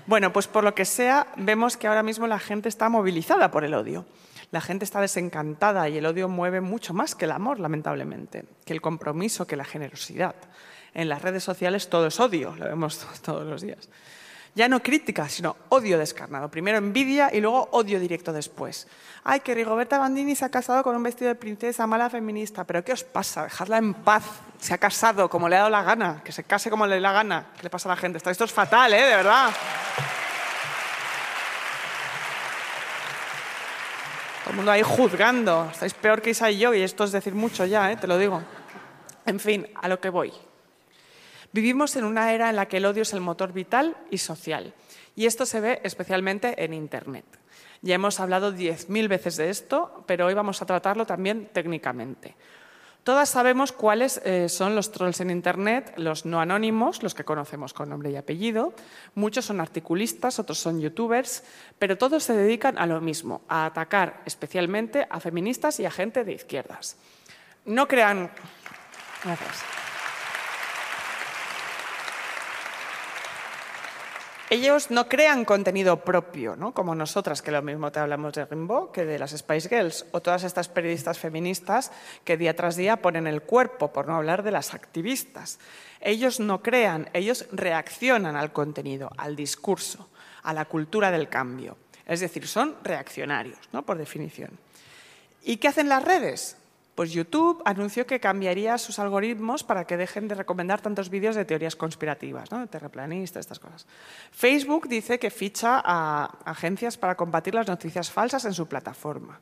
Bueno, 0.07 0.33
pues 0.33 0.49
por 0.49 0.65
lo 0.65 0.75
que 0.75 0.85
sea, 0.85 1.29
vemos 1.37 1.77
que 1.77 1.87
ahora 1.87 2.03
mismo 2.03 2.27
la 2.27 2.41
gente 2.41 2.69
está 2.69 2.89
movilizada 2.89 3.51
por 3.51 3.65
el 3.65 3.73
odio. 3.73 4.05
La 4.51 4.61
gente 4.61 4.85
está 4.85 5.01
desencantada 5.01 5.89
y 5.89 5.99
el 5.99 6.07
odio 6.07 6.29
mueve 6.29 6.61
mucho 6.61 6.93
más 6.93 7.15
que 7.15 7.27
el 7.27 7.33
amor, 7.33 7.61
lamentablemente, 7.61 8.45
que 8.65 8.73
el 8.73 8.81
compromiso, 8.81 9.47
que 9.47 9.57
la 9.57 9.65
generosidad. 9.65 10.35
En 10.93 11.09
las 11.09 11.23
redes 11.23 11.45
sociales 11.45 11.89
todo 11.89 12.09
es 12.09 12.19
odio, 12.19 12.57
lo 12.57 12.65
vemos 12.65 12.99
todos 13.23 13.47
los 13.47 13.63
días. 13.63 13.89
Ya 14.59 14.69
no 14.69 14.83
crítica, 14.83 15.29
sino 15.29 15.55
odio 15.69 16.01
descarnado. 16.01 16.51
Primero 16.51 16.79
envidia 16.79 17.33
y 17.33 17.41
luego 17.41 17.69
odio 17.71 18.01
directo 18.01 18.33
después. 18.33 18.89
Ay, 19.23 19.39
que 19.39 19.55
Rigoberta 19.55 20.01
Bandini 20.01 20.35
se 20.35 20.45
ha 20.45 20.49
casado 20.49 20.83
con 20.83 20.97
un 20.97 21.03
vestido 21.05 21.29
de 21.29 21.37
princesa, 21.37 21.87
mala 21.87 22.11
feminista. 22.11 22.65
¿Pero 22.65 22.83
qué 22.83 22.93
os 22.93 23.05
pasa? 23.05 23.45
Dejadla 23.45 23.79
en 23.79 23.95
paz. 23.95 24.25
Se 24.59 24.75
ha 24.75 24.79
casado 24.79 25.31
como 25.31 25.49
le 25.49 25.55
ha 25.55 25.59
dado 25.61 25.71
la 25.71 25.85
gana. 25.85 26.23
Que 26.25 26.33
se 26.33 26.43
case 26.43 26.71
como 26.71 26.89
le 26.89 26.97
dé 26.97 27.01
la 27.01 27.13
gana. 27.13 27.53
¿Qué 27.57 27.63
le 27.63 27.71
pasa 27.71 27.89
a 27.89 27.95
la 27.95 28.01
gente? 28.01 28.19
Esto 28.19 28.45
es 28.45 28.53
fatal, 28.53 28.93
¿eh? 28.95 29.03
De 29.05 29.15
verdad. 29.15 29.51
Todo 34.43 34.51
el 34.51 34.57
mundo 34.57 34.73
ahí 34.73 34.83
juzgando. 34.83 35.69
Estáis 35.71 35.95
peor 35.95 36.21
que 36.21 36.31
Isa 36.31 36.51
y 36.51 36.59
yo, 36.59 36.75
y 36.75 36.83
esto 36.83 37.05
es 37.05 37.13
decir 37.13 37.37
mucho 37.37 37.65
ya, 37.65 37.93
¿eh? 37.93 37.97
te 37.97 38.09
lo 38.09 38.19
digo. 38.19 38.43
En 39.25 39.39
fin, 39.39 39.69
a 39.81 39.87
lo 39.87 40.01
que 40.01 40.11
voy. 40.11 40.33
Vivimos 41.53 41.97
en 41.97 42.05
una 42.05 42.33
era 42.33 42.51
en 42.51 42.57
la 42.57 42.67
que 42.67 42.77
el 42.77 42.87
odio 42.87 43.03
es 43.03 43.13
el 43.13 43.21
motor 43.21 43.53
vital 43.53 43.97
y 44.11 44.19
social. 44.19 44.75
Y 45.17 45.27
esto 45.27 45.47
se 45.47 45.61
ve 45.61 45.81
especialmente 45.83 46.63
en 46.65 46.75
Internet. 46.75 47.25
Ya 47.81 47.95
hemos 47.95 48.21
hablado 48.21 48.53
10.000 48.53 49.09
veces 49.09 49.37
de 49.37 49.51
esto, 49.51 50.05
pero 50.07 50.27
hoy 50.27 50.35
vamos 50.35 50.61
a 50.63 50.67
tratarlo 50.67 51.07
también 51.07 51.49
técnicamente. 51.53 52.35
Todas 53.05 53.31
sabemos 53.31 53.73
cuáles 53.73 54.21
eh, 54.25 54.51
son 54.51 54.75
los 54.75 54.93
trolls 54.93 55.21
en 55.21 55.31
Internet, 55.31 55.95
los 55.97 56.27
no 56.27 56.41
anónimos, 56.41 57.03
los 57.03 57.15
que 57.15 57.25
conocemos 57.25 57.73
con 57.73 57.89
nombre 57.89 58.11
y 58.11 58.17
apellido. 58.17 58.75
Muchos 59.15 59.47
son 59.47 59.61
articulistas, 59.61 60.39
otros 60.39 60.59
son 60.59 60.81
youtubers, 60.81 61.43
pero 61.79 61.97
todos 61.97 62.25
se 62.25 62.35
dedican 62.35 62.77
a 62.77 62.87
lo 62.87 63.01
mismo, 63.01 63.41
a 63.49 63.65
atacar 63.65 64.21
especialmente 64.27 65.07
a 65.09 65.21
feministas 65.21 65.81
y 65.81 65.87
a 65.87 65.91
gente 65.91 66.25
de 66.25 66.35
izquierdas. 66.35 66.99
No 67.65 67.89
crean... 67.89 68.31
Gracias. 69.25 69.88
Ellos 74.51 74.91
no 74.91 75.11
crean 75.11 75.45
contenido 75.45 76.05
propio, 76.05 76.57
¿no? 76.57 76.73
como 76.73 76.95
nosotras, 76.95 77.43
que 77.43 77.51
lo 77.51 77.61
mismo 77.61 77.93
te 77.93 78.01
hablamos 78.01 78.33
de 78.33 78.47
Rimbaud 78.47 78.93
que 78.93 79.05
de 79.05 79.19
las 79.19 79.37
Spice 79.37 79.69
Girls, 79.69 80.07
o 80.13 80.23
todas 80.23 80.43
estas 80.43 80.69
periodistas 80.69 81.19
feministas 81.19 81.93
que 82.25 82.39
día 82.39 82.57
tras 82.57 82.77
día 82.77 83.03
ponen 83.03 83.27
el 83.27 83.43
cuerpo, 83.43 83.93
por 83.93 84.09
no 84.09 84.17
hablar 84.17 84.43
de 84.43 84.51
las 84.51 84.73
activistas. 84.73 85.59
Ellos 86.01 86.41
no 86.41 86.63
crean, 86.63 87.11
ellos 87.13 87.47
reaccionan 87.53 88.37
al 88.37 88.53
contenido, 88.53 89.11
al 89.19 89.37
discurso, 89.37 90.09
a 90.43 90.55
la 90.55 90.65
cultura 90.65 91.11
del 91.11 91.29
cambio. 91.29 91.77
Es 92.07 92.21
decir, 92.21 92.49
son 92.49 92.77
reaccionarios, 92.83 93.59
¿no? 93.73 93.85
por 93.85 93.99
definición. 93.99 94.59
¿Y 95.43 95.59
qué 95.59 95.69
hacen 95.69 95.91
las 95.91 96.03
redes? 96.03 96.58
Pues 96.99 97.13
YouTube 97.13 97.63
anunció 97.65 98.09
que 98.09 98.19
cambiaría 98.19 98.77
sus 98.77 98.99
algoritmos 98.99 99.63
para 99.63 99.85
que 99.85 99.97
dejen 99.97 100.27
de 100.27 100.35
recomendar 100.35 100.81
tantos 100.81 101.11
vídeos 101.11 101.37
de 101.37 101.45
teorías 101.45 101.77
conspirativas, 101.77 102.51
¿no? 102.51 102.59
de 102.59 102.67
terraplanistas, 102.67 103.39
estas 103.39 103.61
cosas. 103.61 103.87
Facebook 104.33 104.89
dice 104.89 105.21
que 105.21 105.31
ficha 105.31 105.81
a 105.85 106.25
agencias 106.45 106.99
para 106.99 107.17
combatir 107.17 107.55
las 107.55 107.69
noticias 107.69 108.11
falsas 108.11 108.45
en 108.47 108.53
su 108.53 108.67
plataforma. 108.67 109.39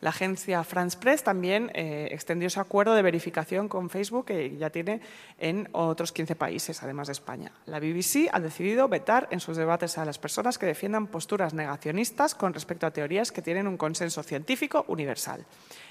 La 0.00 0.10
agencia 0.10 0.64
France 0.64 0.96
Press 0.98 1.22
también 1.22 1.70
eh, 1.74 2.08
extendió 2.10 2.48
su 2.48 2.58
acuerdo 2.58 2.94
de 2.94 3.02
verificación 3.02 3.68
con 3.68 3.90
Facebook 3.90 4.26
que 4.26 4.56
ya 4.56 4.70
tiene 4.70 5.00
en 5.38 5.68
otros 5.72 6.10
15 6.12 6.36
países, 6.36 6.82
además 6.82 7.08
de 7.08 7.12
España. 7.12 7.52
La 7.66 7.78
BBC 7.80 8.28
ha 8.32 8.40
decidido 8.40 8.88
vetar 8.88 9.28
en 9.30 9.40
sus 9.40 9.58
debates 9.58 9.98
a 9.98 10.04
las 10.06 10.18
personas 10.18 10.56
que 10.56 10.64
defiendan 10.66 11.06
posturas 11.06 11.52
negacionistas 11.52 12.34
con 12.34 12.54
respecto 12.54 12.86
a 12.86 12.90
teorías 12.92 13.30
que 13.30 13.42
tienen 13.42 13.66
un 13.66 13.76
consenso 13.76 14.22
científico 14.22 14.86
universal. 14.88 15.44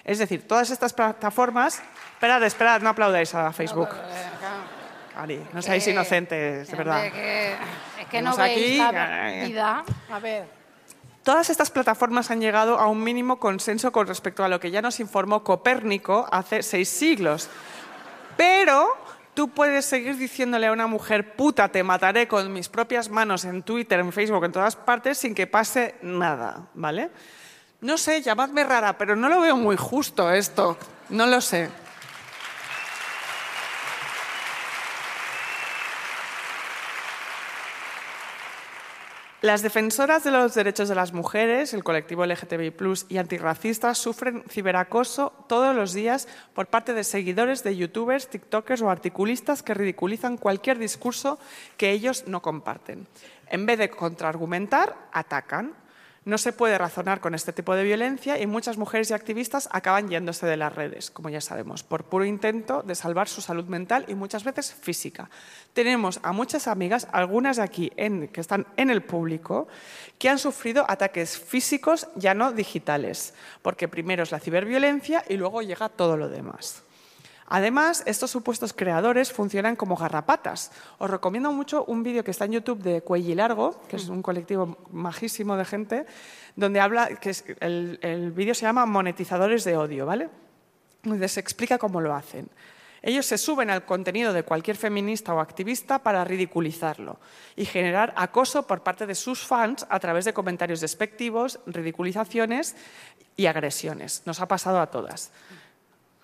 Es 0.03 0.17
decir, 0.17 0.47
todas 0.47 0.71
estas 0.71 0.93
plataformas... 0.93 1.81
Esperad, 2.13 2.43
esperad, 2.43 2.81
no 2.81 2.89
aplaudáis 2.89 3.33
a 3.35 3.53
Facebook. 3.53 3.89
No 5.53 5.61
seáis 5.61 5.87
inocentes, 5.87 6.69
de 6.69 6.75
verdad. 6.77 7.05
Es 7.05 8.07
que 8.09 8.21
no 8.21 8.35
veis 8.35 8.79
aquí- 8.81 8.93
la 8.95 9.45
vida. 9.45 9.83
A 10.09 10.19
ver. 10.19 10.58
Todas 11.29 11.51
estas 11.51 11.69
plataformas 11.69 12.31
han 12.31 12.41
llegado 12.41 12.79
a 12.79 12.87
un 12.87 13.03
mínimo 13.03 13.37
consenso 13.37 13.91
con 13.91 14.07
respecto 14.07 14.43
a 14.43 14.49
lo 14.49 14.59
que 14.59 14.71
ya 14.71 14.81
nos 14.81 14.99
informó 14.99 15.43
Copérnico 15.43 16.27
hace 16.31 16.63
seis 16.63 16.89
siglos. 16.89 17.49
Pero 18.35 18.87
tú 19.35 19.49
puedes 19.49 19.85
seguir 19.85 20.17
diciéndole 20.17 20.65
a 20.65 20.71
una 20.71 20.87
mujer, 20.87 21.35
puta, 21.35 21.67
te 21.67 21.83
mataré 21.83 22.27
con 22.27 22.51
mis 22.51 22.67
propias 22.67 23.11
manos 23.11 23.45
en 23.45 23.61
Twitter, 23.61 23.99
en 23.99 24.11
Facebook, 24.11 24.43
en 24.43 24.51
todas 24.53 24.75
partes, 24.75 25.19
sin 25.19 25.35
que 25.35 25.45
pase 25.45 25.97
nada, 26.01 26.65
¿vale? 26.73 27.11
No 27.81 27.99
sé, 27.99 28.23
llamadme 28.23 28.63
rara, 28.63 28.97
pero 28.97 29.15
no 29.15 29.29
lo 29.29 29.39
veo 29.39 29.55
muy 29.55 29.77
justo 29.77 30.31
esto. 30.31 30.79
No 31.09 31.27
lo 31.27 31.41
sé. 31.41 31.69
Las 39.41 39.61
defensoras 39.61 40.25
de 40.25 40.31
los 40.31 40.53
derechos 40.53 40.89
de 40.89 40.95
las 40.95 41.13
mujeres, 41.13 41.73
el 41.73 41.85
colectivo 41.85 42.25
LGTBI 42.25 42.73
y 43.07 43.17
antirracistas 43.19 43.97
sufren 43.97 44.43
ciberacoso 44.49 45.31
todos 45.47 45.73
los 45.73 45.93
días 45.93 46.27
por 46.53 46.67
parte 46.67 46.93
de 46.93 47.05
seguidores 47.05 47.63
de 47.63 47.77
youtubers, 47.77 48.27
tiktokers 48.27 48.81
o 48.81 48.89
articulistas 48.89 49.63
que 49.63 49.73
ridiculizan 49.73 50.35
cualquier 50.35 50.77
discurso 50.77 51.39
que 51.77 51.91
ellos 51.91 52.25
no 52.27 52.41
comparten. 52.41 53.07
En 53.47 53.65
vez 53.65 53.79
de 53.79 53.89
contraargumentar, 53.89 55.07
atacan. 55.13 55.73
No 56.29 56.37
se 56.37 56.53
puede 56.53 56.77
razonar 56.77 57.21
con 57.21 57.33
este 57.33 57.53
tipo 57.53 57.73
de 57.73 57.83
violencia 57.83 58.39
y 58.39 58.45
muchas 58.45 58.77
mujeres 58.77 59.09
y 59.09 59.15
activistas 59.15 59.67
acaban 59.71 60.09
yéndose 60.09 60.45
de 60.45 60.57
las 60.57 60.75
redes, 60.75 61.09
como 61.09 61.29
ya 61.29 61.41
sabemos, 61.41 61.81
por 61.81 62.03
puro 62.03 62.23
intento 62.23 62.83
de 62.83 62.93
salvar 62.93 63.27
su 63.27 63.41
salud 63.41 63.65
mental 63.65 64.05
y 64.07 64.13
muchas 64.13 64.43
veces 64.43 64.71
física. 64.71 65.27
Tenemos 65.73 66.19
a 66.21 66.31
muchas 66.31 66.67
amigas, 66.67 67.07
algunas 67.13 67.57
de 67.57 67.63
aquí 67.63 67.89
que 67.89 68.41
están 68.41 68.67
en 68.77 68.91
el 68.91 69.01
público, 69.01 69.67
que 70.19 70.29
han 70.29 70.37
sufrido 70.37 70.85
ataques 70.87 71.35
físicos 71.35 72.07
ya 72.15 72.35
no 72.35 72.51
digitales, 72.51 73.33
porque 73.63 73.87
primero 73.87 74.21
es 74.21 74.31
la 74.31 74.39
ciberviolencia 74.39 75.25
y 75.27 75.33
luego 75.33 75.63
llega 75.63 75.89
todo 75.89 76.15
lo 76.15 76.29
demás. 76.29 76.83
Además, 77.49 78.03
estos 78.05 78.29
supuestos 78.29 78.73
creadores 78.73 79.33
funcionan 79.33 79.75
como 79.75 79.95
garrapatas. 79.95 80.71
Os 80.99 81.09
recomiendo 81.09 81.51
mucho 81.51 81.83
un 81.85 82.03
vídeo 82.03 82.23
que 82.23 82.29
está 82.31 82.45
en 82.45 82.51
YouTube 82.53 82.83
de 82.83 83.01
Cuellilargo, 83.01 83.81
que 83.87 83.95
es 83.95 84.07
un 84.07 84.21
colectivo 84.21 84.77
majísimo 84.91 85.57
de 85.57 85.65
gente, 85.65 86.05
donde 86.55 86.79
habla, 86.79 87.07
que 87.15 87.31
es- 87.31 87.43
el, 87.59 87.97
el 88.03 88.31
vídeo 88.31 88.53
se 88.53 88.61
llama 88.67 88.85
Monetizadores 88.85 89.63
de 89.63 89.75
Odio, 89.77 90.05
¿vale? 90.05 90.29
Donde 91.01 91.27
se 91.27 91.39
explica 91.39 91.79
cómo 91.79 92.01
lo 92.01 92.13
hacen. 92.13 92.47
Ellos 93.01 93.25
se 93.25 93.37
suben 93.37 93.69
al 93.69 93.85
contenido 93.85 94.33
de 94.33 94.43
cualquier 94.43 94.75
feminista 94.75 95.33
o 95.33 95.39
activista 95.39 95.99
para 95.99 96.23
ridiculizarlo 96.25 97.17
y 97.55 97.63
generar 97.65 98.13
acoso 98.17 98.67
por 98.67 98.83
parte 98.83 99.07
de 99.07 99.15
sus 99.15 99.39
fans 99.47 99.87
a 99.89 99.99
través 99.99 100.25
de 100.25 100.33
comentarios 100.33 100.81
despectivos, 100.81 101.61
ridiculizaciones 101.65 102.75
y 103.37 103.45
agresiones. 103.45 104.23
Nos 104.25 104.41
ha 104.41 104.47
pasado 104.49 104.81
a 104.81 104.87
todas 104.91 105.31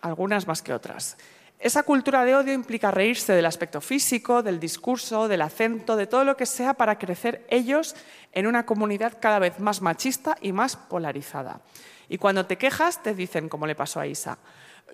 algunas 0.05 0.47
más 0.47 0.61
que 0.61 0.73
otras. 0.73 1.17
Esa 1.59 1.83
cultura 1.83 2.25
de 2.25 2.35
odio 2.35 2.53
implica 2.53 2.91
reírse 2.91 3.33
del 3.33 3.45
aspecto 3.45 3.81
físico, 3.81 4.43
del 4.43 4.59
discurso, 4.59 5.27
del 5.27 5.41
acento, 5.41 5.95
de 5.95 6.05
todo 6.05 6.23
lo 6.23 6.37
que 6.37 6.45
sea 6.45 6.73
para 6.73 6.99
crecer 6.99 7.45
ellos 7.49 7.95
en 8.33 8.45
una 8.45 8.65
comunidad 8.65 9.17
cada 9.19 9.39
vez 9.39 9.59
más 9.59 9.81
machista 9.81 10.37
y 10.41 10.51
más 10.51 10.75
polarizada. 10.75 11.61
Y 12.09 12.17
cuando 12.17 12.45
te 12.45 12.57
quejas, 12.57 13.01
te 13.01 13.15
dicen, 13.15 13.49
como 13.49 13.65
le 13.65 13.73
pasó 13.73 13.99
a 13.99 14.07
Isa, 14.07 14.37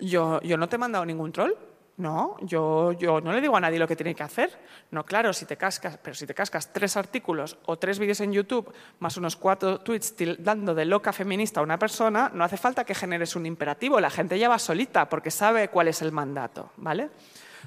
yo, 0.00 0.40
yo 0.40 0.56
no 0.56 0.68
te 0.68 0.76
he 0.76 0.78
mandado 0.78 1.04
ningún 1.04 1.32
troll, 1.32 1.52
No, 1.98 2.36
yo, 2.40 2.92
yo 2.92 3.20
no 3.20 3.32
le 3.32 3.40
digo 3.40 3.56
a 3.56 3.60
nadie 3.60 3.78
lo 3.78 3.86
que 3.86 3.96
tiene 3.96 4.14
que 4.14 4.22
hacer. 4.22 4.58
No, 4.90 5.04
claro, 5.04 5.32
si 5.32 5.44
te 5.44 5.56
cascas, 5.56 5.98
pero 5.98 6.14
si 6.14 6.26
te 6.26 6.34
cascas 6.34 6.72
tres 6.72 6.96
artículos 6.96 7.58
o 7.66 7.76
tres 7.76 7.98
vídeos 7.98 8.20
en 8.20 8.32
YouTube 8.32 8.72
más 8.98 9.18
unos 9.18 9.36
cuatro 9.36 9.78
tweets 9.80 10.14
dando 10.38 10.74
de 10.74 10.86
loca 10.86 11.12
feminista 11.12 11.60
a 11.60 11.62
una 11.62 11.78
persona, 11.78 12.30
no 12.32 12.44
hace 12.44 12.56
falta 12.56 12.84
que 12.84 12.94
generes 12.94 13.36
un 13.36 13.44
imperativo. 13.44 14.00
La 14.00 14.10
gente 14.10 14.38
ya 14.38 14.48
va 14.48 14.58
solita 14.58 15.08
porque 15.08 15.30
sabe 15.30 15.68
cuál 15.68 15.88
es 15.88 16.00
el 16.00 16.12
mandato, 16.12 16.72
¿vale? 16.78 17.10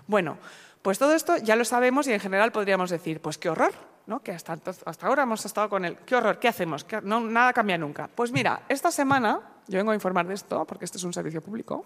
Bueno, 0.08 0.40
pues 0.82 0.98
todo 1.00 1.14
esto 1.14 1.38
ya 1.38 1.56
lo 1.56 1.66
sabemos 1.66 2.08
y 2.08 2.14
en 2.14 2.20
general 2.20 2.52
podríamos 2.52 2.90
decir, 2.90 3.22
pues 3.22 3.38
qué 3.38 3.50
horror, 3.50 3.74
¿no? 4.08 4.22
Que 4.22 4.32
hasta, 4.32 4.58
hasta 4.86 5.08
ahora 5.08 5.24
hemos 5.24 5.46
estado 5.46 5.70
con 5.70 5.86
el 5.86 5.98
qué 5.98 6.16
horror, 6.16 6.40
¿qué 6.40 6.48
hacemos? 6.48 6.86
no, 7.04 7.22
nada 7.22 7.54
cambia 7.54 7.78
nunca. 7.78 8.10
Pues 8.14 8.32
mira, 8.32 8.64
esta 8.70 8.92
semana, 8.92 9.40
yo 9.68 9.78
vengo 9.78 9.92
a 9.92 9.96
informar 9.96 10.28
de 10.28 10.34
esto 10.34 10.66
porque 10.66 10.86
este 10.86 10.98
es 10.98 11.04
un 11.04 11.14
servicio 11.14 11.42
público. 11.42 11.86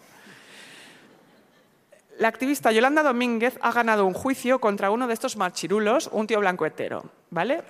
La 2.19 2.27
activista 2.27 2.73
Yolanda 2.73 3.01
Domínguez 3.01 3.57
ha 3.61 3.71
ganado 3.71 4.05
un 4.05 4.13
juicio 4.13 4.59
contra 4.59 4.91
uno 4.91 5.07
de 5.07 5.13
estos 5.13 5.37
marchirulos, 5.37 6.09
un 6.11 6.27
tío 6.27 6.41
blanco 6.41 6.65
hetero, 6.65 7.05
¿vale? 7.29 7.61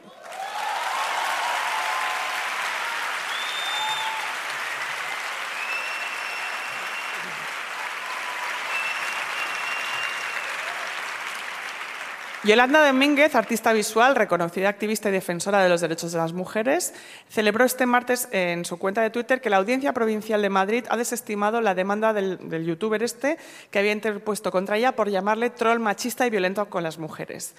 Yolanda 12.45 12.87
Domínguez, 12.87 13.35
artista 13.35 13.73
visual, 13.73 14.15
reconocida 14.15 14.69
activista 14.69 15.09
y 15.09 15.11
defensora 15.11 15.61
de 15.61 15.67
los 15.67 15.81
derechos 15.81 16.13
de 16.13 16.19
las 16.19 16.31
mujeres, 16.31 16.93
celebró 17.27 17.65
este 17.65 17.85
martes 17.85 18.29
en 18.31 18.63
su 18.63 18.79
cuenta 18.79 19.01
de 19.01 19.09
Twitter 19.09 19.41
que 19.41 19.49
la 19.49 19.57
Audiencia 19.57 19.91
Provincial 19.91 20.41
de 20.41 20.49
Madrid 20.49 20.85
ha 20.89 20.95
desestimado 20.95 21.59
la 21.59 21.75
demanda 21.75 22.13
del, 22.13 22.39
youtuber 22.65 23.03
este 23.03 23.37
que 23.71 23.79
había 23.79 23.91
interpuesto 23.91 24.51
contra 24.51 24.77
ella 24.77 24.93
por 24.93 25.09
llamarle 25.09 25.49
troll 25.49 25.79
machista 25.79 26.25
y 26.25 26.29
violento 26.29 26.69
con 26.69 26.81
las 26.81 26.97
mujeres. 26.97 27.55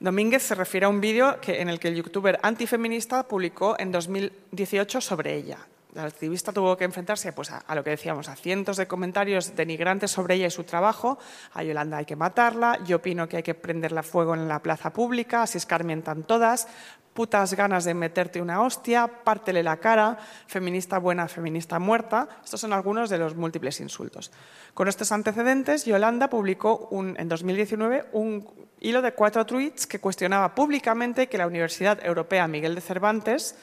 Domínguez 0.00 0.42
se 0.42 0.54
refiere 0.54 0.84
a 0.84 0.90
un 0.90 1.00
vídeo 1.00 1.38
en 1.46 1.70
el 1.70 1.80
que 1.80 1.88
el 1.88 1.96
youtuber 1.96 2.38
antifeminista 2.42 3.26
publicó 3.26 3.76
en 3.78 3.90
2018 3.90 5.00
sobre 5.00 5.34
ella 5.34 5.66
la 5.94 6.04
activista 6.04 6.52
tuvo 6.52 6.76
que 6.76 6.84
enfrentarse 6.84 7.32
pues, 7.32 7.50
a, 7.50 7.74
lo 7.74 7.82
que 7.82 7.90
decíamos, 7.90 8.28
a 8.28 8.36
cientos 8.36 8.76
de 8.76 8.86
comentarios 8.86 9.56
denigrantes 9.56 10.10
sobre 10.10 10.34
ella 10.36 10.46
y 10.46 10.50
su 10.50 10.64
trabajo. 10.64 11.18
A 11.52 11.62
Yolanda 11.62 11.98
hay 11.98 12.04
que 12.04 12.16
matarla, 12.16 12.78
yo 12.84 12.96
opino 12.96 13.28
que 13.28 13.38
hay 13.38 13.42
que 13.42 13.54
prenderla 13.54 14.02
fuego 14.02 14.34
en 14.34 14.48
la 14.48 14.62
plaza 14.62 14.92
pública, 14.92 15.42
así 15.42 15.58
escarmientan 15.58 16.22
todas, 16.22 16.68
putas 17.12 17.54
ganas 17.54 17.84
de 17.84 17.94
meterte 17.94 18.40
una 18.40 18.62
hostia, 18.62 19.08
pártele 19.08 19.62
la 19.62 19.78
cara, 19.78 20.18
feminista 20.46 20.98
buena, 20.98 21.28
feminista 21.28 21.78
muerta. 21.78 22.28
Estos 22.44 22.60
son 22.60 22.72
algunos 22.72 23.10
de 23.10 23.18
los 23.18 23.34
múltiples 23.34 23.80
insultos. 23.80 24.30
Con 24.74 24.88
estos 24.88 25.10
antecedentes, 25.12 25.84
Yolanda 25.84 26.30
publicó 26.30 26.88
en 26.92 27.28
2019 27.28 28.06
un 28.12 28.48
hilo 28.80 29.02
de 29.02 29.12
cuatro 29.12 29.44
tweets 29.44 29.86
que 29.86 30.00
cuestionaba 30.00 30.54
públicamente 30.54 31.28
que 31.28 31.38
la 31.38 31.46
Universidad 31.46 32.04
Europea 32.04 32.46
Miguel 32.48 32.74
de 32.74 32.80
Cervantes 32.80 33.56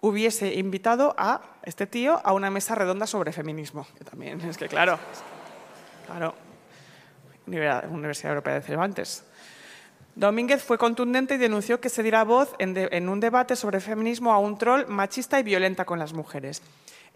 hubiese 0.00 0.54
invitado 0.54 1.14
a 1.18 1.40
este 1.64 1.86
tío 1.86 2.20
a 2.24 2.32
una 2.32 2.50
mesa 2.50 2.74
redonda 2.74 3.06
sobre 3.06 3.32
feminismo. 3.32 3.86
Que 3.96 4.04
también, 4.04 4.40
es 4.42 4.56
que 4.56 4.68
claro, 4.68 4.98
claro, 6.06 6.34
Universidad 7.46 8.30
Europea 8.30 8.54
de 8.54 8.62
Cervantes. 8.62 9.24
Domínguez 10.14 10.64
fue 10.64 10.78
contundente 10.78 11.34
y 11.34 11.38
denunció 11.38 11.80
que 11.80 11.88
se 11.88 12.02
diera 12.02 12.24
voz 12.24 12.52
en, 12.58 13.08
un 13.08 13.20
debate 13.20 13.54
sobre 13.54 13.78
feminismo 13.78 14.32
a 14.32 14.38
un 14.38 14.58
troll 14.58 14.86
machista 14.88 15.38
y 15.38 15.44
violenta 15.44 15.84
con 15.84 16.00
las 16.00 16.12
mujeres. 16.12 16.60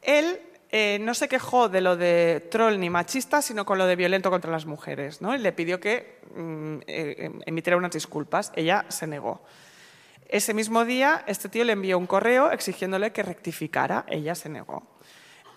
Él 0.02 0.40
eh, 0.70 0.98
no 1.00 1.12
se 1.14 1.28
quejó 1.28 1.68
de 1.68 1.80
lo 1.80 1.96
de 1.96 2.46
troll 2.50 2.78
ni 2.78 2.90
machista, 2.90 3.42
sino 3.42 3.66
con 3.66 3.78
lo 3.78 3.86
de 3.86 3.96
violento 3.96 4.30
contra 4.30 4.52
las 4.52 4.66
mujeres. 4.66 5.20
¿no? 5.20 5.34
Y 5.34 5.38
le 5.38 5.50
pidió 5.52 5.80
que 5.80 6.20
mm, 6.34 6.76
eh, 6.86 7.30
emitiera 7.44 7.76
unas 7.76 7.90
disculpas. 7.90 8.52
Ella 8.54 8.84
se 8.88 9.08
negó. 9.08 9.42
Ese 10.32 10.54
mismo 10.54 10.86
día, 10.86 11.24
este 11.26 11.50
tío 11.50 11.62
le 11.62 11.74
envió 11.74 11.98
un 11.98 12.06
correo 12.06 12.52
exigiéndole 12.52 13.12
que 13.12 13.22
rectificara. 13.22 14.06
Ella 14.08 14.34
se 14.34 14.48
negó, 14.48 14.82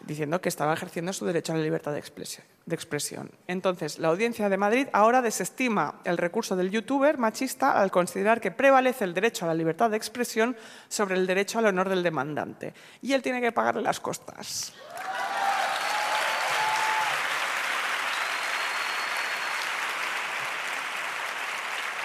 diciendo 0.01 0.41
que 0.41 0.49
estaba 0.49 0.73
ejerciendo 0.73 1.13
su 1.13 1.25
derecho 1.25 1.53
a 1.53 1.55
la 1.55 1.63
libertad 1.63 1.93
de 1.93 1.99
expresión. 1.99 3.31
Entonces, 3.47 3.99
la 3.99 4.09
Audiencia 4.09 4.49
de 4.49 4.57
Madrid 4.57 4.89
ahora 4.91 5.21
desestima 5.21 6.01
el 6.03 6.17
recurso 6.17 6.57
del 6.57 6.71
youtuber 6.71 7.17
machista 7.17 7.79
al 7.79 7.89
considerar 7.89 8.41
que 8.41 8.51
prevalece 8.51 9.05
el 9.05 9.13
derecho 9.13 9.45
a 9.45 9.47
la 9.47 9.53
libertad 9.53 9.91
de 9.91 9.95
expresión 9.95 10.57
sobre 10.89 11.15
el 11.15 11.25
derecho 11.25 11.59
al 11.59 11.67
honor 11.67 11.87
del 11.87 12.03
demandante. 12.03 12.73
Y 13.01 13.13
él 13.13 13.21
tiene 13.21 13.39
que 13.39 13.53
pagarle 13.53 13.81
las 13.81 14.01
costas. 14.01 14.73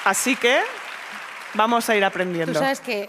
Así 0.04 0.36
que 0.36 0.62
Vamos 1.54 1.88
a 1.88 1.96
ir 1.96 2.04
aprendiendo. 2.04 2.52
Tú 2.52 2.58
sabes 2.58 2.80
que 2.80 3.08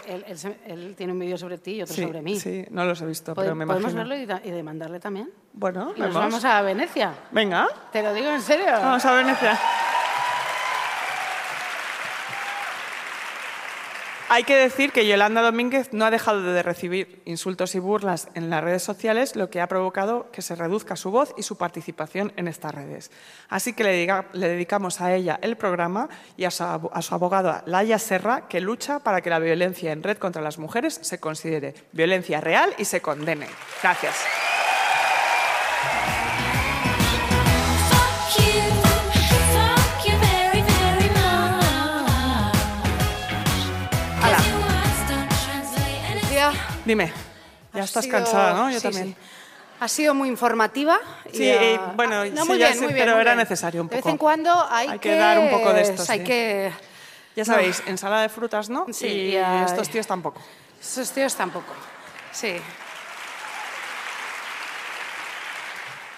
él, 0.66 0.94
tiene 0.96 1.12
un 1.12 1.18
vídeo 1.18 1.38
sobre 1.38 1.58
ti 1.58 1.72
y 1.72 1.82
otro 1.82 1.94
sobre 1.94 2.22
mí. 2.22 2.38
Sí, 2.38 2.64
no 2.70 2.84
los 2.84 3.00
he 3.00 3.06
visto, 3.06 3.34
pero 3.34 3.54
me 3.54 3.64
imagino. 3.64 3.88
¿Podemos 3.88 4.08
verlo 4.08 4.40
y, 4.44 4.50
demandarle 4.50 5.00
también? 5.00 5.30
Bueno, 5.52 5.92
y 5.96 6.00
nos 6.00 6.14
vamos 6.14 6.44
a 6.44 6.62
Venecia. 6.62 7.14
Venga. 7.30 7.68
Te 7.92 8.02
lo 8.02 8.12
digo 8.14 8.30
en 8.30 8.42
serio. 8.42 8.66
Vamos 8.66 9.04
a 9.04 9.14
Venecia. 9.14 9.58
Hay 14.34 14.44
que 14.44 14.56
decir 14.56 14.92
que 14.92 15.06
Yolanda 15.06 15.42
Domínguez 15.42 15.92
no 15.92 16.06
ha 16.06 16.10
dejado 16.10 16.42
de 16.42 16.62
recibir 16.62 17.20
insultos 17.26 17.74
y 17.74 17.78
burlas 17.78 18.28
en 18.32 18.48
las 18.48 18.64
redes 18.64 18.82
sociales, 18.82 19.36
lo 19.36 19.50
que 19.50 19.60
ha 19.60 19.68
provocado 19.68 20.30
que 20.32 20.40
se 20.40 20.54
reduzca 20.54 20.96
su 20.96 21.10
voz 21.10 21.34
y 21.36 21.42
su 21.42 21.58
participación 21.58 22.32
en 22.36 22.48
estas 22.48 22.74
redes. 22.74 23.10
Así 23.50 23.74
que 23.74 23.84
le, 23.84 24.48
dedicamos 24.48 25.02
a 25.02 25.14
ella 25.14 25.38
el 25.42 25.56
programa 25.56 26.08
y 26.38 26.44
a 26.44 26.50
su, 26.50 26.64
a 26.64 27.02
su 27.02 27.14
abogada 27.14 27.62
Laia 27.66 27.98
Serra, 27.98 28.48
que 28.48 28.62
lucha 28.62 29.00
para 29.00 29.20
que 29.20 29.28
la 29.28 29.38
violencia 29.38 29.92
en 29.92 30.02
red 30.02 30.16
contra 30.16 30.40
las 30.40 30.56
mujeres 30.56 30.98
se 31.02 31.20
considere 31.20 31.74
violencia 31.92 32.40
real 32.40 32.74
y 32.78 32.86
se 32.86 33.02
condene. 33.02 33.48
Gracias. 33.82 34.16
Dime, 46.84 47.12
ya 47.74 47.84
estás 47.84 48.06
cansada, 48.06 48.54
¿no? 48.54 48.70
Yo 48.70 48.80
también. 48.80 49.16
Ha 49.80 49.88
sido 49.88 50.14
muy 50.14 50.28
informativa. 50.28 51.00
Sí, 51.32 51.52
bueno, 51.96 52.24
sí, 52.24 52.86
pero 52.88 53.18
era 53.18 53.34
necesario 53.34 53.82
un 53.82 53.88
poco. 53.88 53.96
De 53.96 54.02
vez 54.02 54.12
en 54.12 54.16
cuando 54.18 54.66
hay, 54.70 54.98
que, 55.00 55.16
dar 55.16 55.40
un 55.40 55.50
poco 55.50 55.72
de 55.72 55.82
esto. 55.82 56.04
Hay 56.08 56.22
que... 56.22 56.72
Ya 57.34 57.44
sabéis, 57.44 57.82
ensalada 57.86 58.22
de 58.22 58.28
frutas, 58.28 58.70
¿no? 58.70 58.86
Sí. 58.92 59.06
Y 59.06 59.36
estos 59.36 59.88
tíos 59.88 60.06
tampoco. 60.06 60.40
Estos 60.80 61.10
tíos 61.10 61.34
tampoco, 61.34 61.72
sí. 62.30 62.56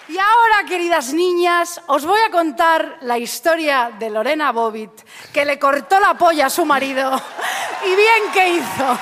Y 0.09 0.19
ahora, 0.19 0.69
queridas 0.69 1.15
niñas, 1.15 1.81
os 1.87 2.05
voy 2.05 2.21
a 2.21 2.31
contar 2.31 2.99
la 3.01 3.17
historia 3.17 3.91
de 3.99 4.11
Lorena 4.11 4.53
Bobbitt, 4.53 4.93
que 5.33 5.47
le 5.47 5.59
cortó 5.59 5.99
la 6.01 6.15
polla 6.19 6.47
a 6.47 6.51
su 6.51 6.67
marido. 6.67 7.11
y 7.87 7.97
bien 7.97 8.33
que 8.35 8.49
hizo. 8.51 8.99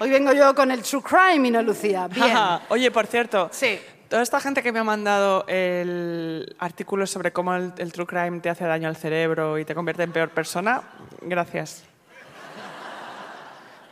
Hoy 0.00 0.10
vengo 0.10 0.32
yo 0.32 0.54
con 0.54 0.70
el 0.70 0.82
True 0.82 1.02
Crime 1.02 1.48
y 1.48 1.50
no 1.50 1.60
Lucía. 1.62 2.06
Bien. 2.12 2.36
Oye, 2.68 2.90
por 2.90 3.06
cierto. 3.06 3.48
Sí. 3.52 3.80
Toda 4.08 4.22
esta 4.22 4.40
gente 4.40 4.62
que 4.62 4.72
me 4.72 4.78
ha 4.78 4.84
mandado 4.84 5.44
el 5.48 6.56
artículo 6.58 7.06
sobre 7.06 7.32
cómo 7.32 7.54
el, 7.54 7.92
True 7.92 8.06
Crime 8.06 8.40
te 8.40 8.48
hace 8.48 8.64
daño 8.64 8.88
al 8.88 8.96
cerebro 8.96 9.58
y 9.58 9.64
te 9.64 9.74
convierte 9.74 10.04
en 10.04 10.12
peor 10.12 10.30
persona, 10.30 10.82
gracias. 11.20 11.84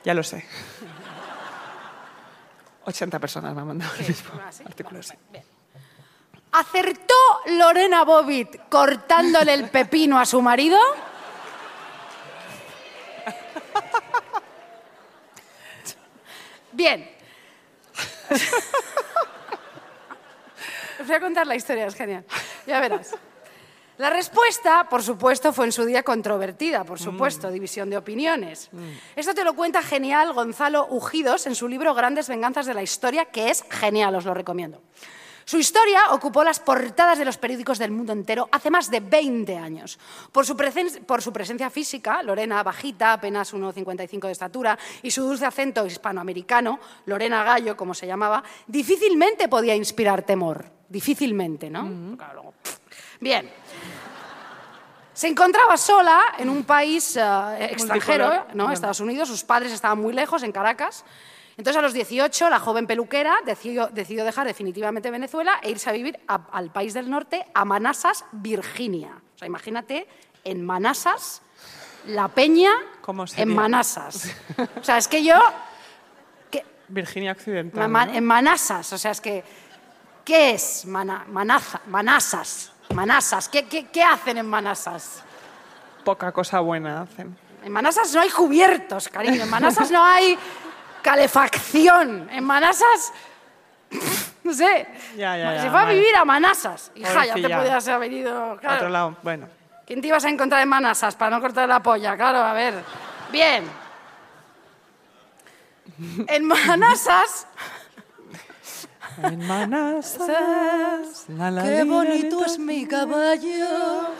Ya 0.04 0.14
lo 0.14 0.22
sé. 0.22 0.46
80 2.84 3.18
personas 3.18 3.54
me 3.54 3.60
han 3.60 3.66
mandado 3.66 3.92
el 3.98 4.08
mismo 4.08 4.30
ah, 4.40 4.50
artículo. 4.64 5.00
¿Acertó 6.52 7.14
Lorena 7.58 8.04
Bobbitt 8.04 8.68
cortándole 8.70 9.52
el 9.52 9.68
pepino 9.68 10.18
a 10.18 10.24
su 10.24 10.40
marido? 10.40 10.78
Bien. 16.76 17.08
Os 21.00 21.06
voy 21.06 21.16
a 21.16 21.20
contar 21.20 21.46
la 21.46 21.56
historia, 21.56 21.86
es 21.86 21.94
genial. 21.94 22.24
Ya 22.66 22.80
verás. 22.80 23.14
La 23.96 24.10
respuesta, 24.10 24.86
por 24.90 25.02
supuesto, 25.02 25.54
fue 25.54 25.64
en 25.64 25.72
su 25.72 25.86
día 25.86 26.02
controvertida, 26.02 26.84
por 26.84 26.98
supuesto, 26.98 27.48
mm. 27.48 27.52
división 27.52 27.88
de 27.88 27.96
opiniones. 27.96 28.68
Mm. 28.72 28.90
Esto 29.16 29.32
te 29.32 29.42
lo 29.42 29.54
cuenta 29.54 29.80
genial 29.80 30.34
Gonzalo 30.34 30.86
Ujidos 30.90 31.46
en 31.46 31.54
su 31.54 31.66
libro 31.66 31.94
Grandes 31.94 32.28
Venganzas 32.28 32.66
de 32.66 32.74
la 32.74 32.82
Historia, 32.82 33.24
que 33.24 33.48
es 33.48 33.64
genial, 33.70 34.14
os 34.14 34.26
lo 34.26 34.34
recomiendo. 34.34 34.82
Su 35.48 35.58
historia 35.58 36.06
ocupó 36.10 36.42
las 36.42 36.58
portadas 36.58 37.18
de 37.18 37.24
los 37.24 37.38
periódicos 37.38 37.78
del 37.78 37.92
mundo 37.92 38.12
entero 38.12 38.48
hace 38.50 38.68
más 38.68 38.90
de 38.90 38.98
20 38.98 39.56
años. 39.56 39.96
Por 40.32 40.44
su, 40.44 40.56
presen- 40.56 41.04
por 41.06 41.22
su 41.22 41.32
presencia 41.32 41.70
física, 41.70 42.20
Lorena 42.24 42.64
bajita, 42.64 43.12
apenas 43.12 43.54
1,55 43.54 44.26
de 44.26 44.32
estatura, 44.32 44.76
y 45.02 45.10
su 45.12 45.22
dulce 45.22 45.46
acento 45.46 45.86
hispanoamericano, 45.86 46.80
Lorena 47.04 47.44
Gallo, 47.44 47.76
como 47.76 47.94
se 47.94 48.08
llamaba, 48.08 48.42
difícilmente 48.66 49.46
podía 49.48 49.76
inspirar 49.76 50.22
temor. 50.24 50.64
Difícilmente, 50.88 51.70
¿no? 51.70 52.16
Claro, 52.16 52.34
luego, 52.34 52.54
pff. 52.62 52.78
Bien. 53.20 53.48
Se 55.12 55.28
encontraba 55.28 55.76
sola 55.76 56.20
en 56.38 56.50
un 56.50 56.64
país 56.64 57.16
eh, 57.16 57.68
extranjero. 57.70 58.28
¿no? 58.52 58.64
Bueno. 58.64 58.72
Estados 58.72 58.98
Unidos. 59.00 59.28
Sus 59.28 59.44
padres 59.44 59.70
estaban 59.72 59.98
muy 59.98 60.12
lejos, 60.12 60.42
en 60.42 60.50
Caracas. 60.50 61.04
Entonces, 61.56 61.78
a 61.78 61.82
los 61.82 61.94
18, 61.94 62.50
la 62.50 62.60
joven 62.60 62.86
peluquera 62.86 63.36
decidió, 63.46 63.86
decidió 63.88 64.24
dejar 64.24 64.46
definitivamente 64.46 65.10
Venezuela 65.10 65.58
e 65.62 65.70
irse 65.70 65.88
a 65.88 65.92
vivir 65.92 66.18
a- 66.28 66.40
al 66.52 66.70
país 66.70 66.92
del 66.92 67.08
norte, 67.08 67.46
a 67.54 67.64
Manassas, 67.64 68.24
Virginia. 68.32 69.12
O 69.34 69.38
sea, 69.38 69.46
imagínate, 69.48 70.06
en 70.44 70.64
Manassas, 70.64 71.40
la 72.06 72.28
peña 72.28 72.70
en 73.36 73.54
Manassas. 73.54 74.34
O 74.80 74.84
sea, 74.84 74.98
es 74.98 75.08
que 75.08 75.24
yo... 75.24 75.34
que- 76.50 76.64
Virginia 76.88 77.32
Occidental. 77.32 77.82
En 78.14 78.24
Manassas, 78.24 78.92
o 78.92 78.98
sea, 78.98 79.10
es 79.12 79.20
que... 79.20 79.42
¿Qué 80.26 80.50
es 80.50 80.84
Mana- 80.86 81.24
Manaza- 81.28 81.80
Manassas? 81.86 82.72
Manassas, 82.92 83.48
¿qué, 83.48 83.64
qué, 83.66 83.86
qué 83.86 84.02
hacen 84.02 84.36
en 84.38 84.46
Manassas? 84.46 85.22
Poca 86.04 86.32
cosa 86.32 86.60
buena 86.60 87.02
hacen. 87.02 87.36
En 87.64 87.72
Manassas 87.72 88.12
no 88.14 88.20
hay 88.20 88.30
cubiertos, 88.30 89.08
cariño. 89.08 89.42
En 89.44 89.50
Manassas 89.50 89.90
no 89.90 90.04
hay 90.04 90.36
calefacción. 91.06 92.28
En 92.32 92.42
Manassas, 92.42 93.12
no 94.42 94.52
sé. 94.52 94.88
Ya, 95.16 95.36
ya, 95.36 95.54
ya, 95.54 95.62
Se 95.62 95.70
fue 95.70 95.80
a 95.80 95.84
vivir 95.84 96.16
a 96.16 96.24
Manassas. 96.24 96.90
Hija, 96.96 97.26
ya 97.26 97.34
te 97.34 97.42
podías 97.48 97.86
haber 97.86 98.10
venido. 98.10 98.58
A 98.64 98.74
otro 98.74 98.88
lado, 98.88 99.16
bueno. 99.22 99.48
¿Quién 99.86 100.00
te 100.00 100.08
ibas 100.08 100.24
a 100.24 100.28
encontrar 100.28 100.62
en 100.62 100.68
Manassas 100.68 101.14
para 101.14 101.30
no 101.30 101.40
cortar 101.40 101.68
la 101.68 101.80
polla? 101.80 102.16
Claro, 102.16 102.38
a 102.38 102.52
ver. 102.52 102.74
Bien. 103.30 103.64
En 106.26 106.44
Manassas. 106.44 107.46
En 109.22 109.46
Manassas. 109.46 111.26
la, 111.28 111.50
la, 111.52 111.62
Qué 111.62 111.84
bonito 111.84 112.44
es 112.44 112.58
mi 112.58 112.84
caballo 112.84 114.10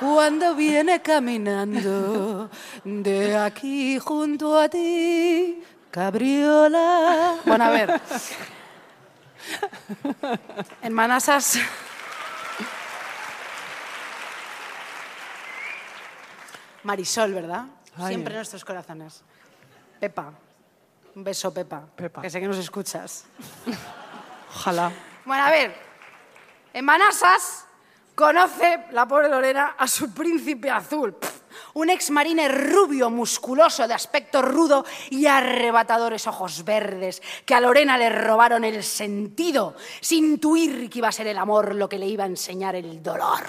cuando 0.00 0.56
viene 0.56 1.00
caminando 1.00 2.50
de 2.84 3.36
aquí 3.36 4.00
junto 4.00 4.58
a 4.58 4.68
ti, 4.68 5.62
cabriola. 5.92 7.36
Bueno, 7.44 7.64
a 7.64 7.70
ver. 7.70 8.00
En 10.82 10.92
Manassas. 10.92 11.58
Marisol, 16.82 17.32
¿verdad? 17.32 17.66
Ay. 17.96 18.08
Siempre 18.08 18.32
en 18.34 18.38
nuestros 18.38 18.64
corazones. 18.64 19.22
Pepa. 20.00 20.32
Un 21.14 21.22
beso, 21.22 21.52
Pepa. 21.52 21.82
Pepa. 21.94 22.22
Que 22.22 22.30
sé 22.30 22.40
que 22.40 22.48
nos 22.48 22.58
escuchas. 22.58 23.26
Ojalá. 24.54 24.90
Bueno, 25.24 25.44
a 25.44 25.50
ver, 25.50 25.76
en 26.72 26.84
Manassas 26.84 27.66
conoce 28.14 28.86
la 28.90 29.06
pobre 29.06 29.28
Lorena 29.28 29.76
a 29.78 29.86
su 29.86 30.12
príncipe 30.12 30.70
azul, 30.70 31.14
Pff, 31.14 31.41
un 31.74 31.90
ex 31.90 32.10
marine 32.10 32.48
rubio, 32.48 33.10
musculoso, 33.10 33.86
de 33.88 33.94
aspecto 33.94 34.42
rudo 34.42 34.84
y 35.10 35.26
arrebatadores 35.26 36.26
ojos 36.26 36.64
verdes, 36.64 37.22
que 37.44 37.54
a 37.54 37.60
Lorena 37.60 37.96
le 37.96 38.10
robaron 38.10 38.64
el 38.64 38.82
sentido, 38.82 39.76
sin 40.00 40.32
intuir 40.32 40.90
que 40.90 40.98
iba 40.98 41.08
a 41.08 41.12
ser 41.12 41.26
el 41.26 41.38
amor 41.38 41.74
lo 41.74 41.88
que 41.88 41.98
le 41.98 42.06
iba 42.06 42.24
a 42.24 42.26
enseñar 42.26 42.76
el 42.76 43.02
dolor, 43.02 43.44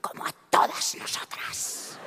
como 0.00 0.24
a 0.24 0.32
todas 0.50 0.96
nosotras. 0.96 1.98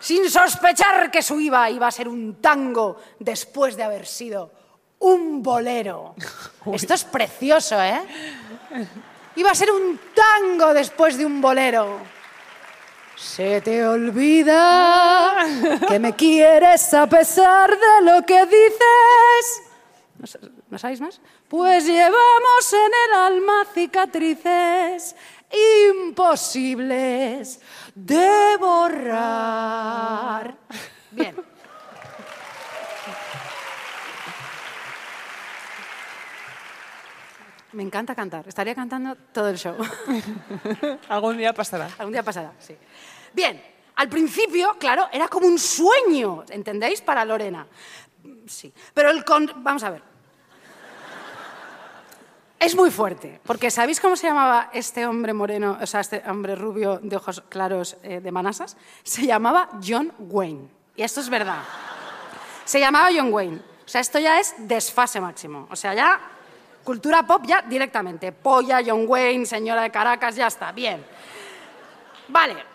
Sin 0.00 0.28
sospechar 0.28 1.10
que 1.10 1.22
su 1.22 1.40
IVA 1.40 1.70
iba 1.70 1.86
a 1.86 1.90
ser 1.90 2.08
un 2.08 2.40
tango 2.40 3.00
después 3.20 3.76
de 3.76 3.84
haber 3.84 4.06
sido 4.06 4.50
un 4.98 5.42
bolero. 5.42 6.14
Esto 6.72 6.94
es 6.94 7.04
precioso, 7.04 7.80
¿eh? 7.80 8.02
Iba 9.36 9.50
a 9.52 9.54
ser 9.54 9.70
un 9.70 9.98
tango 10.14 10.74
después 10.74 11.16
de 11.16 11.24
un 11.24 11.40
bolero. 11.40 12.00
Se 13.22 13.60
te 13.60 13.86
olvida 13.86 15.36
que 15.88 15.98
me 16.00 16.12
quieres 16.14 16.92
a 16.92 17.06
pesar 17.06 17.70
de 17.70 18.00
lo 18.04 18.26
que 18.26 18.44
dices. 18.46 19.62
¿No, 20.18 20.26
sa- 20.26 20.38
¿no 20.68 20.78
sabéis 20.78 21.00
más? 21.00 21.20
Pues 21.48 21.86
llevamos 21.86 22.72
en 22.72 22.90
el 23.06 23.14
alma 23.14 23.64
cicatrices 23.72 25.14
imposibles 26.00 27.60
de 27.94 28.56
borrar. 28.58 30.56
Bien. 31.12 31.36
Me 37.72 37.82
encanta 37.82 38.14
cantar. 38.14 38.46
Estaría 38.46 38.74
cantando 38.74 39.16
todo 39.32 39.48
el 39.48 39.56
show. 39.56 39.76
Algún 41.08 41.38
día 41.38 41.54
pasará. 41.54 41.88
Algún 41.98 42.12
día 42.12 42.22
pasará, 42.22 42.52
sí. 42.58 42.76
Bien, 43.32 43.62
al 43.96 44.08
principio, 44.08 44.76
claro, 44.78 45.08
era 45.12 45.28
como 45.28 45.46
un 45.46 45.58
sueño, 45.58 46.44
¿entendéis? 46.48 47.00
Para 47.00 47.24
Lorena. 47.24 47.66
Sí, 48.46 48.72
pero 48.94 49.10
el 49.10 49.24
con... 49.24 49.50
Vamos 49.62 49.82
a 49.82 49.90
ver. 49.90 50.02
Es 52.58 52.76
muy 52.76 52.92
fuerte, 52.92 53.40
porque 53.44 53.72
¿sabéis 53.72 54.00
cómo 54.00 54.14
se 54.14 54.28
llamaba 54.28 54.70
este 54.72 55.04
hombre 55.04 55.32
moreno, 55.32 55.78
o 55.80 55.86
sea, 55.86 55.98
este 55.98 56.22
hombre 56.28 56.54
rubio 56.54 57.00
de 57.02 57.16
ojos 57.16 57.42
claros 57.48 57.96
eh, 58.04 58.20
de 58.20 58.30
Manassas? 58.30 58.76
Se 59.02 59.26
llamaba 59.26 59.68
John 59.84 60.12
Wayne. 60.18 60.68
Y 60.94 61.02
esto 61.02 61.20
es 61.20 61.28
verdad. 61.28 61.58
Se 62.64 62.78
llamaba 62.78 63.08
John 63.12 63.32
Wayne. 63.32 63.60
O 63.84 63.88
sea, 63.88 64.00
esto 64.00 64.20
ya 64.20 64.38
es 64.38 64.54
desfase 64.58 65.20
máximo. 65.20 65.66
O 65.70 65.76
sea, 65.76 65.92
ya 65.92 66.20
cultura 66.84 67.26
pop 67.26 67.42
ya 67.44 67.62
directamente. 67.62 68.30
Polla, 68.30 68.80
John 68.86 69.06
Wayne, 69.08 69.44
señora 69.44 69.82
de 69.82 69.90
Caracas, 69.90 70.36
ya 70.36 70.46
está. 70.46 70.70
Bien. 70.70 71.04
Vale. 72.28 72.72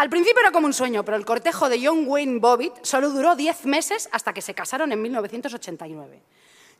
Al 0.00 0.08
principio 0.08 0.40
era 0.40 0.50
como 0.50 0.66
un 0.66 0.72
sueño, 0.72 1.04
pero 1.04 1.18
el 1.18 1.26
cortejo 1.26 1.68
de 1.68 1.78
John 1.84 2.04
Wayne 2.06 2.38
Bobbitt 2.38 2.72
solo 2.82 3.10
duró 3.10 3.36
10 3.36 3.66
meses 3.66 4.08
hasta 4.12 4.32
que 4.32 4.40
se 4.40 4.54
casaron 4.54 4.90
en 4.92 5.02
1989. 5.02 6.22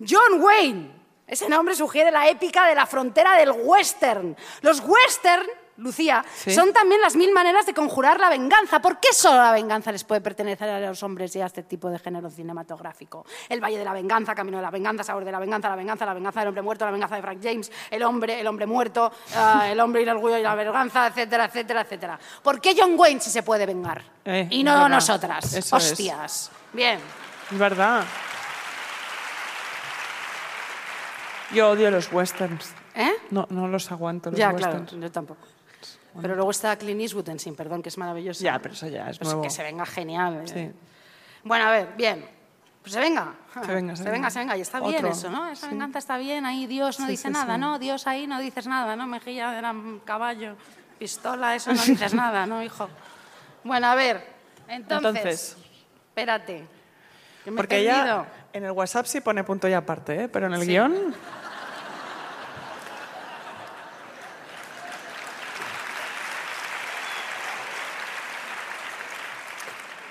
John 0.08 0.40
Wayne, 0.40 0.90
ese 1.26 1.46
nombre 1.46 1.74
sugiere 1.74 2.10
la 2.10 2.30
épica 2.30 2.66
de 2.66 2.74
la 2.74 2.86
frontera 2.86 3.36
del 3.36 3.50
western. 3.50 4.34
Los 4.62 4.80
western, 4.80 5.46
Lucía, 5.81 6.24
Sí. 6.37 6.51
son 6.55 6.72
también 6.72 7.01
las 7.01 7.16
mil 7.16 7.33
maneras 7.33 7.64
de 7.66 7.72
conjurar 7.74 8.20
la 8.20 8.28
venganza. 8.28 8.81
¿Por 8.81 9.01
qué 9.01 9.09
solo 9.12 9.37
la 9.43 9.53
venganza 9.53 9.91
les 9.91 10.05
puede 10.05 10.20
pertenecer 10.20 10.68
a 10.68 10.78
los 10.81 11.03
hombres 11.03 11.35
y 11.37 11.41
a 11.41 11.47
este 11.47 11.62
tipo 11.62 11.89
de 11.89 11.99
género 11.99 12.28
cinematográfico? 12.31 13.24
El 13.49 13.61
Valle 13.62 13.78
de 13.78 13.85
la 13.85 13.93
Venganza, 13.95 14.35
Camino 14.35 14.59
de 14.59 14.62
la 14.62 14.70
Venganza, 14.70 15.03
Sabor 15.05 15.24
de 15.24 15.33
la 15.33 15.39
Venganza, 15.39 15.68
La 15.70 15.76
Venganza, 15.76 16.05
La 16.07 16.14
Venganza 16.14 16.41
del 16.41 16.49
Hombre 16.49 16.62
Muerto, 16.62 16.85
La 16.85 16.91
Venganza 16.91 17.16
de 17.16 17.22
Frank 17.22 17.39
James, 17.43 17.72
El 17.91 18.03
Hombre, 18.03 18.39
El 18.41 18.47
Hombre 18.47 18.66
Muerto, 18.66 19.11
ah, 19.35 19.68
El 19.70 19.81
Hombre 19.81 20.01
y 20.03 20.05
el 20.05 20.11
Orgullo 20.11 20.37
y 20.39 20.43
la 20.43 20.55
Venganza, 20.55 21.07
etcétera, 21.07 21.47
etcétera, 21.47 21.81
etcétera. 21.81 22.20
¿Por 22.43 22.61
qué 22.61 22.76
John 22.78 22.95
Wayne 22.99 23.20
sí 23.20 23.31
se 23.31 23.43
puede 23.43 23.64
vengar? 23.66 24.03
Eh, 24.24 24.47
y 24.51 24.62
no 24.62 24.72
verdad. 24.72 24.89
nosotras. 24.91 25.45
Eso 25.55 25.76
es. 25.78 25.91
Hostias. 25.93 26.51
Bien. 26.72 27.01
Es 27.51 27.59
verdad. 27.59 28.05
Yo 31.53 31.70
odio 31.70 31.91
los 31.91 32.12
westerns. 32.12 32.72
¿Eh? 32.95 33.11
No, 33.31 33.47
no 33.51 33.66
los 33.68 33.91
aguanto 33.91 34.31
los 34.31 34.39
Ya, 34.39 34.53
claro, 34.53 34.78
westerns. 34.81 35.03
yo 35.03 35.11
tampoco. 35.11 35.47
Pero 36.20 36.34
luego 36.34 36.50
está 36.50 36.76
Clint 36.76 37.00
Eastwood 37.00 37.28
en 37.28 37.38
Sin 37.38 37.54
Perdón, 37.54 37.82
que 37.82 37.88
es 37.88 37.98
maravilloso. 37.98 38.42
Ya, 38.42 38.58
pero 38.58 38.74
eso 38.74 38.88
ya 38.88 39.08
es 39.11 39.18
Pues 39.18 39.28
nuevo. 39.28 39.42
que 39.42 39.50
se 39.50 39.62
venga 39.62 39.86
genial. 39.86 40.42
Sí. 40.46 40.70
Bueno, 41.44 41.66
a 41.66 41.70
ver, 41.70 41.92
bien. 41.96 42.26
Pues 42.82 42.92
se 42.94 43.00
venga. 43.00 43.34
Se 43.52 43.72
venga, 43.74 43.94
se 43.94 44.02
se 44.02 44.11
venga, 44.11 44.12
venga. 44.12 44.30
se 44.30 44.38
venga. 44.38 44.56
Y 44.56 44.61
está 44.62 44.80
bien 44.80 45.06
eso, 45.06 45.30
¿no? 45.30 45.46
Esa 45.48 45.66
sí. 45.66 45.70
venganza 45.70 45.98
está 45.98 46.16
bien. 46.18 46.46
Ahí 46.46 46.66
Dios 46.66 46.98
no 46.98 47.06
Sí, 47.06 47.12
dice 47.12 47.30
nada. 47.30 47.58
¿no? 47.58 47.78
Dios 47.78 48.06
ahí 48.06 48.26
no 48.26 48.40
dices 48.40 48.66
nada, 48.66 48.96
¿no? 48.96 49.06
Mejilla 49.06 49.50
de 49.52 49.62
la 49.62 49.74
caballo, 50.04 50.56
pistola, 50.98 51.54
eso 51.54 51.72
no 51.72 51.82
dices 51.82 52.14
nada, 52.14 52.46
¿no, 52.46 52.62
hijo? 52.62 52.88
Bueno, 53.64 53.86
a 53.88 53.94
ver. 53.94 54.24
Entonces. 54.68 55.06
Entonces. 55.16 55.56
Espérate. 56.08 56.64
que 57.44 57.50
me 57.50 57.54
he 57.54 57.56
Porque 57.56 57.76
perdido. 57.76 57.92
ella 57.92 58.24
en 58.52 58.64
el 58.64 58.70
WhatsApp 58.72 59.06
sí 59.06 59.20
pone 59.20 59.44
punto 59.44 59.68
y 59.68 59.72
aparte, 59.74 60.24
¿eh? 60.24 60.28
pero 60.28 60.46
en 60.46 60.54
el 60.54 60.66
guion... 60.66 61.14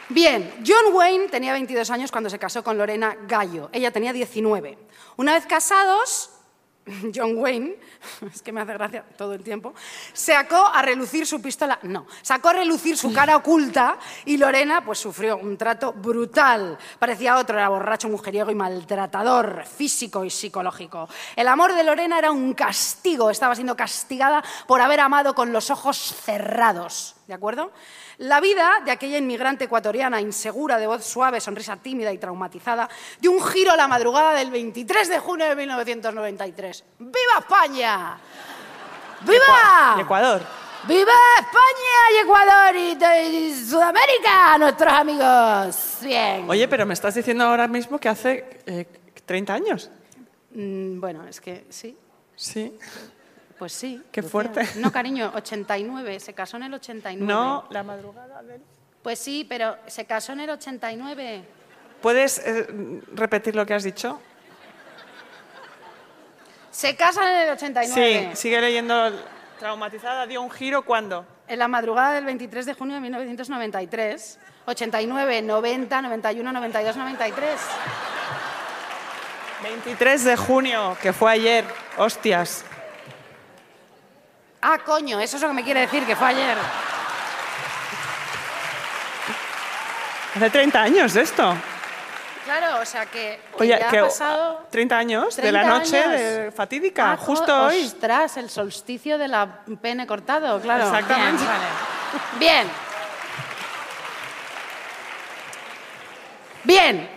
Bien, 0.10 0.64
John 0.66 0.94
Wayne 0.94 1.28
tenía 1.28 1.54
22 1.54 1.88
años 1.92 2.12
cuando 2.12 2.32
se 2.32 2.40
casó 2.40 2.64
con 2.64 2.80
Lorena 2.80 3.16
Gallo. 3.28 3.70
Ella 3.72 3.92
tenía 3.92 4.12
19. 4.12 4.76
Una 5.18 5.34
vez 5.34 5.46
casados, 5.46 6.32
John 7.16 7.38
Wayne, 7.38 7.76
es 8.34 8.42
que 8.42 8.52
me 8.52 8.62
hace 8.62 8.74
gracia 8.74 9.06
todo 9.18 9.34
el 9.34 9.44
tiempo, 9.44 9.74
sacó 10.14 10.66
a 10.66 10.82
relucir 10.82 11.28
su 11.28 11.40
pistola, 11.42 11.78
no, 11.84 12.08
sacó 12.24 12.50
a 12.50 12.54
relucir 12.54 12.98
su 12.98 13.14
cara 13.14 13.36
oculta 13.36 13.98
y 14.26 14.38
Lorena 14.38 14.84
pues 14.84 14.98
sufrió 14.98 15.38
un 15.38 15.58
trato 15.58 15.94
brutal. 15.94 16.78
Parecía 16.98 17.38
otro, 17.38 17.58
era 17.58 17.70
borracho, 17.70 18.10
mujeriego 18.10 18.50
y 18.50 18.56
maltratador 18.56 19.64
físico 19.66 20.26
y 20.26 20.32
psicológico. 20.32 21.08
El 21.36 21.48
amor 21.48 21.74
de 21.74 21.84
Lorena 21.84 22.18
era 22.18 22.32
un 22.32 22.54
castigo, 22.54 23.30
estaba 23.30 23.56
siendo 23.56 23.76
castigada 23.76 24.44
por 24.68 24.82
haber 24.82 25.02
amado 25.02 25.36
con 25.36 25.54
los 25.54 25.70
ojos 25.70 25.98
cerrados, 25.98 27.16
¿de 27.30 27.36
acuerdo? 27.36 27.72
La 28.18 28.42
vida 28.42 28.82
de 28.84 28.90
aquella 28.90 29.20
inmigrante 29.20 29.66
ecuatoriana 29.66 30.20
insegura, 30.20 30.80
de 30.80 30.88
voz 30.88 31.06
suave, 31.06 31.40
sonrisa 31.40 31.78
tímida 31.78 32.12
y 32.12 32.18
traumatizada, 32.18 32.90
dio 33.20 33.32
un 33.32 33.44
giro 33.46 33.72
a 33.72 33.78
la 33.78 33.88
madrugada 33.88 34.34
del 34.34 34.50
23 34.50 35.08
de 35.08 35.20
junio 35.20 35.48
de 35.48 35.56
1993. 35.56 36.84
¡Viva 36.98 37.38
España! 37.40 38.18
¡Viva! 39.22 39.96
Y 39.98 40.02
Ecuador. 40.02 40.42
¡Viva 40.88 41.14
España 41.38 42.00
y 42.14 42.18
Ecuador 42.18 42.76
y, 42.76 43.38
y 43.38 43.54
Sudamérica, 43.54 44.58
nuestros 44.58 44.92
amigos! 44.92 45.98
Bien. 46.02 46.50
Oye, 46.50 46.68
pero 46.68 46.88
me 46.88 46.96
estás 46.96 47.14
diciendo 47.14 47.44
ahora 47.44 47.68
mismo 47.68 48.00
que 48.00 48.10
hace 48.10 48.60
eh, 48.66 48.88
30 49.24 49.54
años. 49.54 49.92
Mm, 50.56 51.00
bueno, 51.00 51.28
es 51.28 51.40
que 51.40 51.68
sí, 51.70 51.96
Sí. 52.36 52.76
Pues 53.60 53.74
sí. 53.74 54.02
Qué 54.12 54.22
Lucía. 54.22 54.32
fuerte. 54.32 54.68
No, 54.76 54.92
cariño, 54.92 55.32
89, 55.36 56.20
se 56.20 56.34
casó 56.34 56.58
en 56.58 56.64
el 56.64 56.74
89. 56.74 57.32
No, 57.32 57.66
la 57.70 57.84
madrugada 57.84 58.42
del... 58.42 58.62
Pues 59.04 59.20
sí, 59.20 59.46
pero 59.48 59.78
se 59.86 60.06
casó 60.06 60.32
en 60.32 60.40
el 60.40 60.50
89. 60.50 61.44
¿Puedes 62.02 62.40
eh, 62.40 62.68
repetir 63.14 63.56
lo 63.56 63.66
que 63.66 63.74
has 63.74 63.84
dicho? 63.84 64.20
Se 66.72 66.96
casan 66.96 67.28
en 67.28 67.42
el 67.42 67.50
89. 67.50 68.30
Sí, 68.32 68.36
sigue 68.36 68.62
leyendo. 68.62 69.12
Traumatizada 69.60 70.26
dio 70.26 70.42
un 70.42 70.50
giro 70.50 70.84
cuando. 70.84 71.26
En 71.48 71.60
la 71.60 71.68
madrugada 71.68 72.14
del 72.14 72.24
23 72.24 72.66
de 72.66 72.74
junio 72.74 72.96
de 72.96 73.02
1993, 73.02 74.40
89, 74.66 75.42
90, 75.42 76.02
91, 76.02 76.52
92, 76.54 76.96
93. 76.96 77.60
23 79.64 80.24
de 80.24 80.38
junio, 80.38 80.98
que 81.02 81.12
fue 81.12 81.32
ayer. 81.32 81.66
Hostias. 81.98 82.64
Ah, 84.62 84.78
coño, 84.86 85.20
eso 85.20 85.38
es 85.38 85.42
lo 85.42 85.48
que 85.50 85.54
me 85.54 85.64
quiere 85.64 85.82
decir, 85.82 86.06
que 86.06 86.16
fue 86.16 86.28
ayer. 86.28 86.58
Hace 90.36 90.50
30 90.50 90.82
años 90.82 91.14
de 91.14 91.22
esto. 91.22 91.56
Claro, 92.46 92.82
o 92.82 92.86
sea 92.86 93.06
que, 93.06 93.40
que 93.58 93.64
Oye, 93.64 93.78
ya 93.80 93.90
que 93.90 94.00
ha 94.00 94.04
pasado... 94.04 94.68
30 94.72 94.98
años 94.98 95.36
de 95.36 95.52
la 95.52 95.62
30 95.62 95.78
noche 95.78 96.08
de 96.08 96.52
fatídica, 96.52 97.12
Ah, 97.12 97.18
justo 97.18 97.66
hoy. 97.66 97.86
Ostras, 97.86 98.38
el 98.38 98.50
solsticio 98.50 99.18
de 99.18 99.28
la 99.28 99.48
pene 99.82 100.08
cortado, 100.08 100.60
claro. 100.60 100.86
Exactamente. 100.86 101.44
Bien, 101.44 101.48
vale. 101.48 101.68
Bien. 102.40 102.68
Bien. 106.64 107.10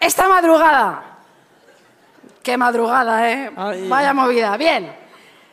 Esta 0.00 0.28
madrugada. 0.28 1.02
Qué 2.42 2.56
madrugada, 2.56 3.30
¿eh? 3.30 3.50
Ay. 3.56 3.88
Vaya 3.88 4.14
movida. 4.14 4.56
Bien. 4.56 5.05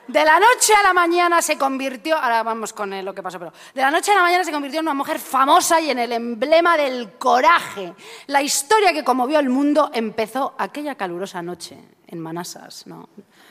De 0.07 0.25
la 0.25 0.37
noche 0.37 0.73
a 0.73 0.83
la 0.83 0.93
mañana 0.93 1.41
se 1.41 1.57
convirtió, 1.57 2.17
ahora 2.17 2.43
vamos 2.43 2.73
con 2.73 3.05
lo 3.05 3.13
que 3.13 3.23
pasó, 3.23 3.39
pero 3.39 3.53
de 3.73 3.81
la 3.81 3.89
noche 3.89 4.11
a 4.11 4.15
la 4.15 4.21
mañana 4.21 4.43
se 4.43 4.51
convirtió 4.51 4.81
en 4.81 4.85
una 4.85 4.93
mujer 4.93 5.17
famosa 5.17 5.79
y 5.79 5.89
en 5.91 5.99
el 5.99 6.11
emblema 6.11 6.75
del 6.75 7.13
coraje. 7.13 7.93
La 8.27 8.41
historia 8.41 8.91
que 8.91 9.03
conmovió 9.03 9.39
al 9.39 9.47
mundo 9.47 9.91
empezó 9.93 10.55
aquella 10.57 10.95
calurosa 10.95 11.41
noche 11.41 11.77
en 12.07 12.19
Manassas, 12.19 12.85
¿no? 12.85 13.07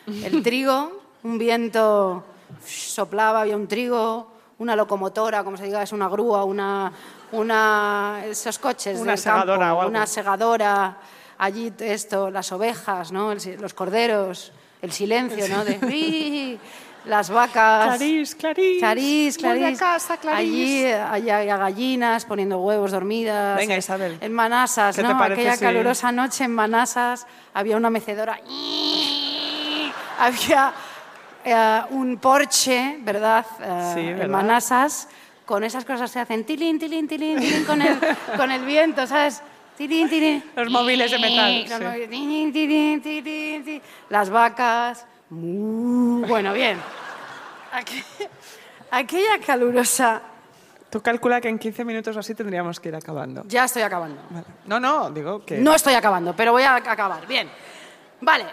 El 0.07 0.43
trigo, 0.43 1.01
un 1.23 1.39
viento 1.39 2.23
soplaba, 2.67 3.41
había 3.41 3.57
un 3.57 3.67
trigo, 3.67 4.31
una 4.59 4.77
locomotora, 4.77 5.43
como 5.45 5.57
se 5.57 5.65
diga, 5.65 5.83
es 5.83 5.93
una 5.93 6.09
grúa, 6.09 6.45
una, 6.45 6.93
una 7.33 8.23
esos 8.27 8.59
coches 8.59 9.01
Una 9.01 9.13
del 9.13 9.19
segadora 9.19 9.59
campo, 9.59 9.77
o 9.77 9.81
algo. 9.81 9.91
una 9.91 10.07
segadora, 10.07 10.99
allí 11.39 11.73
esto, 11.79 12.31
las 12.31 12.53
ovejas, 12.53 13.11
¿no? 13.11 13.33
Los 13.35 13.75
corderos, 13.75 14.53
el 14.83 14.93
silencio, 14.93 15.49
¿no? 15.49 15.65
De, 15.65 15.79
"Uy", 15.87 16.59
las 17.05 17.31
vacas. 17.31 17.97
Clarís, 17.97 18.35
Clarís. 18.35 18.79
Clarís, 18.81 19.39
Clarís. 19.39 19.79
casa, 19.79 20.17
Clarís. 20.19 20.39
Allí 20.39 20.85
allí 20.87 21.31
había 21.31 21.57
gallinas 21.57 22.25
poniendo 22.25 22.59
huevos 22.61 22.91
dormidas. 22.91 23.57
Venga, 23.57 23.77
Isabel. 23.77 24.19
En 24.21 24.33
Manasas, 24.33 24.95
¿Qué 24.97 25.03
te 25.03 25.09
¿no? 25.09 25.23
Aquella 25.23 25.55
si- 25.57 25.65
calurosa 25.65 26.13
noche 26.13 26.45
en 26.45 26.55
Manasas 26.55 27.27
había 27.55 27.77
una 27.77 27.91
mecedora. 27.91 28.39
Había 30.19 30.73
eh, 31.45 31.81
un 31.91 32.19
porche, 32.19 32.99
¿verdad? 33.01 33.45
Eh, 33.61 33.91
Sí, 33.95 34.01
En 34.01 34.19
¿verdad? 34.19 34.29
Manasas. 34.29 35.09
Con 35.45 35.65
esas 35.65 35.85
cosas 35.85 36.09
se 36.11 36.21
hacen 36.21 36.45
tilín, 36.45 36.79
tilín, 36.79 37.09
tilín, 37.09 37.39
tilín 37.41 37.65
con 37.65 37.83
el, 37.83 37.99
con 38.37 38.53
el 38.53 38.65
viento, 38.65 39.07
¿sabes? 39.09 39.43
Los 40.57 40.71
móviles 40.71 41.11
de 41.11 41.19
metal, 41.19 41.61
Los 41.69 41.79
sí. 41.79 41.85
móviles. 41.85 43.83
Las 44.11 44.31
vacas. 44.31 45.07
Bueno, 45.31 46.53
bien. 46.53 46.79
Aqu- 47.73 48.29
Aquella 48.91 49.39
calurosa. 49.45 50.21
Tú 50.91 51.01
calcula 51.01 51.41
que 51.41 51.49
en 51.49 51.59
15 51.59 51.85
minutos 51.87 52.15
o 52.15 52.21
así 52.21 52.35
tendríamos 52.35 52.79
que 52.79 52.91
ir 52.91 52.95
acabando. 52.97 53.43
Ya 53.47 53.65
estoy 53.65 53.81
acabando. 53.81 54.21
Vale. 54.29 54.45
No, 54.67 54.79
no, 54.79 55.11
digo 55.11 55.43
que... 55.45 55.57
No 55.57 55.75
estoy 55.75 55.95
acabando, 55.95 56.37
pero 56.37 56.53
voy 56.53 56.65
a 56.65 56.75
acabar. 56.75 57.27
Bien. 57.27 57.49
Vale. 58.21 58.45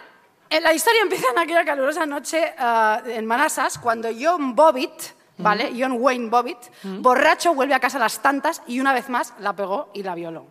La 0.50 0.74
historia 0.74 1.02
empieza 1.02 1.28
en 1.32 1.40
aquella 1.40 1.66
calurosa 1.66 2.06
noche 2.06 2.54
ah, 2.58 3.02
en 3.06 3.26
Manassas, 3.26 3.78
cuando 3.78 4.08
John 4.18 4.56
Bobbitt, 4.56 4.94
¿vale? 5.38 5.74
John 5.78 5.92
Wayne 6.00 6.30
Bobbitt, 6.30 6.58
borracho, 6.84 7.54
vuelve 7.54 7.74
a 7.74 7.80
casa 7.82 7.98
a 7.98 8.00
las 8.00 8.20
tantas 8.22 8.62
y 8.68 8.80
una 8.80 8.94
vez 8.94 9.10
más 9.10 9.34
la 9.40 9.54
pegó 9.54 9.92
y 9.94 10.02
la 10.04 10.16
violó. 10.16 10.48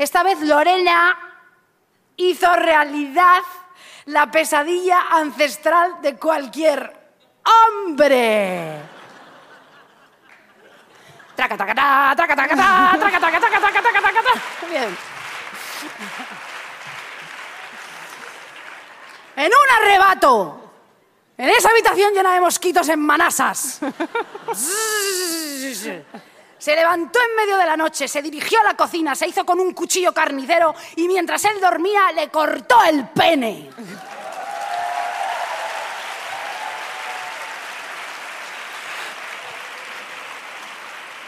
Esta 0.00 0.22
vez 0.22 0.40
Lorena 0.40 1.14
hizo 2.16 2.50
realidad 2.56 3.42
la 4.06 4.30
pesadilla 4.30 5.08
ancestral 5.10 6.00
de 6.00 6.16
cualquier 6.16 6.90
hombre. 7.44 8.78
Bien. 14.70 14.96
En 19.36 19.52
un 19.52 19.82
arrebato, 19.82 20.72
en 21.36 21.50
esa 21.50 21.68
habitación 21.68 22.14
llena 22.14 22.32
de 22.32 22.40
mosquitos 22.40 22.88
en 22.88 23.00
manasas, 23.00 23.80
se 26.60 26.76
levantó 26.76 27.18
en 27.18 27.36
medio 27.36 27.56
de 27.56 27.64
la 27.64 27.76
noche, 27.76 28.06
se 28.06 28.20
dirigió 28.20 28.60
a 28.60 28.64
la 28.64 28.74
cocina, 28.74 29.14
se 29.14 29.26
hizo 29.26 29.46
con 29.46 29.58
un 29.58 29.72
cuchillo 29.72 30.12
carnicero 30.12 30.74
y 30.94 31.08
mientras 31.08 31.42
él 31.46 31.58
dormía 31.58 32.12
le 32.14 32.28
cortó 32.28 32.76
el 32.84 33.08
pene. 33.08 33.70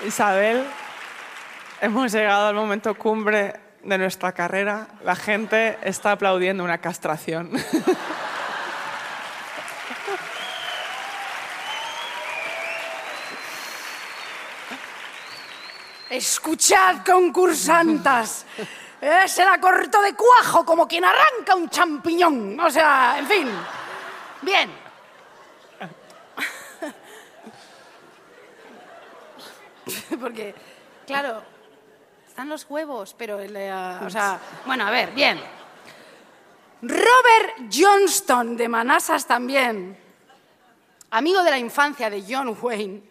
Isabel, 0.06 0.66
hemos 1.80 2.12
llegado 2.12 2.48
al 2.48 2.54
momento 2.54 2.94
cumbre 2.94 3.58
de 3.82 3.98
nuestra 3.98 4.32
carrera. 4.32 4.86
La 5.02 5.16
gente 5.16 5.78
está 5.82 6.12
aplaudiendo 6.12 6.62
una 6.62 6.78
castración. 6.78 7.52
Escuchad, 16.12 17.02
concursantas. 17.06 18.44
Eh, 19.00 19.26
se 19.26 19.42
la 19.42 19.58
cortó 19.58 20.02
de 20.02 20.14
cuajo 20.14 20.62
como 20.62 20.86
quien 20.86 21.06
arranca 21.06 21.54
un 21.54 21.70
champiñón. 21.70 22.60
O 22.60 22.70
sea, 22.70 23.16
en 23.18 23.26
fin. 23.26 23.48
Bien. 24.42 24.70
Porque, 30.20 30.54
claro, 31.06 31.42
están 32.28 32.50
los 32.50 32.66
huevos, 32.68 33.14
pero... 33.16 33.40
eh, 33.40 33.48
bueno, 34.66 34.86
a 34.86 34.90
ver, 34.90 35.12
bien. 35.12 35.40
Robert 36.82 37.72
Johnston, 37.72 38.58
de 38.58 38.68
Manassas 38.68 39.26
también, 39.26 39.96
amigo 41.10 41.42
de 41.42 41.50
la 41.50 41.58
infancia 41.58 42.10
de 42.10 42.22
John 42.28 42.54
Wayne, 42.60 43.02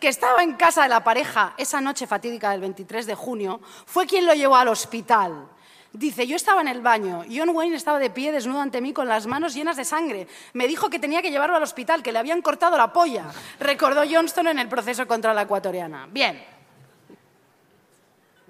que 0.00 0.08
estaba 0.08 0.42
en 0.42 0.54
casa 0.54 0.82
de 0.82 0.88
la 0.88 1.02
pareja 1.02 1.54
esa 1.56 1.80
noche 1.80 2.06
fatídica 2.06 2.50
del 2.50 2.60
23 2.60 3.06
de 3.06 3.14
junio, 3.14 3.60
fue 3.86 4.06
quien 4.06 4.26
lo 4.26 4.34
llevó 4.34 4.56
al 4.56 4.68
hospital. 4.68 5.48
Dice, 5.92 6.26
yo 6.26 6.36
estaba 6.36 6.60
en 6.60 6.68
el 6.68 6.82
baño, 6.82 7.24
John 7.32 7.48
Wayne 7.50 7.74
estaba 7.74 7.98
de 7.98 8.10
pie 8.10 8.30
desnudo 8.30 8.60
ante 8.60 8.82
mí 8.82 8.92
con 8.92 9.08
las 9.08 9.26
manos 9.26 9.54
llenas 9.54 9.78
de 9.78 9.84
sangre. 9.84 10.28
Me 10.52 10.66
dijo 10.66 10.90
que 10.90 10.98
tenía 10.98 11.22
que 11.22 11.30
llevarlo 11.30 11.56
al 11.56 11.62
hospital, 11.62 12.02
que 12.02 12.12
le 12.12 12.18
habían 12.18 12.42
cortado 12.42 12.76
la 12.76 12.92
polla. 12.92 13.24
Recordó 13.60 14.02
Johnston 14.08 14.48
en 14.48 14.58
el 14.58 14.68
proceso 14.68 15.06
contra 15.06 15.32
la 15.32 15.42
ecuatoriana. 15.42 16.06
Bien. 16.10 16.44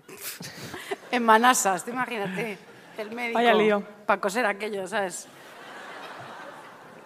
En 1.09 1.22
Manassas, 1.22 1.84
tú 1.84 1.92
imagínate, 1.92 2.59
el 2.99 3.12
médico. 3.12 3.38
Vaya 3.38 3.55
lío. 3.55 3.80
Para 4.05 4.20
coser 4.20 4.44
aquello, 4.44 4.88
¿sabes? 4.88 5.28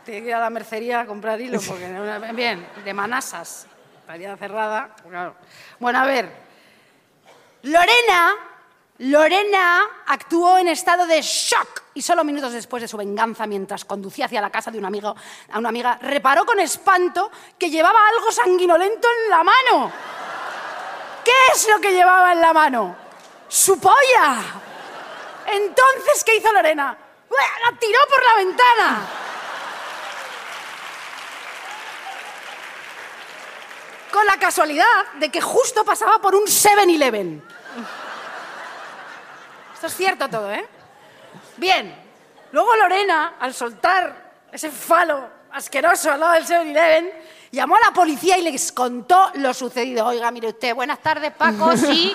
Tiene 0.07 0.23
que 0.23 0.29
ir 0.29 0.35
a 0.35 0.41
la 0.41 0.51
mercería 0.51 1.01
a 1.01 1.07
comprar 1.07 1.39
hilo, 1.39 1.61
porque 1.61 1.87
bien, 2.35 2.67
de 2.83 2.95
manasas, 2.95 3.67
estaría 4.01 4.37
cerrada, 4.37 4.95
claro. 5.09 5.35
Bueno, 5.79 6.01
a 6.01 6.05
ver, 6.05 6.31
Lorena, 7.63 8.35
Lorena 8.99 9.83
actuó 10.07 10.59
en 10.59 10.69
estado 10.69 11.07
de 11.07 11.23
shock 11.23 11.83
y 11.95 12.03
solo 12.03 12.25
minutos 12.25 12.53
después 12.53 12.83
de 12.83 12.89
su 12.89 12.97
venganza, 12.97 13.47
mientras 13.47 13.85
conducía 13.85 14.27
hacia 14.27 14.41
la 14.41 14.51
casa 14.51 14.71
de 14.71 14.79
un 14.79 14.85
amigo, 14.85 15.15
a 15.53 15.59
una 15.59 15.69
amiga, 15.69 15.99
reparó 16.03 16.45
con 16.45 16.59
espanto 16.61 17.31
que 17.59 17.71
llevaba 17.71 17.99
algo 18.09 18.33
sanguinolento 18.33 19.09
en 19.09 19.31
la 19.31 19.45
mano. 19.45 19.93
¿Qué 21.25 21.33
es 21.53 21.69
lo 21.69 21.81
que 21.81 21.93
llevaba 21.93 22.33
en 22.33 22.41
la 22.41 22.53
mano? 22.53 22.97
¡Su 23.49 23.79
polla! 23.79 24.37
Entonces, 25.47 26.25
¿qué 26.25 26.37
hizo 26.37 26.53
Lorena? 26.53 26.97
¡La 27.31 27.79
tiró 27.79 27.99
por 28.09 28.25
la 28.25 28.45
ventana! 28.45 29.20
Con 34.13 34.27
la 34.27 34.37
casualidad 34.39 34.85
de 35.19 35.31
que 35.31 35.41
justo 35.41 35.85
pasaba 35.85 36.19
por 36.19 36.35
un 36.35 36.45
7-Eleven. 36.45 37.43
Esto 39.75 39.87
es 39.87 39.97
cierto 39.97 40.29
todo, 40.29 40.53
¿eh? 40.53 40.67
Bien. 41.57 41.95
Luego 42.53 42.75
Lorena, 42.77 43.35
al 43.39 43.55
soltar 43.55 44.33
ese 44.51 44.71
falo 44.71 45.29
asqueroso 45.53 46.11
al 46.11 46.21
lado 46.21 46.33
del 46.33 46.45
7-Eleven, 46.45 47.13
llamó 47.53 47.77
a 47.77 47.81
la 47.87 47.91
policía 47.93 48.37
y 48.37 48.43
les 48.43 48.73
contó 48.73 49.31
lo 49.35 49.55
sucedido. 49.55 50.07
Oiga, 50.07 50.31
mire 50.31 50.49
usted, 50.49 50.75
buenas 50.75 50.99
tardes, 50.99 51.33
Paco, 51.33 51.77
sí. 51.77 52.15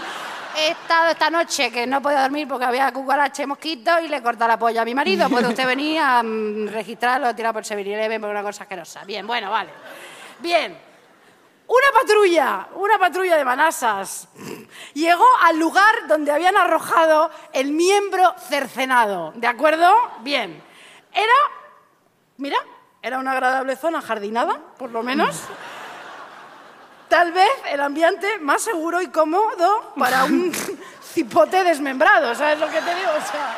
He 0.58 0.72
estado 0.72 1.12
esta 1.12 1.30
noche 1.30 1.70
que 1.70 1.86
no 1.86 2.02
podía 2.02 2.22
dormir 2.22 2.48
porque 2.48 2.66
había 2.66 2.92
cucaracha 2.92 3.44
y 3.44 3.46
mosquitos 3.46 4.02
y 4.04 4.08
le 4.08 4.22
corta 4.22 4.48
la 4.48 4.58
polla 4.58 4.84
a 4.84 4.86
mi 4.86 4.96
marido. 4.96 5.30
¿Puede 5.30 5.48
usted 5.48 5.66
venir 5.66 6.00
a 6.00 6.24
mm, 6.24 6.68
registrarlo, 6.68 7.36
tirar 7.36 7.54
por 7.54 7.64
7-Eleven 7.64 8.22
por 8.22 8.30
una 8.30 8.42
cosa 8.44 8.64
asquerosa? 8.64 9.04
Bien, 9.04 9.26
bueno, 9.26 9.50
vale. 9.52 9.72
Bien. 10.40 10.95
Una 11.68 12.00
patrulla, 12.00 12.68
una 12.76 13.00
patrulla 13.00 13.38
de 13.38 13.46
manasas, 13.46 14.28
llegó 14.94 15.26
al 15.44 15.58
lugar 15.58 16.08
donde 16.08 16.32
habían 16.32 16.56
arrojado 16.58 17.32
el 17.54 17.72
miembro 17.72 18.36
cercenado. 18.48 19.34
¿De 19.36 19.48
acuerdo? 19.48 19.92
Bien. 20.20 20.62
Era, 21.12 21.34
mira, 22.38 22.58
era 23.02 23.18
una 23.18 23.32
agradable 23.32 23.76
zona 23.76 24.02
jardinada, 24.02 24.60
por 24.78 24.92
lo 24.92 25.02
menos. 25.02 25.42
Tal 27.08 27.32
vez 27.32 27.52
el 27.70 27.80
ambiente 27.82 28.40
más 28.40 28.62
seguro 28.62 29.02
y 29.02 29.08
cómodo 29.08 29.94
para 29.98 30.26
un 30.26 30.52
cipote 31.14 31.64
desmembrado, 31.64 32.36
¿sabes 32.36 32.60
lo 32.60 32.68
que 32.68 32.82
te 32.82 32.96
digo? 32.96 33.12
O 33.12 33.32
sea, 33.32 33.56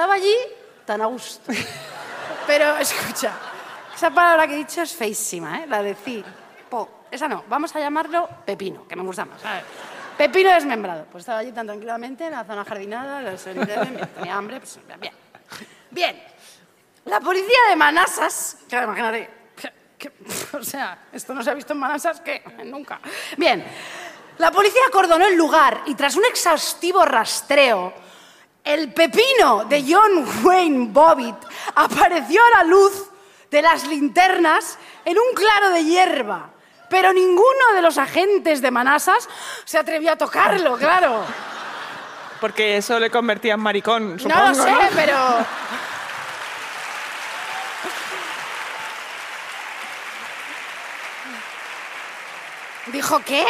Estaba 0.00 0.14
allí 0.14 0.34
tan 0.86 1.02
a 1.02 1.06
gusto. 1.12 1.52
Pero 2.46 2.78
escucha, 2.78 3.32
esa 3.94 4.08
palabra 4.08 4.48
que 4.48 4.54
he 4.54 4.56
dicho 4.56 4.80
es 4.80 4.94
feísima, 4.96 5.58
¿eh? 5.60 5.66
La 5.66 5.82
de 5.82 5.94
cipo. 5.94 7.04
Esa 7.10 7.28
no, 7.28 7.44
vamos 7.50 7.76
a 7.76 7.80
llamarlo 7.80 8.26
pepino, 8.46 8.88
que 8.88 8.96
me 8.96 9.02
gusta 9.02 9.26
más. 9.26 9.42
¿sabes? 9.42 9.62
Pepino 10.16 10.48
desmembrado. 10.54 11.04
Pues 11.12 11.20
estaba 11.20 11.40
allí 11.40 11.52
tan 11.52 11.66
tranquilamente 11.66 12.24
en 12.24 12.30
la 12.30 12.44
zona 12.44 12.64
jardinada, 12.64 13.20
los 13.20 13.44
tenía 13.44 14.34
hambre, 14.34 14.58
pues 14.60 14.78
bien. 14.98 15.12
Bien. 15.90 16.22
La 17.04 17.20
policía 17.20 17.58
de 17.68 17.76
Manasas, 17.76 18.56
claro, 18.70 18.86
imagínate, 18.86 19.28
que- 19.54 19.72
que- 19.98 20.12
o 20.56 20.62
sea, 20.64 21.08
esto 21.12 21.34
no 21.34 21.42
se 21.44 21.50
ha 21.50 21.54
visto 21.54 21.74
en 21.74 21.78
Manasas 21.78 22.22
que 22.22 22.42
nunca. 22.64 23.00
Bien. 23.36 23.62
La 24.38 24.50
policía 24.50 24.80
acordonó 24.88 25.26
el 25.26 25.36
lugar 25.36 25.82
y 25.84 25.94
tras 25.94 26.16
un 26.16 26.24
exhaustivo 26.24 27.04
rastreo, 27.04 27.92
el 28.64 28.92
pepino 28.92 29.64
de 29.64 29.84
John 29.88 30.26
Wayne 30.44 30.88
Bobbitt 30.90 31.36
apareció 31.74 32.40
a 32.44 32.58
la 32.58 32.64
luz 32.64 33.10
de 33.50 33.62
las 33.62 33.86
linternas 33.86 34.78
en 35.04 35.18
un 35.18 35.34
claro 35.34 35.70
de 35.70 35.84
hierba. 35.84 36.50
Pero 36.88 37.12
ninguno 37.12 37.72
de 37.74 37.82
los 37.82 37.98
agentes 37.98 38.60
de 38.60 38.70
Manasas 38.70 39.28
se 39.64 39.78
atrevió 39.78 40.12
a 40.12 40.16
tocarlo, 40.16 40.76
claro. 40.76 41.24
Porque 42.40 42.76
eso 42.76 42.98
le 42.98 43.10
convertía 43.10 43.54
en 43.54 43.60
maricón, 43.60 44.18
supongo. 44.18 44.40
no 44.40 44.48
lo 44.48 44.54
sé, 44.54 44.74
pero... 44.94 45.16
Dijo, 52.86 53.20
¿qué? 53.24 53.46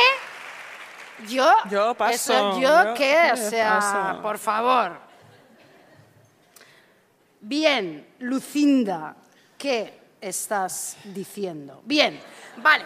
Yo, 1.28 1.50
Yo 1.70 1.94
paso, 1.94 2.14
eso, 2.14 2.60
yo, 2.60 2.84
yo- 2.84 2.94
qué, 2.94 3.30
o 3.32 3.36
sea, 3.36 3.78
paso. 3.78 4.22
por 4.22 4.38
favor. 4.38 4.92
Bien, 7.40 8.06
Lucinda, 8.20 9.16
¿qué 9.56 9.98
estás 10.20 10.96
diciendo? 11.04 11.80
Bien, 11.84 12.20
vale. 12.58 12.84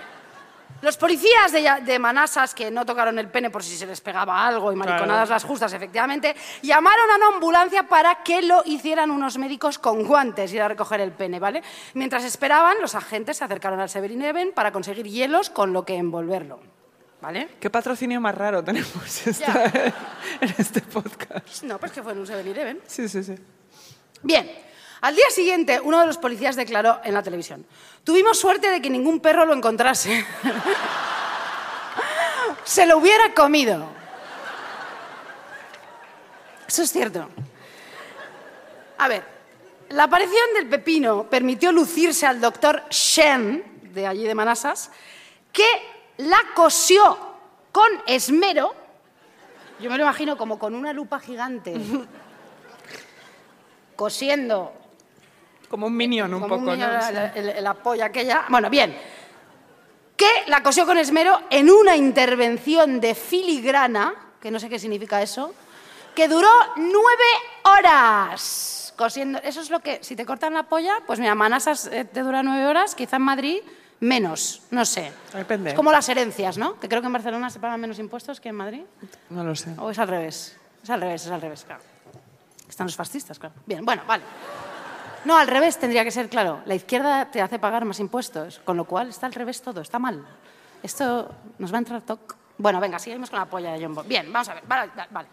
Los 0.82 0.96
policías 0.98 1.50
de, 1.50 1.98
Manasas, 1.98 2.54
que 2.54 2.70
no 2.70 2.84
tocaron 2.84 3.18
el 3.18 3.28
pene 3.30 3.48
por 3.48 3.62
si 3.62 3.74
se 3.76 3.86
les 3.86 4.00
pegaba 4.02 4.46
algo 4.46 4.70
y 4.70 4.76
mariconadas 4.76 5.30
las 5.30 5.42
justas, 5.44 5.72
efectivamente, 5.72 6.36
llamaron 6.62 7.10
a 7.10 7.16
una 7.16 7.28
ambulancia 7.36 7.84
para 7.84 8.22
que 8.22 8.42
lo 8.42 8.62
hicieran 8.66 9.10
unos 9.10 9.38
médicos 9.38 9.78
con 9.78 10.04
guantes 10.04 10.52
y 10.52 10.56
ir 10.56 10.62
a 10.62 10.68
recoger 10.68 11.00
el 11.00 11.12
pene, 11.12 11.38
¿vale? 11.40 11.62
Mientras 11.94 12.22
esperaban, 12.24 12.76
los 12.82 12.94
agentes 12.94 13.38
se 13.38 13.44
acercaron 13.44 13.80
al 13.80 13.88
7-Eleven 13.88 14.52
para 14.52 14.72
conseguir 14.72 15.06
hielos 15.06 15.48
con 15.48 15.72
lo 15.72 15.86
que 15.86 15.96
envolverlo, 15.96 16.60
¿vale? 17.24 17.48
¿Qué 17.58 17.70
patrocinio 17.70 18.20
más 18.20 18.34
raro 18.34 18.62
tenemos 18.62 19.26
esta- 19.26 19.64
en 20.42 20.54
este 20.58 20.82
podcast? 20.82 21.62
No, 21.62 21.78
pues 21.78 21.90
que 21.90 22.02
fue 22.02 22.12
en 22.12 22.18
un 22.18 22.26
7-Eleven. 22.26 22.82
Sí, 22.86 23.08
sí, 23.08 23.24
sí. 23.24 23.34
Bien, 24.22 24.50
al 25.00 25.16
día 25.16 25.24
siguiente 25.30 25.80
uno 25.82 26.00
de 26.00 26.06
los 26.06 26.18
policías 26.18 26.54
declaró 26.54 27.00
en 27.02 27.14
la 27.14 27.22
televisión, 27.22 27.64
tuvimos 28.04 28.38
suerte 28.38 28.70
de 28.70 28.82
que 28.82 28.90
ningún 28.90 29.20
perro 29.20 29.46
lo 29.46 29.54
encontrase. 29.54 30.22
Se 32.64 32.84
lo 32.86 32.98
hubiera 32.98 33.32
comido. 33.32 33.86
Eso 36.68 36.82
es 36.82 36.92
cierto. 36.92 37.26
A 38.98 39.08
ver, 39.08 39.24
la 39.88 40.04
aparición 40.04 40.44
del 40.56 40.68
pepino 40.68 41.24
permitió 41.30 41.72
lucirse 41.72 42.26
al 42.26 42.38
doctor 42.40 42.82
Shen, 42.90 43.64
de 43.94 44.06
allí 44.06 44.24
de 44.24 44.34
Manasas, 44.34 44.90
que 45.52 45.64
la 46.18 46.38
cosió 46.54 47.18
con 47.72 47.88
esmero, 48.06 48.74
yo 49.80 49.90
me 49.90 49.96
lo 49.98 50.04
imagino 50.04 50.36
como 50.36 50.58
con 50.58 50.74
una 50.74 50.92
lupa 50.92 51.18
gigante, 51.18 51.74
cosiendo 53.96 54.72
Como 55.68 55.86
un 55.86 55.96
minion 55.96 56.32
un 56.34 56.40
como 56.40 56.58
poco, 56.58 56.72
niño, 56.72 56.86
¿no? 56.86 56.92
la, 56.92 57.10
la- 57.10 57.32
la- 57.34 57.60
la 57.60 57.74
polla 57.74 58.06
aquella. 58.06 58.44
Bueno, 58.48 58.70
bien. 58.70 58.96
Que 60.16 60.28
la 60.46 60.62
cosió 60.62 60.86
con 60.86 60.98
esmero 60.98 61.40
en 61.50 61.70
una 61.70 61.96
intervención 61.96 63.00
de 63.00 63.14
filigrana, 63.16 64.14
que 64.40 64.50
no 64.50 64.60
sé 64.60 64.68
qué 64.68 64.78
significa 64.78 65.20
eso, 65.22 65.52
que 66.14 66.28
duró 66.28 66.50
nueve 66.76 67.24
horas. 67.64 68.92
Cosiendo. 68.96 69.40
Eso 69.42 69.60
es 69.60 69.70
lo 69.70 69.80
que, 69.80 69.98
si 70.04 70.14
te 70.14 70.24
cortan 70.24 70.54
la 70.54 70.64
polla, 70.68 70.98
pues 71.04 71.18
mira, 71.18 71.34
Manasas 71.34 71.86
eh, 71.88 72.04
te 72.04 72.20
dura 72.20 72.44
nueve 72.44 72.64
horas, 72.66 72.94
quizá 72.94 73.16
en 73.16 73.22
Madrid 73.22 73.58
menos, 74.00 74.62
no 74.70 74.84
sé. 74.84 75.12
Depende. 75.32 75.70
Es 75.70 75.76
como 75.76 75.92
las 75.92 76.08
herencias, 76.08 76.58
¿no? 76.58 76.78
Que 76.78 76.88
creo 76.88 77.00
que 77.00 77.06
en 77.06 77.12
Barcelona 77.12 77.50
se 77.50 77.60
pagan 77.60 77.80
menos 77.80 77.98
impuestos 77.98 78.40
que 78.40 78.50
en 78.50 78.56
Madrid. 78.56 78.82
No 79.30 79.44
lo 79.44 79.54
sé. 79.54 79.74
¿O 79.78 79.90
es 79.90 79.98
al 79.98 80.08
revés? 80.08 80.56
Es 80.82 80.90
al 80.90 81.00
revés, 81.00 81.24
es 81.24 81.30
al 81.30 81.40
revés, 81.40 81.64
claro. 81.64 81.82
Están 82.68 82.86
los 82.86 82.96
fascistas, 82.96 83.38
claro. 83.38 83.54
Bien, 83.66 83.84
bueno, 83.84 84.02
vale. 84.06 84.24
No, 85.24 85.38
al 85.38 85.46
revés 85.46 85.78
tendría 85.78 86.04
que 86.04 86.10
ser, 86.10 86.28
claro. 86.28 86.60
La 86.66 86.74
izquierda 86.74 87.30
te 87.30 87.40
hace 87.40 87.58
pagar 87.58 87.84
más 87.84 87.98
impuestos, 88.00 88.60
con 88.64 88.76
lo 88.76 88.84
cual 88.84 89.08
está 89.08 89.26
al 89.26 89.32
revés 89.32 89.62
todo, 89.62 89.80
está 89.80 89.98
mal. 89.98 90.24
Esto 90.82 91.34
nos 91.58 91.72
va 91.72 91.76
a 91.76 91.78
entrar 91.78 92.02
toc. 92.02 92.36
Bueno, 92.58 92.78
venga, 92.80 92.98
seguimos 92.98 93.30
con 93.30 93.38
la 93.38 93.46
polla 93.46 93.72
de 93.72 93.82
John 93.82 93.94
Bobbitt. 93.94 94.08
Bien, 94.08 94.32
vamos 94.32 94.48
a 94.48 94.54
ver. 94.54 94.64
Vale, 94.66 94.92
vale. 95.10 95.28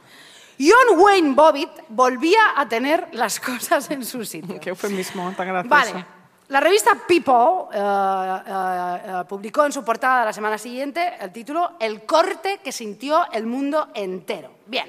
John 0.58 1.00
Wayne 1.00 1.34
Bobbitt 1.34 1.72
volvía 1.90 2.40
a 2.56 2.68
tener 2.68 3.10
las 3.14 3.40
cosas 3.42 3.90
en 3.92 4.06
su 4.06 4.24
sitio. 4.24 4.60
Qué 4.60 4.70
eufemismo 4.70 5.32
tan 5.36 5.48
gracioso. 5.48 5.70
Vale. 5.94 6.21
La 6.52 6.60
revista 6.60 6.96
People 7.08 7.70
eh, 7.74 7.80
eh, 7.80 9.02
eh, 9.06 9.24
publicó 9.26 9.66
en 9.66 9.72
su 9.72 9.86
portada 9.86 10.26
la 10.26 10.34
semana 10.34 10.58
siguiente 10.58 11.14
el 11.22 11.32
título 11.32 11.78
El 11.80 12.06
corte 12.06 12.60
que 12.62 12.74
sintió 12.74 13.26
el 13.32 13.46
mundo 13.46 13.88
entero. 13.94 14.52
Bien. 14.66 14.86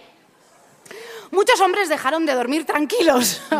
Muchos 1.30 1.60
hombres 1.60 1.88
dejaron 1.88 2.26
de 2.26 2.34
dormir 2.34 2.66
tranquilos. 2.66 3.40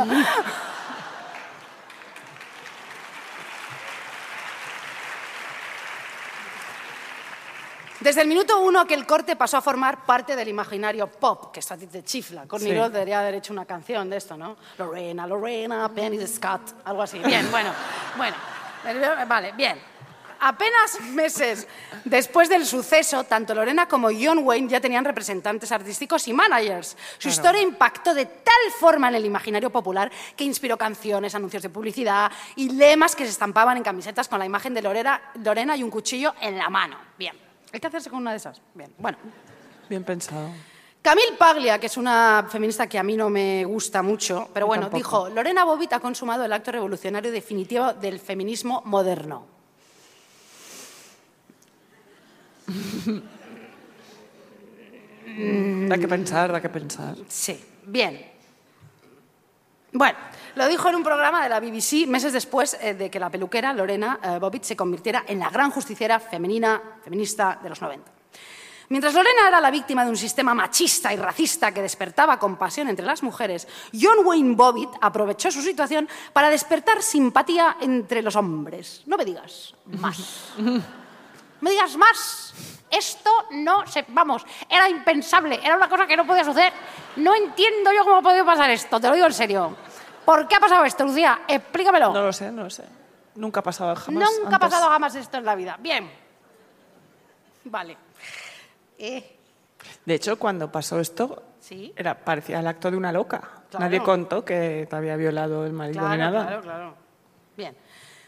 Desde 8.03 8.21
el 8.21 8.27
minuto 8.27 8.61
uno 8.61 8.85
que 8.85 8.95
el 8.95 9.07
corte 9.07 9.37
pasó 9.37 9.59
a 9.59 9.61
formar 9.61 10.05
parte 10.05 10.35
del 10.35 10.49
imaginario 10.49 11.07
pop, 11.07 11.53
que 11.53 11.61
ti 11.61 11.87
te 11.87 12.03
chifla. 12.03 12.47
Sí. 12.59 12.65
Niro 12.65 12.91
debería 12.91 13.21
haber 13.21 13.35
hecho 13.35 13.53
una 13.53 13.65
canción 13.65 14.11
de 14.11 14.17
esto, 14.17 14.37
¿no? 14.37 14.57
Lorena, 14.77 15.25
Lorena, 15.27 15.89
Penny 15.89 16.19
the 16.19 16.27
Scott, 16.27 16.63
algo 16.85 17.03
así. 17.03 17.21
Bien, 17.21 17.49
bueno, 17.51 17.73
bueno. 18.17 18.37
Vale, 19.29 19.53
bien. 19.53 19.81
Apenas 20.41 21.01
meses 21.03 21.69
después 22.05 22.49
del 22.49 22.67
suceso, 22.67 23.23
tanto 23.23 23.55
Lorena 23.55 23.87
como 23.87 24.09
John 24.09 24.41
Wayne 24.43 24.69
ya 24.69 24.81
tenían 24.81 25.05
representantes 25.05 25.71
artísticos 25.71 26.27
y 26.27 26.33
managers. 26.33 26.97
Su 27.19 27.29
historia 27.29 27.63
impactó 27.63 28.13
de 28.13 28.27
tal 28.27 28.73
forma 28.81 29.09
en 29.09 29.15
el 29.15 29.25
imaginario 29.25 29.71
popular 29.71 30.11
que 30.35 30.43
inspiró 30.43 30.77
canciones, 30.77 31.37
anuncios 31.37 31.63
de 31.63 31.69
publicidad 31.69 32.33
y 32.57 32.71
lemas 32.71 33.15
que 33.15 33.23
se 33.23 33.31
estampaban 33.31 33.77
en 33.77 33.85
camisetas 33.85 34.27
con 34.27 34.41
la 34.41 34.47
imagen 34.47 34.75
de 34.75 34.83
Lorena, 34.83 35.23
Lorena 35.45 35.77
y 35.77 35.85
un 35.85 35.91
cuchillo 35.91 36.35
en 36.41 36.59
la 36.59 36.69
mano. 36.69 36.99
Bien, 37.17 37.37
hay 37.73 37.81
que 37.81 37.87
hacerse 37.87 38.11
con 38.11 38.21
una 38.21 38.33
de 38.33 38.37
esas. 38.37 38.61
Bien, 38.75 38.93
bueno. 38.99 39.19
Bien 39.89 40.05
pensado. 40.05 40.49
Camille 41.03 41.33
Paglia, 41.37 41.79
que 41.81 41.87
es 41.87 41.97
una 41.97 42.47
feminista 42.49 42.87
que 42.87 42.99
a 42.99 43.03
mí 43.03 43.17
no 43.17 43.29
me 43.29 43.65
gusta 43.65 44.03
mucho, 44.03 44.49
pero 44.55 44.69
bueno, 44.69 44.89
dijo, 44.89 45.29
Lorena 45.29 45.65
Bobbitt 45.65 45.93
ha 45.95 46.01
consumado 46.01 46.45
el 46.45 46.53
acto 46.53 46.71
revolucionario 46.71 47.33
definitivo 47.33 47.93
del 47.95 48.21
feminismo 48.21 48.83
moderno. 48.85 49.47
Da 55.89 55.97
que 55.97 56.07
pensar, 56.07 56.53
da 56.53 56.61
que 56.61 56.69
pensar. 56.69 57.17
Sí, 57.27 57.59
bien. 57.87 58.21
Bueno, 59.93 60.19
lo 60.55 60.69
dijo 60.69 60.89
en 60.89 60.97
un 60.97 61.03
programa 61.03 61.43
de 61.43 61.49
la 61.49 61.61
BBC 61.61 62.07
meses 62.07 62.33
después 62.33 62.77
eh, 62.81 62.95
de 62.95 63.11
que 63.11 63.19
la 63.19 63.31
peluquera 63.31 63.73
Lorena 63.73 64.19
eh, 64.23 64.39
Bobbitt 64.39 64.65
se 64.65 64.77
convirtiera 64.77 65.25
en 65.27 65.39
la 65.39 65.51
gran 65.51 65.71
justiciera 65.71 66.21
femenina, 66.21 66.81
feminista 67.03 67.59
de 67.63 67.69
los 67.69 67.81
90. 67.81 68.13
Mientras 68.89 69.15
Lorena 69.15 69.49
era 69.49 69.61
la 69.61 69.71
víctima 69.71 70.05
de 70.05 70.11
un 70.11 70.17
sistema 70.19 70.53
machista 70.53 71.15
y 71.15 71.17
racista 71.17 71.73
que 71.73 71.81
despertaba 71.81 72.39
compasión 72.39 72.89
entre 72.89 73.07
las 73.07 73.23
mujeres, 73.23 73.67
John 73.99 74.19
Wayne 74.27 74.55
Bobbitt 74.55 74.91
aprovechó 75.01 75.51
su 75.51 75.63
situación 75.63 76.07
para 76.35 76.51
despertar 76.51 77.03
simpatía 77.03 77.79
entre 77.81 78.21
los 78.21 78.37
hombres. 78.37 79.03
No 79.07 79.17
me 79.17 79.25
digas 79.25 79.75
más. 79.87 80.53
me 81.61 81.71
digas 81.71 81.97
más. 81.97 82.53
Esto 82.91 83.31
no 83.53 83.87
se. 83.87 84.05
Vamos, 84.09 84.45
era 84.69 84.87
impensable, 84.91 85.59
era 85.65 85.75
una 85.75 85.89
cosa 85.89 86.07
que 86.07 86.15
no 86.15 86.27
podía 86.27 86.45
suceder. 86.45 86.75
No 87.17 87.35
entiendo 87.35 87.91
yo 87.95 88.05
cómo 88.05 88.17
ha 88.17 88.23
podido 88.23 88.45
pasar 88.45 88.69
esto, 88.69 89.01
te 89.01 89.09
lo 89.09 89.15
digo 89.15 89.27
en 89.27 89.33
serio. 89.33 89.75
¿Por 90.25 90.47
qué 90.49 90.57
ha 90.57 90.61
pasado 90.61 90.85
esto, 90.85 91.05
Lucía? 91.05 91.43
Explícamelo. 91.49 92.13
No 92.13 92.23
lo 92.23 92.33
sé, 92.33 92.51
no 92.53 92.65
lo 92.65 92.71
sé. 92.71 92.85
Nunca 93.35 93.61
ha 93.61 93.63
pasado 93.63 93.95
jamás. 93.97 94.29
Nunca 94.43 94.57
ha 94.57 94.59
pasado 94.59 94.89
jamás 94.89 95.15
esto 95.15 95.39
en 95.39 95.45
la 95.45 95.55
vida. 95.55 95.77
Bien. 95.81 96.11
Vale. 97.65 97.97
Eh, 98.99 99.39
De 100.05 100.15
hecho, 100.15 100.39
cuando 100.39 100.71
pasó 100.71 101.01
esto, 101.01 101.43
Sí. 101.61 101.93
era, 101.97 102.17
parecía 102.25 102.61
el 102.61 102.67
acto 102.67 102.91
de 102.91 102.97
una 102.97 103.13
loca. 103.13 103.41
Claro. 103.71 103.85
Nadie 103.85 104.03
contó 104.03 104.45
que 104.45 104.87
te 104.89 104.97
había 104.97 105.17
violado 105.17 105.65
el 105.65 105.73
marido 105.73 106.09
ni 106.09 106.17
nada. 106.19 106.47
Claro, 106.47 106.63
claro. 106.63 106.95
Bien. 107.57 107.77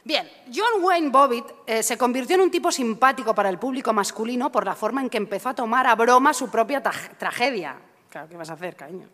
Bien, 0.07 0.31
John 0.55 0.83
Wayne 0.85 1.09
Bobbitt 1.11 1.47
eh, 1.67 1.83
se 1.83 1.97
convirtió 1.97 2.37
en 2.37 2.43
un 2.43 2.51
tipo 2.51 2.71
simpático 2.71 3.35
para 3.35 3.49
el 3.49 3.59
público 3.59 3.91
masculino 3.93 4.53
por 4.53 4.67
la 4.67 4.75
forma 4.75 5.01
en 5.01 5.09
que 5.09 5.17
empezó 5.17 5.49
a 5.49 5.55
tomar 5.55 5.87
a 5.87 5.95
broma 5.95 6.35
su 6.35 6.51
propia 6.51 6.83
tragedia. 6.83 7.77
¿Qué 8.29 8.37
vas 8.37 8.51
a 8.51 8.55
hacer, 8.55 8.77
cariño? 8.77 9.09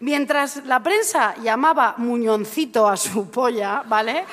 Mientras 0.00 0.64
la 0.66 0.82
prensa 0.82 1.34
llamaba 1.42 1.94
muñoncito 1.96 2.86
a 2.86 2.96
su 2.96 3.30
polla, 3.30 3.82
¿vale? 3.86 4.24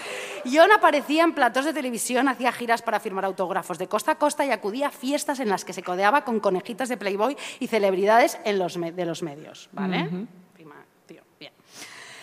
John 0.46 0.72
aparecía 0.72 1.24
en 1.24 1.34
platos 1.34 1.66
de 1.66 1.74
televisión, 1.74 2.28
hacía 2.28 2.52
giras 2.52 2.82
para 2.82 3.00
firmar 3.00 3.26
autógrafos 3.26 3.78
de 3.78 3.88
costa 3.88 4.12
a 4.12 4.16
costa 4.16 4.46
y 4.46 4.52
acudía 4.52 4.88
a 4.88 4.92
fiestas 4.92 5.40
en 5.40 5.50
las 5.50 5.66
que 5.66 5.74
se 5.74 5.84
codeaba 5.84 6.24
con 6.24 6.40
conejitas 6.40 6.90
de 6.90 6.98
Playboy 6.98 7.38
y 7.60 7.68
celebridades 7.68 8.38
en 8.44 8.60
los 8.60 8.76
de 8.76 9.06
los 9.06 9.24
medios, 9.24 9.70
¿vale? 9.72 10.28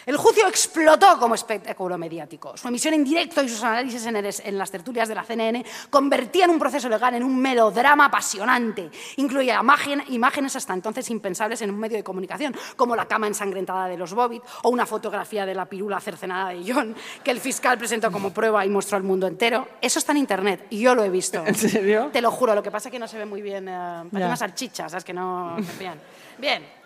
El 0.07 0.17
juicio 0.17 0.47
explotó 0.49 1.19
como 1.19 1.35
espectáculo 1.35 1.97
mediático. 1.97 2.57
Su 2.57 2.69
emisión 2.69 2.95
en 2.95 3.05
directo 3.05 3.43
y 3.43 3.49
sus 3.49 3.63
análisis 3.63 4.05
en, 4.07 4.17
el- 4.17 4.35
en 4.45 4.59
las 4.59 4.71
tertulias 4.71 5.09
de 5.09 5.15
la 5.15 5.23
CNN 5.25 5.65
convertían 5.91 6.51
un 6.51 6.59
proceso 6.59 6.89
legal 6.89 7.15
en 7.15 7.23
un 7.23 7.39
melodrama 7.41 8.07
apasionante. 8.07 8.91
Incluía 9.17 9.61
imagen- 9.61 10.03
imágenes 10.09 10.57
hasta 10.57 10.75
entonces 10.75 11.09
impensables 11.11 11.63
en 11.63 11.71
un 11.71 11.79
medio 11.79 11.97
de 11.97 12.03
comunicación, 12.05 12.55
como 12.77 12.97
la 12.97 13.07
cama 13.07 13.27
ensangrentada 13.29 13.87
de 13.87 13.97
los 13.97 14.13
Bobbitt 14.15 14.43
o 14.63 14.71
una 14.71 14.87
fotografía 14.87 15.47
de 15.47 15.55
la 15.55 15.67
pirula 15.67 16.01
cercenada 16.01 16.49
de 16.51 16.65
John, 16.73 16.95
que 17.23 17.31
el 17.31 17.41
fiscal 17.41 17.79
presentó 17.79 18.11
como 18.11 18.31
prueba 18.33 18.65
y 18.67 18.69
mostró 18.69 18.97
al 18.97 19.03
mundo 19.05 19.27
entero. 19.27 19.69
Eso 19.81 19.99
está 19.99 20.13
en 20.13 20.19
Internet 20.19 20.67
y 20.71 20.81
yo 20.81 20.95
lo 20.95 21.05
he 21.05 21.11
visto. 21.11 21.45
¿En 21.47 21.55
serio? 21.55 22.11
Te 22.13 22.21
lo 22.21 22.31
juro, 22.31 22.55
lo 22.55 22.63
que 22.63 22.71
pasa 22.71 22.89
es 22.89 22.93
que 22.93 22.99
no 22.99 23.07
se 23.07 23.19
ve 23.19 23.27
muy 23.27 23.41
bien. 23.43 23.69
eh, 23.69 23.73
parece 24.11 24.27
una 24.27 24.37
salchicha, 24.37 24.89
¿sabes? 24.89 25.05
Que 25.05 25.13
no... 25.13 25.57
Bien. 25.79 25.95
Bien. 26.39 26.82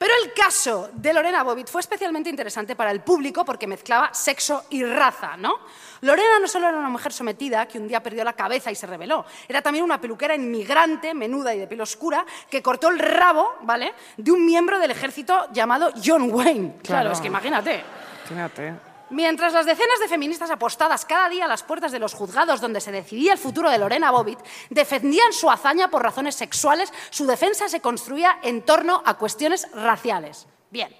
Pero 0.00 0.14
el 0.24 0.32
caso 0.32 0.88
de 0.94 1.12
Lorena 1.12 1.42
Bobbitt 1.42 1.68
fue 1.68 1.82
especialmente 1.82 2.30
interesante 2.30 2.74
para 2.74 2.90
el 2.90 3.00
público 3.02 3.44
porque 3.44 3.66
mezclaba 3.66 4.14
sexo 4.14 4.64
y 4.70 4.82
raza, 4.82 5.36
¿no? 5.36 5.58
Lorena 6.00 6.38
no 6.40 6.48
solo 6.48 6.68
era 6.68 6.78
una 6.78 6.88
mujer 6.88 7.12
sometida 7.12 7.68
que 7.68 7.78
un 7.78 7.86
día 7.86 8.02
perdió 8.02 8.24
la 8.24 8.32
cabeza 8.32 8.72
y 8.72 8.74
se 8.74 8.86
rebeló, 8.86 9.26
era 9.46 9.60
también 9.60 9.84
una 9.84 10.00
peluquera 10.00 10.34
inmigrante, 10.34 11.12
menuda 11.12 11.54
y 11.54 11.58
de 11.58 11.66
piel 11.66 11.82
oscura, 11.82 12.24
que 12.48 12.62
cortó 12.62 12.88
el 12.88 12.98
rabo, 12.98 13.56
¿vale?, 13.60 13.92
de 14.16 14.32
un 14.32 14.46
miembro 14.46 14.78
del 14.78 14.90
ejército 14.90 15.48
llamado 15.52 15.90
John 16.02 16.30
Wayne. 16.32 16.76
Claro, 16.82 16.82
Claro. 16.82 17.12
es 17.12 17.20
que 17.20 17.26
imagínate. 17.26 17.84
Fíjate. 18.26 18.89
Mientras 19.10 19.52
las 19.52 19.66
decenas 19.66 19.98
de 19.98 20.06
feministas 20.08 20.50
apostadas 20.50 21.04
cada 21.04 21.28
día 21.28 21.44
a 21.46 21.48
las 21.48 21.64
puertas 21.64 21.90
de 21.90 21.98
los 21.98 22.14
juzgados 22.14 22.60
donde 22.60 22.80
se 22.80 22.92
decidía 22.92 23.32
el 23.32 23.38
futuro 23.38 23.68
de 23.68 23.78
Lorena 23.78 24.10
Bobbitt 24.12 24.38
defendían 24.70 25.32
su 25.32 25.50
hazaña 25.50 25.90
por 25.90 26.02
razones 26.02 26.36
sexuales, 26.36 26.92
su 27.10 27.26
defensa 27.26 27.68
se 27.68 27.80
construía 27.80 28.38
en 28.42 28.62
torno 28.62 29.02
a 29.04 29.14
cuestiones 29.18 29.66
raciales. 29.72 30.46
Bien. 30.70 30.94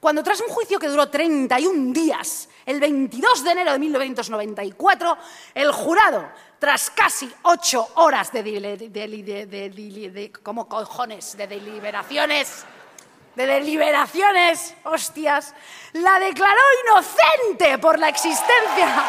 Cuando 0.00 0.22
tras 0.22 0.40
un 0.40 0.48
juicio 0.48 0.78
que 0.78 0.88
duró 0.88 1.08
31 1.08 1.92
días, 1.92 2.48
el 2.64 2.80
22 2.80 3.44
de 3.44 3.50
enero 3.50 3.72
de 3.72 3.78
1994, 3.78 5.16
el 5.54 5.72
jurado, 5.72 6.28
tras 6.58 6.90
casi 6.90 7.30
ocho 7.42 7.86
horas 7.96 8.30
de, 8.32 8.44
dile- 8.44 8.76
de- 8.76 8.88
de- 8.88 9.08
de- 9.08 9.46
de- 9.46 9.70
de- 9.70 10.10
de- 10.10 10.32
¿cómo 10.32 10.68
cojones? 10.68 11.36
de 11.36 11.46
deliberaciones, 11.46 12.64
de 13.36 13.46
deliberaciones, 13.46 14.74
hostias, 14.84 15.54
la 15.92 16.18
declaró 16.18 16.60
inocente 16.84 17.78
por 17.78 17.98
la 17.98 18.08
existencia. 18.08 19.04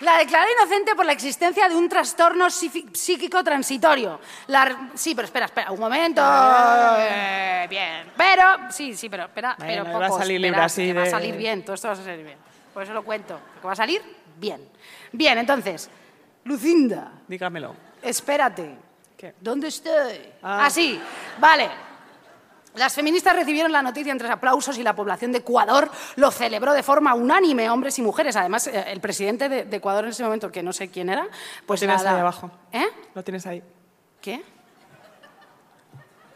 La 0.00 0.16
declaró 0.18 0.46
inocente 0.52 0.94
por 0.94 1.04
la 1.04 1.12
existencia 1.12 1.68
de 1.68 1.74
un 1.74 1.88
trastorno 1.88 2.48
psíquico 2.50 3.42
transitorio. 3.42 4.20
La- 4.46 4.90
sí, 4.94 5.12
pero 5.14 5.26
espera, 5.26 5.46
espera, 5.46 5.72
un 5.72 5.80
momento. 5.80 6.22
Eh, 7.00 7.66
bien. 7.68 8.12
Pero, 8.16 8.44
sí, 8.70 8.94
sí, 8.96 9.08
pero 9.08 9.24
espera, 9.24 9.56
Bueno, 9.58 9.84
pero 9.84 9.98
va 9.98 10.06
a 10.06 10.08
poco, 10.08 10.20
salir 10.20 10.40
libre 10.40 10.60
así 10.60 10.92
Va 10.92 11.02
a 11.02 11.06
salir 11.06 11.36
bien, 11.36 11.64
todo 11.64 11.74
esto 11.74 11.88
va 11.88 11.94
a 11.94 11.96
salir 11.96 12.24
bien. 12.24 12.38
Por 12.72 12.84
eso 12.84 12.92
lo 12.94 13.02
cuento, 13.02 13.40
que 13.60 13.66
va 13.66 13.72
a 13.72 13.76
salir 13.76 14.00
bien. 14.38 14.68
Bien, 15.12 15.38
entonces, 15.38 15.88
Lucinda, 16.44 17.12
Dígamelo. 17.26 17.74
espérate. 18.02 18.76
¿Qué? 19.16 19.34
¿Dónde 19.40 19.68
estoy? 19.68 20.32
Ah. 20.42 20.64
Ah, 20.66 20.70
sí, 20.70 21.00
vale. 21.38 21.68
Las 22.74 22.94
feministas 22.94 23.34
recibieron 23.34 23.72
la 23.72 23.82
noticia 23.82 24.12
entre 24.12 24.28
aplausos 24.30 24.78
y 24.78 24.84
la 24.84 24.94
población 24.94 25.32
de 25.32 25.38
Ecuador 25.38 25.90
lo 26.16 26.30
celebró 26.30 26.72
de 26.74 26.84
forma 26.84 27.14
unánime, 27.14 27.68
hombres 27.70 27.98
y 27.98 28.02
mujeres. 28.02 28.36
Además, 28.36 28.68
eh, 28.68 28.84
el 28.92 29.00
presidente 29.00 29.48
de, 29.48 29.64
de 29.64 29.76
Ecuador 29.78 30.04
en 30.04 30.10
ese 30.10 30.22
momento, 30.22 30.52
que 30.52 30.62
no 30.62 30.72
sé 30.72 30.88
quién 30.88 31.08
era, 31.08 31.26
pues 31.66 31.80
Tienes 31.80 31.96
nada. 32.04 32.14
ahí 32.14 32.20
abajo. 32.20 32.50
¿Eh? 32.70 32.86
Lo 33.14 33.24
tienes 33.24 33.44
ahí. 33.46 33.60
¿Qué? 34.20 34.44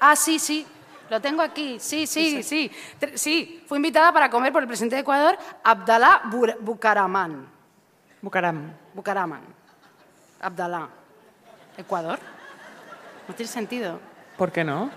Ah, 0.01 0.17
sí, 0.17 0.41
sí. 0.41 0.67
Lo 1.11 1.21
tengo 1.21 1.43
aquí. 1.43 1.79
Sí, 1.79 2.07
sí, 2.09 2.43
sí. 2.43 2.71
Tr- 3.01 3.17
Sí, 3.17 3.63
fue 3.69 3.79
invitada 3.79 4.13
para 4.13 4.29
comer 4.31 4.53
por 4.53 4.63
el 4.63 4.67
presidente 4.67 4.97
de 4.97 5.03
Ecuador, 5.03 5.39
Abdalá 5.63 6.23
Bucaramán. 6.61 7.47
Bucaram. 8.23 8.73
Bucaramán. 8.95 9.43
Abdalá. 10.41 10.89
¿Ecuador? 11.77 12.19
No 13.29 13.35
tiene 13.35 13.51
sentido. 13.51 13.99
¿Por 14.37 14.51
qué 14.53 14.65
no? 14.65 14.91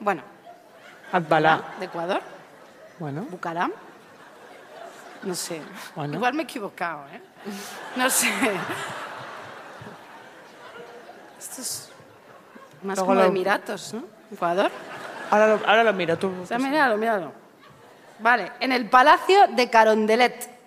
Bueno, 0.00 0.22
Atbalá. 1.12 1.62
¿de 1.80 1.86
Ecuador? 1.86 2.20
Bueno, 2.98 3.22
¿Bucaram? 3.30 3.72
No 5.22 5.34
sé. 5.34 5.60
Bueno. 5.96 6.14
Igual 6.14 6.34
me 6.34 6.42
he 6.42 6.44
equivocado, 6.44 7.04
¿eh? 7.08 7.20
No 7.96 8.08
sé. 8.10 8.28
Esto 11.38 11.60
es 11.62 11.90
más 12.82 12.96
Luego 12.98 13.06
como 13.08 13.20
de 13.20 13.26
lo- 13.26 13.30
Emiratos, 13.32 13.94
¿no? 13.94 14.04
¿Ecuador? 14.32 14.70
ahora 15.30 15.46
lo, 15.48 15.54
ahora 15.66 15.84
lo 15.84 15.92
miro. 15.92 16.16
Tú, 16.18 16.32
O 16.42 16.46
sea, 16.46 16.58
míralo, 16.58 16.96
míralo. 16.96 17.32
Vale, 18.20 18.52
en 18.60 18.72
el 18.72 18.88
Palacio 18.88 19.46
de 19.48 19.68
Carondelet. 19.70 20.57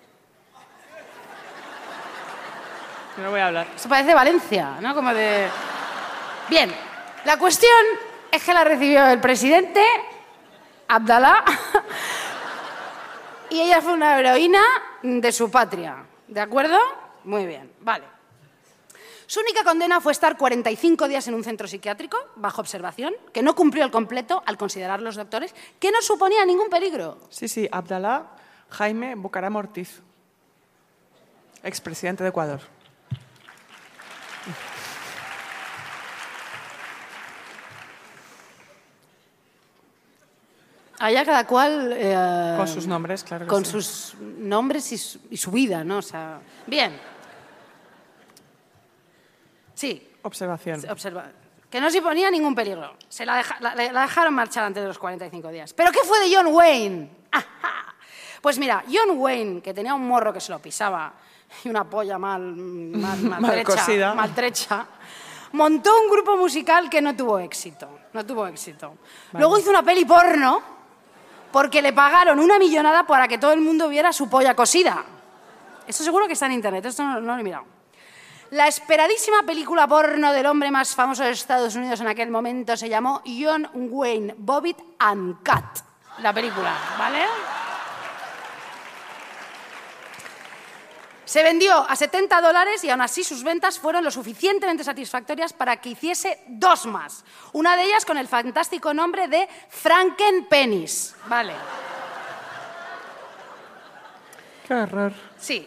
No 3.22 3.30
voy 3.30 3.40
a 3.40 3.46
hablar. 3.46 3.66
Eso 3.74 3.88
parece 3.88 4.14
Valencia, 4.14 4.78
¿no? 4.80 4.94
Como 4.94 5.14
de... 5.14 5.48
Bien, 6.50 6.72
la 7.24 7.38
cuestión 7.38 7.72
es 8.30 8.42
que 8.42 8.52
la 8.52 8.64
recibió 8.64 9.06
el 9.06 9.20
presidente, 9.20 9.84
Abdalá, 10.88 11.44
y 13.50 13.60
ella 13.60 13.80
fue 13.80 13.92
una 13.92 14.18
heroína 14.18 14.62
de 15.02 15.32
su 15.32 15.50
patria. 15.50 16.04
¿De 16.26 16.40
acuerdo? 16.40 16.78
Muy 17.24 17.46
bien, 17.46 17.72
vale. 17.80 18.04
Su 19.26 19.40
única 19.40 19.64
condena 19.64 20.00
fue 20.00 20.12
estar 20.12 20.36
45 20.36 21.08
días 21.08 21.26
en 21.28 21.34
un 21.34 21.44
centro 21.44 21.66
psiquiátrico, 21.66 22.18
bajo 22.36 22.60
observación, 22.60 23.14
que 23.32 23.42
no 23.42 23.54
cumplió 23.54 23.84
el 23.84 23.90
completo 23.90 24.42
al 24.44 24.58
considerar 24.58 25.00
los 25.00 25.16
doctores 25.16 25.54
que 25.78 25.90
no 25.90 26.02
suponía 26.02 26.44
ningún 26.44 26.68
peligro. 26.68 27.18
Sí, 27.30 27.48
sí, 27.48 27.68
Abdalá 27.72 28.26
Jaime 28.68 29.14
Bucaram 29.14 29.56
Ortiz, 29.56 30.02
expresidente 31.62 32.22
de 32.22 32.30
Ecuador. 32.30 32.60
Allá 40.98 41.24
cada 41.24 41.46
cual... 41.46 41.92
eh, 41.96 42.54
Con 42.56 42.68
sus 42.68 42.86
nombres, 42.86 43.24
claro 43.24 43.44
que 43.46 43.48
Con 43.50 43.64
sí. 43.64 43.72
sus 43.72 44.14
nombres 44.20 44.92
y 44.92 44.98
su, 44.98 45.18
y 45.30 45.36
su 45.36 45.50
vida, 45.50 45.82
¿no? 45.82 45.98
O 45.98 46.02
sea, 46.02 46.40
bien. 46.66 46.98
Sí, 49.74 50.08
Observación. 50.22 50.80
se 50.80 50.90
observa. 50.90 51.26
Que 51.68 51.80
no 51.80 51.90
se 51.90 52.02
ponía 52.02 52.30
ningún 52.30 52.54
peligro. 52.54 52.94
Se 53.08 53.26
la, 53.26 53.36
deja- 53.36 53.56
la- 53.60 53.74
la 53.74 54.02
dejaron 54.02 54.34
marchar 54.34 54.64
antes 54.64 54.82
de 54.82 54.86
los 54.88 54.98
45 54.98 55.48
días. 55.48 55.72
¿Pero 55.72 55.90
qué 55.90 56.00
fue 56.04 56.20
de 56.20 56.34
John 56.34 56.46
Wayne? 56.48 57.10
Ajá. 57.30 57.46
Pues 58.42 58.58
mira, 58.58 58.82
John 58.92 59.16
Wayne, 59.18 59.62
que 59.62 59.72
tenía 59.72 59.94
un 59.94 60.04
morro 60.04 60.32
que 60.32 60.40
se 60.40 60.50
lo 60.50 60.58
pisaba 60.58 61.12
y 61.64 61.68
una 61.68 61.84
polla 61.84 62.18
mal, 62.18 62.40
mal, 62.54 63.18
maltrecha, 63.40 64.14
maltrecha, 64.14 64.86
montó 65.52 65.90
un 66.00 66.10
grupo 66.10 66.36
musical 66.36 66.88
que 66.88 67.00
no 67.00 67.14
tuvo 67.14 67.38
éxito. 67.38 67.88
No 68.12 68.26
tuvo 68.26 68.46
éxito. 68.46 68.94
Luego 69.32 69.58
hizo 69.58 69.70
una 69.70 69.82
peli 69.82 70.04
porno 70.04 70.60
porque 71.50 71.80
le 71.80 71.92
pagaron 71.92 72.38
una 72.38 72.58
millonada 72.58 73.06
para 73.06 73.26
que 73.26 73.38
todo 73.38 73.52
el 73.52 73.60
mundo 73.60 73.88
viera 73.88 74.12
su 74.12 74.28
polla 74.28 74.54
cosida. 74.54 75.04
Esto 75.86 76.04
seguro 76.04 76.26
que 76.26 76.34
está 76.34 76.46
en 76.46 76.52
internet, 76.52 76.84
esto 76.86 77.02
no, 77.02 77.20
no 77.20 77.34
lo 77.34 77.40
he 77.40 77.44
mirado. 77.44 77.64
La 78.50 78.68
esperadísima 78.68 79.42
película 79.44 79.88
porno 79.88 80.30
del 80.30 80.44
hombre 80.44 80.70
más 80.70 80.94
famoso 80.94 81.22
de 81.22 81.30
Estados 81.30 81.74
Unidos 81.74 82.00
en 82.02 82.06
aquel 82.06 82.30
momento 82.30 82.76
se 82.76 82.88
llamó 82.88 83.22
John 83.24 83.66
Wayne 83.72 84.34
Bobbitt 84.36 84.76
and 84.98 85.42
Cat. 85.42 85.78
La 86.18 86.34
película, 86.34 86.74
¿vale? 86.98 87.24
Se 91.32 91.42
vendió 91.42 91.88
a 91.88 91.96
70 91.96 92.42
dólares 92.42 92.84
y 92.84 92.90
aún 92.90 93.00
así 93.00 93.24
sus 93.24 93.42
ventas 93.42 93.78
fueron 93.78 94.04
lo 94.04 94.10
suficientemente 94.10 94.84
satisfactorias 94.84 95.54
para 95.54 95.78
que 95.78 95.88
hiciese 95.88 96.42
dos 96.46 96.84
más. 96.84 97.24
Una 97.54 97.74
de 97.74 97.84
ellas 97.84 98.04
con 98.04 98.18
el 98.18 98.28
fantástico 98.28 98.92
nombre 98.92 99.28
de 99.28 99.48
Frankenpenis. 99.70 101.16
Vale. 101.28 101.54
Qué 104.68 104.74
horror. 104.74 105.14
Sí, 105.38 105.66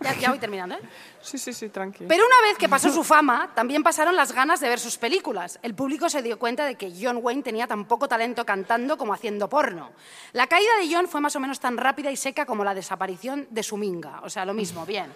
ya, 0.00 0.14
ya 0.18 0.28
voy 0.28 0.38
terminando, 0.38 0.74
¿eh? 0.74 0.80
Sí, 1.26 1.38
sí, 1.38 1.52
sí, 1.52 1.70
tranquilo. 1.70 2.06
Pero 2.08 2.24
una 2.24 2.40
vez 2.48 2.56
que 2.56 2.68
pasó 2.68 2.88
su 2.88 3.02
fama, 3.02 3.50
también 3.52 3.82
pasaron 3.82 4.14
las 4.14 4.30
ganas 4.30 4.60
de 4.60 4.68
ver 4.68 4.78
sus 4.78 4.96
películas. 4.96 5.58
El 5.60 5.74
público 5.74 6.08
se 6.08 6.22
dio 6.22 6.38
cuenta 6.38 6.64
de 6.64 6.76
que 6.76 6.92
John 6.96 7.18
Wayne 7.20 7.42
tenía 7.42 7.66
tan 7.66 7.84
poco 7.84 8.06
talento 8.06 8.46
cantando 8.46 8.96
como 8.96 9.12
haciendo 9.12 9.48
porno. 9.48 9.90
La 10.34 10.46
caída 10.46 10.76
de 10.78 10.88
John 10.88 11.08
fue 11.08 11.20
más 11.20 11.34
o 11.34 11.40
menos 11.40 11.58
tan 11.58 11.78
rápida 11.78 12.12
y 12.12 12.16
seca 12.16 12.46
como 12.46 12.62
la 12.62 12.74
desaparición 12.74 13.48
de 13.50 13.64
su 13.64 13.76
minga. 13.76 14.20
O 14.22 14.30
sea, 14.30 14.44
lo 14.44 14.54
mismo, 14.54 14.86
bien. 14.86 15.12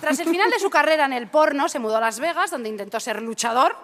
Tras 0.00 0.18
el 0.20 0.28
final 0.30 0.50
de 0.50 0.58
su 0.58 0.70
carrera 0.70 1.04
en 1.04 1.12
el 1.12 1.28
porno, 1.28 1.68
se 1.68 1.80
mudó 1.80 1.98
a 1.98 2.00
Las 2.00 2.18
Vegas, 2.18 2.50
donde 2.50 2.70
intentó 2.70 2.98
ser 2.98 3.20
luchador. 3.20 3.76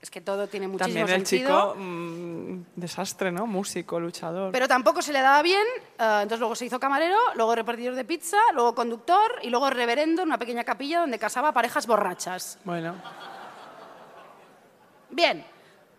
Es 0.00 0.10
que 0.10 0.20
todo 0.20 0.46
tiene 0.46 0.68
muchísimo 0.68 1.00
También 1.00 1.20
el 1.20 1.26
sentido. 1.26 1.72
chico, 1.72 1.80
mm, 1.80 2.64
desastre, 2.76 3.32
¿no? 3.32 3.46
Músico, 3.46 3.98
luchador. 3.98 4.52
Pero 4.52 4.68
tampoco 4.68 5.02
se 5.02 5.12
le 5.12 5.20
daba 5.20 5.42
bien, 5.42 5.66
eh, 5.98 6.18
entonces 6.22 6.38
luego 6.38 6.54
se 6.54 6.66
hizo 6.66 6.78
camarero, 6.78 7.18
luego 7.34 7.54
repartidor 7.54 7.94
de 7.94 8.04
pizza, 8.04 8.36
luego 8.54 8.74
conductor 8.74 9.32
y 9.42 9.50
luego 9.50 9.70
reverendo 9.70 10.22
en 10.22 10.28
una 10.28 10.38
pequeña 10.38 10.64
capilla 10.64 11.00
donde 11.00 11.18
casaba 11.18 11.52
parejas 11.52 11.86
borrachas. 11.86 12.58
Bueno, 12.64 12.94
Bien, 15.10 15.44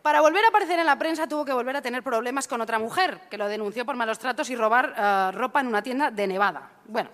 para 0.01 0.21
volver 0.21 0.43
a 0.45 0.49
aparecer 0.49 0.79
en 0.79 0.85
la 0.85 0.97
prensa 0.97 1.27
tuvo 1.27 1.43
que 1.43 1.53
volver 1.53 1.75
a 1.75 1.81
tener 1.81 2.03
problemas 2.03 2.47
con 2.47 2.61
otra 2.61 2.77
mujer, 2.77 3.21
que 3.29 3.37
lo 3.37 3.47
denunció 3.47 3.85
por 3.85 3.95
malos 3.95 4.19
tratos 4.19 4.49
y 4.49 4.55
robar 4.55 4.93
eh, 4.97 5.31
ropa 5.33 5.61
en 5.61 5.67
una 5.67 5.81
tienda 5.81 6.11
de 6.11 6.27
Nevada. 6.27 6.69
Bueno, 6.85 7.09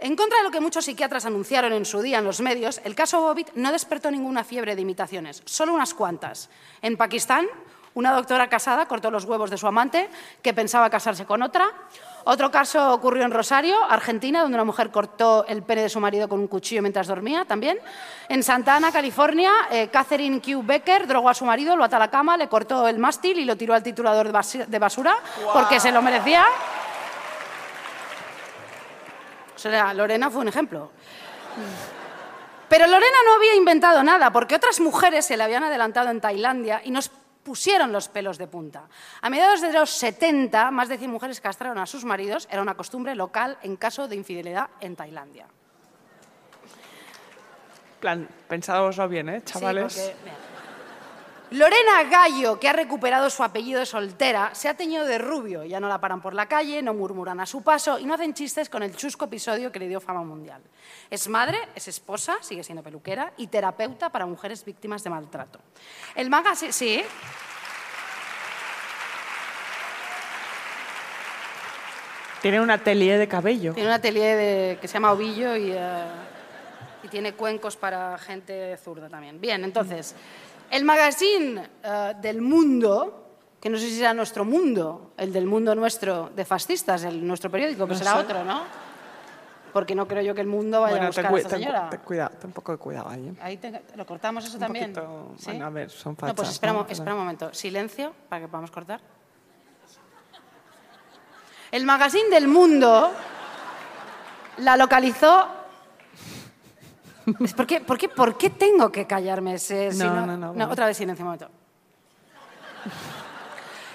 en 0.00 0.16
contra 0.16 0.38
de 0.38 0.44
lo 0.44 0.50
que 0.50 0.60
muchos 0.60 0.84
psiquiatras 0.84 1.26
anunciaron 1.26 1.72
en 1.72 1.84
su 1.84 2.00
día 2.00 2.18
en 2.18 2.24
los 2.24 2.40
medios, 2.40 2.80
el 2.84 2.94
caso 2.94 3.20
Bobbitt 3.20 3.50
no 3.54 3.72
despertó 3.72 4.10
ninguna 4.10 4.44
fiebre 4.44 4.74
de 4.74 4.82
imitaciones, 4.82 5.42
solo 5.44 5.72
unas 5.72 5.94
cuantas. 5.94 6.50
En 6.82 6.96
Pakistán, 6.96 7.46
una 7.94 8.12
doctora 8.12 8.48
casada 8.48 8.86
cortó 8.86 9.10
los 9.10 9.24
huevos 9.24 9.50
de 9.50 9.58
su 9.58 9.66
amante, 9.66 10.08
que 10.42 10.54
pensaba 10.54 10.90
casarse 10.90 11.24
con 11.26 11.42
otra. 11.42 11.68
Otro 12.24 12.50
caso 12.50 12.92
ocurrió 12.94 13.24
en 13.24 13.32
Rosario, 13.32 13.76
Argentina, 13.88 14.42
donde 14.42 14.54
una 14.54 14.64
mujer 14.64 14.90
cortó 14.90 15.44
el 15.48 15.62
pene 15.62 15.82
de 15.82 15.88
su 15.88 15.98
marido 15.98 16.28
con 16.28 16.38
un 16.38 16.46
cuchillo 16.46 16.82
mientras 16.82 17.08
dormía 17.08 17.44
también. 17.44 17.78
En 18.28 18.42
Santa 18.42 18.76
Ana, 18.76 18.92
California, 18.92 19.50
eh, 19.70 19.88
Catherine 19.88 20.40
Q. 20.40 20.62
Becker 20.62 21.06
drogó 21.06 21.30
a 21.30 21.34
su 21.34 21.44
marido, 21.44 21.74
lo 21.74 21.82
ató 21.82 21.96
a 21.96 21.98
la 21.98 22.10
cama, 22.10 22.36
le 22.36 22.48
cortó 22.48 22.86
el 22.86 22.98
mástil 22.98 23.38
y 23.38 23.44
lo 23.44 23.56
tiró 23.56 23.74
al 23.74 23.82
titulador 23.82 24.30
de 24.30 24.78
basura 24.78 25.16
porque 25.52 25.80
se 25.80 25.90
lo 25.90 26.00
merecía. 26.02 26.44
Sea, 29.60 29.92
Lorena 29.92 30.30
fue 30.30 30.40
un 30.40 30.48
ejemplo. 30.48 30.90
Pero 32.68 32.86
Lorena 32.86 33.16
no 33.26 33.34
había 33.34 33.54
inventado 33.56 34.02
nada, 34.02 34.32
porque 34.32 34.54
otras 34.54 34.80
mujeres 34.80 35.26
se 35.26 35.36
le 35.36 35.42
habían 35.42 35.64
adelantado 35.64 36.08
en 36.08 36.20
Tailandia 36.20 36.80
y 36.82 36.90
nos 36.90 37.10
pusieron 37.42 37.92
los 37.92 38.08
pelos 38.08 38.38
de 38.38 38.46
punta. 38.46 38.84
A 39.20 39.28
mediados 39.28 39.60
de 39.60 39.72
los 39.72 39.90
70, 39.90 40.70
más 40.70 40.88
de 40.88 40.96
100 40.96 41.10
mujeres 41.10 41.40
castraron 41.42 41.76
a 41.78 41.84
sus 41.86 42.04
maridos. 42.04 42.48
Era 42.50 42.62
una 42.62 42.74
costumbre 42.74 43.14
local 43.14 43.58
en 43.62 43.76
caso 43.76 44.08
de 44.08 44.16
infidelidad 44.16 44.68
en 44.80 44.96
Tailandia. 44.96 45.46
plan, 48.00 48.26
pensadoslo 48.48 49.08
bien, 49.08 49.28
¿eh, 49.28 49.42
Sí, 49.44 49.52
chavales? 49.52 49.94
porque, 49.94 50.16
mira. 50.24 50.49
Lorena 51.50 52.04
Gallo, 52.04 52.60
que 52.60 52.68
ha 52.68 52.72
recuperado 52.72 53.28
su 53.28 53.42
apellido 53.42 53.80
de 53.80 53.86
soltera, 53.86 54.54
se 54.54 54.68
ha 54.68 54.74
teñido 54.74 55.04
de 55.04 55.18
rubio. 55.18 55.64
Ya 55.64 55.80
no 55.80 55.88
la 55.88 56.00
paran 56.00 56.20
por 56.22 56.32
la 56.32 56.46
calle, 56.46 56.80
no 56.80 56.94
murmuran 56.94 57.40
a 57.40 57.46
su 57.46 57.62
paso 57.62 57.98
y 57.98 58.04
no 58.06 58.14
hacen 58.14 58.34
chistes 58.34 58.68
con 58.70 58.84
el 58.84 58.94
chusco 58.94 59.24
episodio 59.24 59.72
que 59.72 59.80
le 59.80 59.88
dio 59.88 60.00
fama 60.00 60.22
mundial. 60.22 60.62
Es 61.10 61.26
madre, 61.28 61.58
es 61.74 61.88
esposa, 61.88 62.36
sigue 62.40 62.62
siendo 62.62 62.84
peluquera 62.84 63.32
y 63.36 63.48
terapeuta 63.48 64.10
para 64.10 64.26
mujeres 64.26 64.64
víctimas 64.64 65.02
de 65.02 65.10
maltrato. 65.10 65.58
El 66.14 66.30
magazine, 66.30 66.72
sí, 66.72 67.02
Tiene 72.42 72.60
un 72.60 72.70
atelier 72.70 73.18
de 73.18 73.28
cabello. 73.28 73.74
tiene 73.74 73.88
un 73.88 73.94
atelier 73.94 74.36
de- 74.36 74.78
que 74.80 74.88
se 74.88 74.94
llama 74.94 75.12
Ovillo 75.12 75.54
y, 75.56 75.72
eh, 75.72 76.04
y 77.02 77.08
tiene 77.08 77.34
cuencos 77.34 77.76
para 77.76 78.16
gente 78.16 78.76
zurda 78.78 79.08
también. 79.10 79.38
Bien, 79.40 79.62
entonces, 79.62 80.14
el 80.70 80.84
magazine 80.84 81.68
eh, 81.82 82.14
del 82.20 82.40
mundo, 82.40 83.16
que 83.60 83.68
no 83.68 83.76
sé 83.78 83.84
si 83.88 83.96
será 83.96 84.14
nuestro 84.14 84.44
mundo, 84.44 85.12
el 85.16 85.32
del 85.32 85.46
mundo 85.46 85.74
nuestro 85.74 86.30
de 86.34 86.44
fascistas, 86.44 87.04
el, 87.04 87.26
nuestro 87.26 87.50
periódico, 87.50 87.84
pero 87.86 87.94
No 87.94 87.98
será 87.98 88.12
sé. 88.12 88.18
otro, 88.18 88.44
¿no? 88.44 88.62
Porque 89.72 89.94
no 89.94 90.06
creo 90.08 90.22
yo 90.22 90.34
que 90.34 90.40
el 90.40 90.46
mundo 90.48 90.80
vaya 90.80 90.94
a 90.94 90.98
Bueno, 90.98 91.06
buscar 91.08 91.24
ten, 91.26 91.34
a 91.34 91.38
esta 91.38 91.50
ten- 91.50 91.58
señora. 91.60 91.90
ten 91.90 92.00
cuidado, 92.00 92.30
ten 92.40 92.46
un 92.48 92.52
poco 92.52 92.72
de 92.72 92.78
cuidado 92.78 93.08
ahí. 93.08 93.28
¿eh? 93.28 93.34
Ahí 93.40 93.56
te- 93.56 93.82
lo 93.94 94.04
cortamos 94.04 94.44
eso 94.44 94.54
Un 94.54 94.60
también. 94.60 94.92
poquito- 94.92 95.32
¿Sí? 95.38 95.44
bueno, 95.46 95.66
a 95.66 95.70
ver, 95.70 95.90
son 95.90 96.12
No, 96.12 96.16
pues 96.18 96.32
fachas, 96.34 96.52
espera, 96.54 96.72
¿no? 96.72 96.86
espera 96.88 97.12
un 97.14 97.20
momento. 97.20 97.54
Silencio 97.54 98.12
para 98.28 98.42
que 98.42 98.48
podamos 98.48 98.70
cortar. 98.72 99.00
El 101.70 101.84
magazine 101.84 102.30
del 102.30 102.48
mundo 102.48 103.12
la 104.58 104.76
localizó. 104.76 105.46
¿Por 107.56 107.66
qué, 107.66 107.80
por, 107.80 107.98
qué, 107.98 108.08
¿Por 108.08 108.36
qué 108.38 108.50
tengo 108.50 108.90
que 108.90 109.06
callarme? 109.06 109.54
ese- 109.54 109.92
si 109.92 109.98
No, 109.98 110.26
no, 110.26 110.36
no, 110.36 110.54
vale. 110.54 110.72
Otra 110.72 110.86
vez 110.86 110.96
silencio, 110.96 111.22
un 111.24 111.28
momento. 111.32 111.50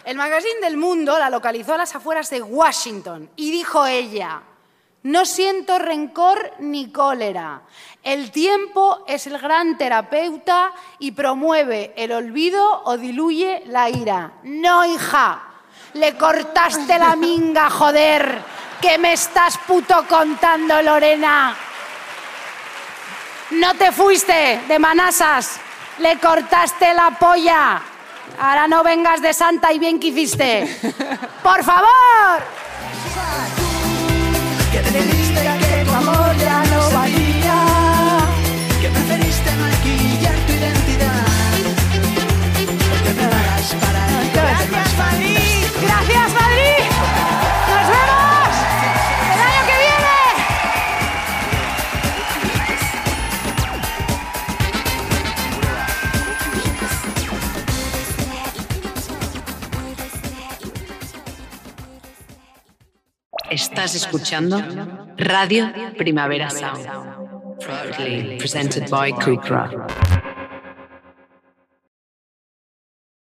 El 0.04 0.18
magazine 0.18 0.60
del 0.62 0.78
mundo 0.78 1.18
la 1.18 1.30
localizó 1.30 1.74
a 1.74 1.78
las 1.78 1.96
afueras 1.96 2.30
de 2.30 2.42
Washington 2.42 3.30
y 3.36 3.50
dijo 3.52 3.86
ella, 3.88 4.42
no 5.04 5.26
siento 5.26 5.80
rencor 5.80 6.52
ni 6.60 6.92
cólera. 6.92 7.62
El 8.04 8.32
tiempo 8.32 9.04
es 9.08 9.26
el 9.26 9.40
gran 9.40 9.78
terapeuta 9.78 10.72
y 11.00 11.12
promueve 11.12 11.94
el 11.98 12.12
olvido 12.12 12.84
o 12.86 12.98
diluye 12.98 13.64
la 13.66 13.90
ira. 13.90 14.34
No, 14.44 14.86
hija, 14.86 15.42
le 15.94 16.16
cortaste 16.16 17.00
la 17.00 17.16
minga, 17.16 17.70
joder. 17.72 18.42
¿Qué 18.80 19.00
me 19.00 19.14
estás 19.14 19.58
puto 19.60 20.06
contando, 20.08 20.80
Lorena? 20.84 21.56
No 23.52 23.76
te 23.76 23.92
fuiste 23.92 24.62
de 24.68 24.80
manasas, 24.80 25.60
le 26.00 26.18
cortaste 26.18 26.94
la 26.94 27.12
polla. 27.12 27.82
Ahora 28.40 28.68
no 28.68 28.84
vengas 28.84 29.22
de 29.22 29.34
santa 29.34 29.72
y 29.72 29.80
bien 29.80 30.00
que 30.00 30.08
hiciste. 30.08 30.68
¡Por 31.44 31.64
favor! 31.64 32.42
Estás 63.56 63.96
escuchando 63.96 64.62
Radio 65.18 65.72
Primavera 65.98 66.50
Sound. 66.50 66.86
Proudly 67.62 68.38
presented 68.38 68.90
by 68.90 69.14
Kukra. 69.14 70.25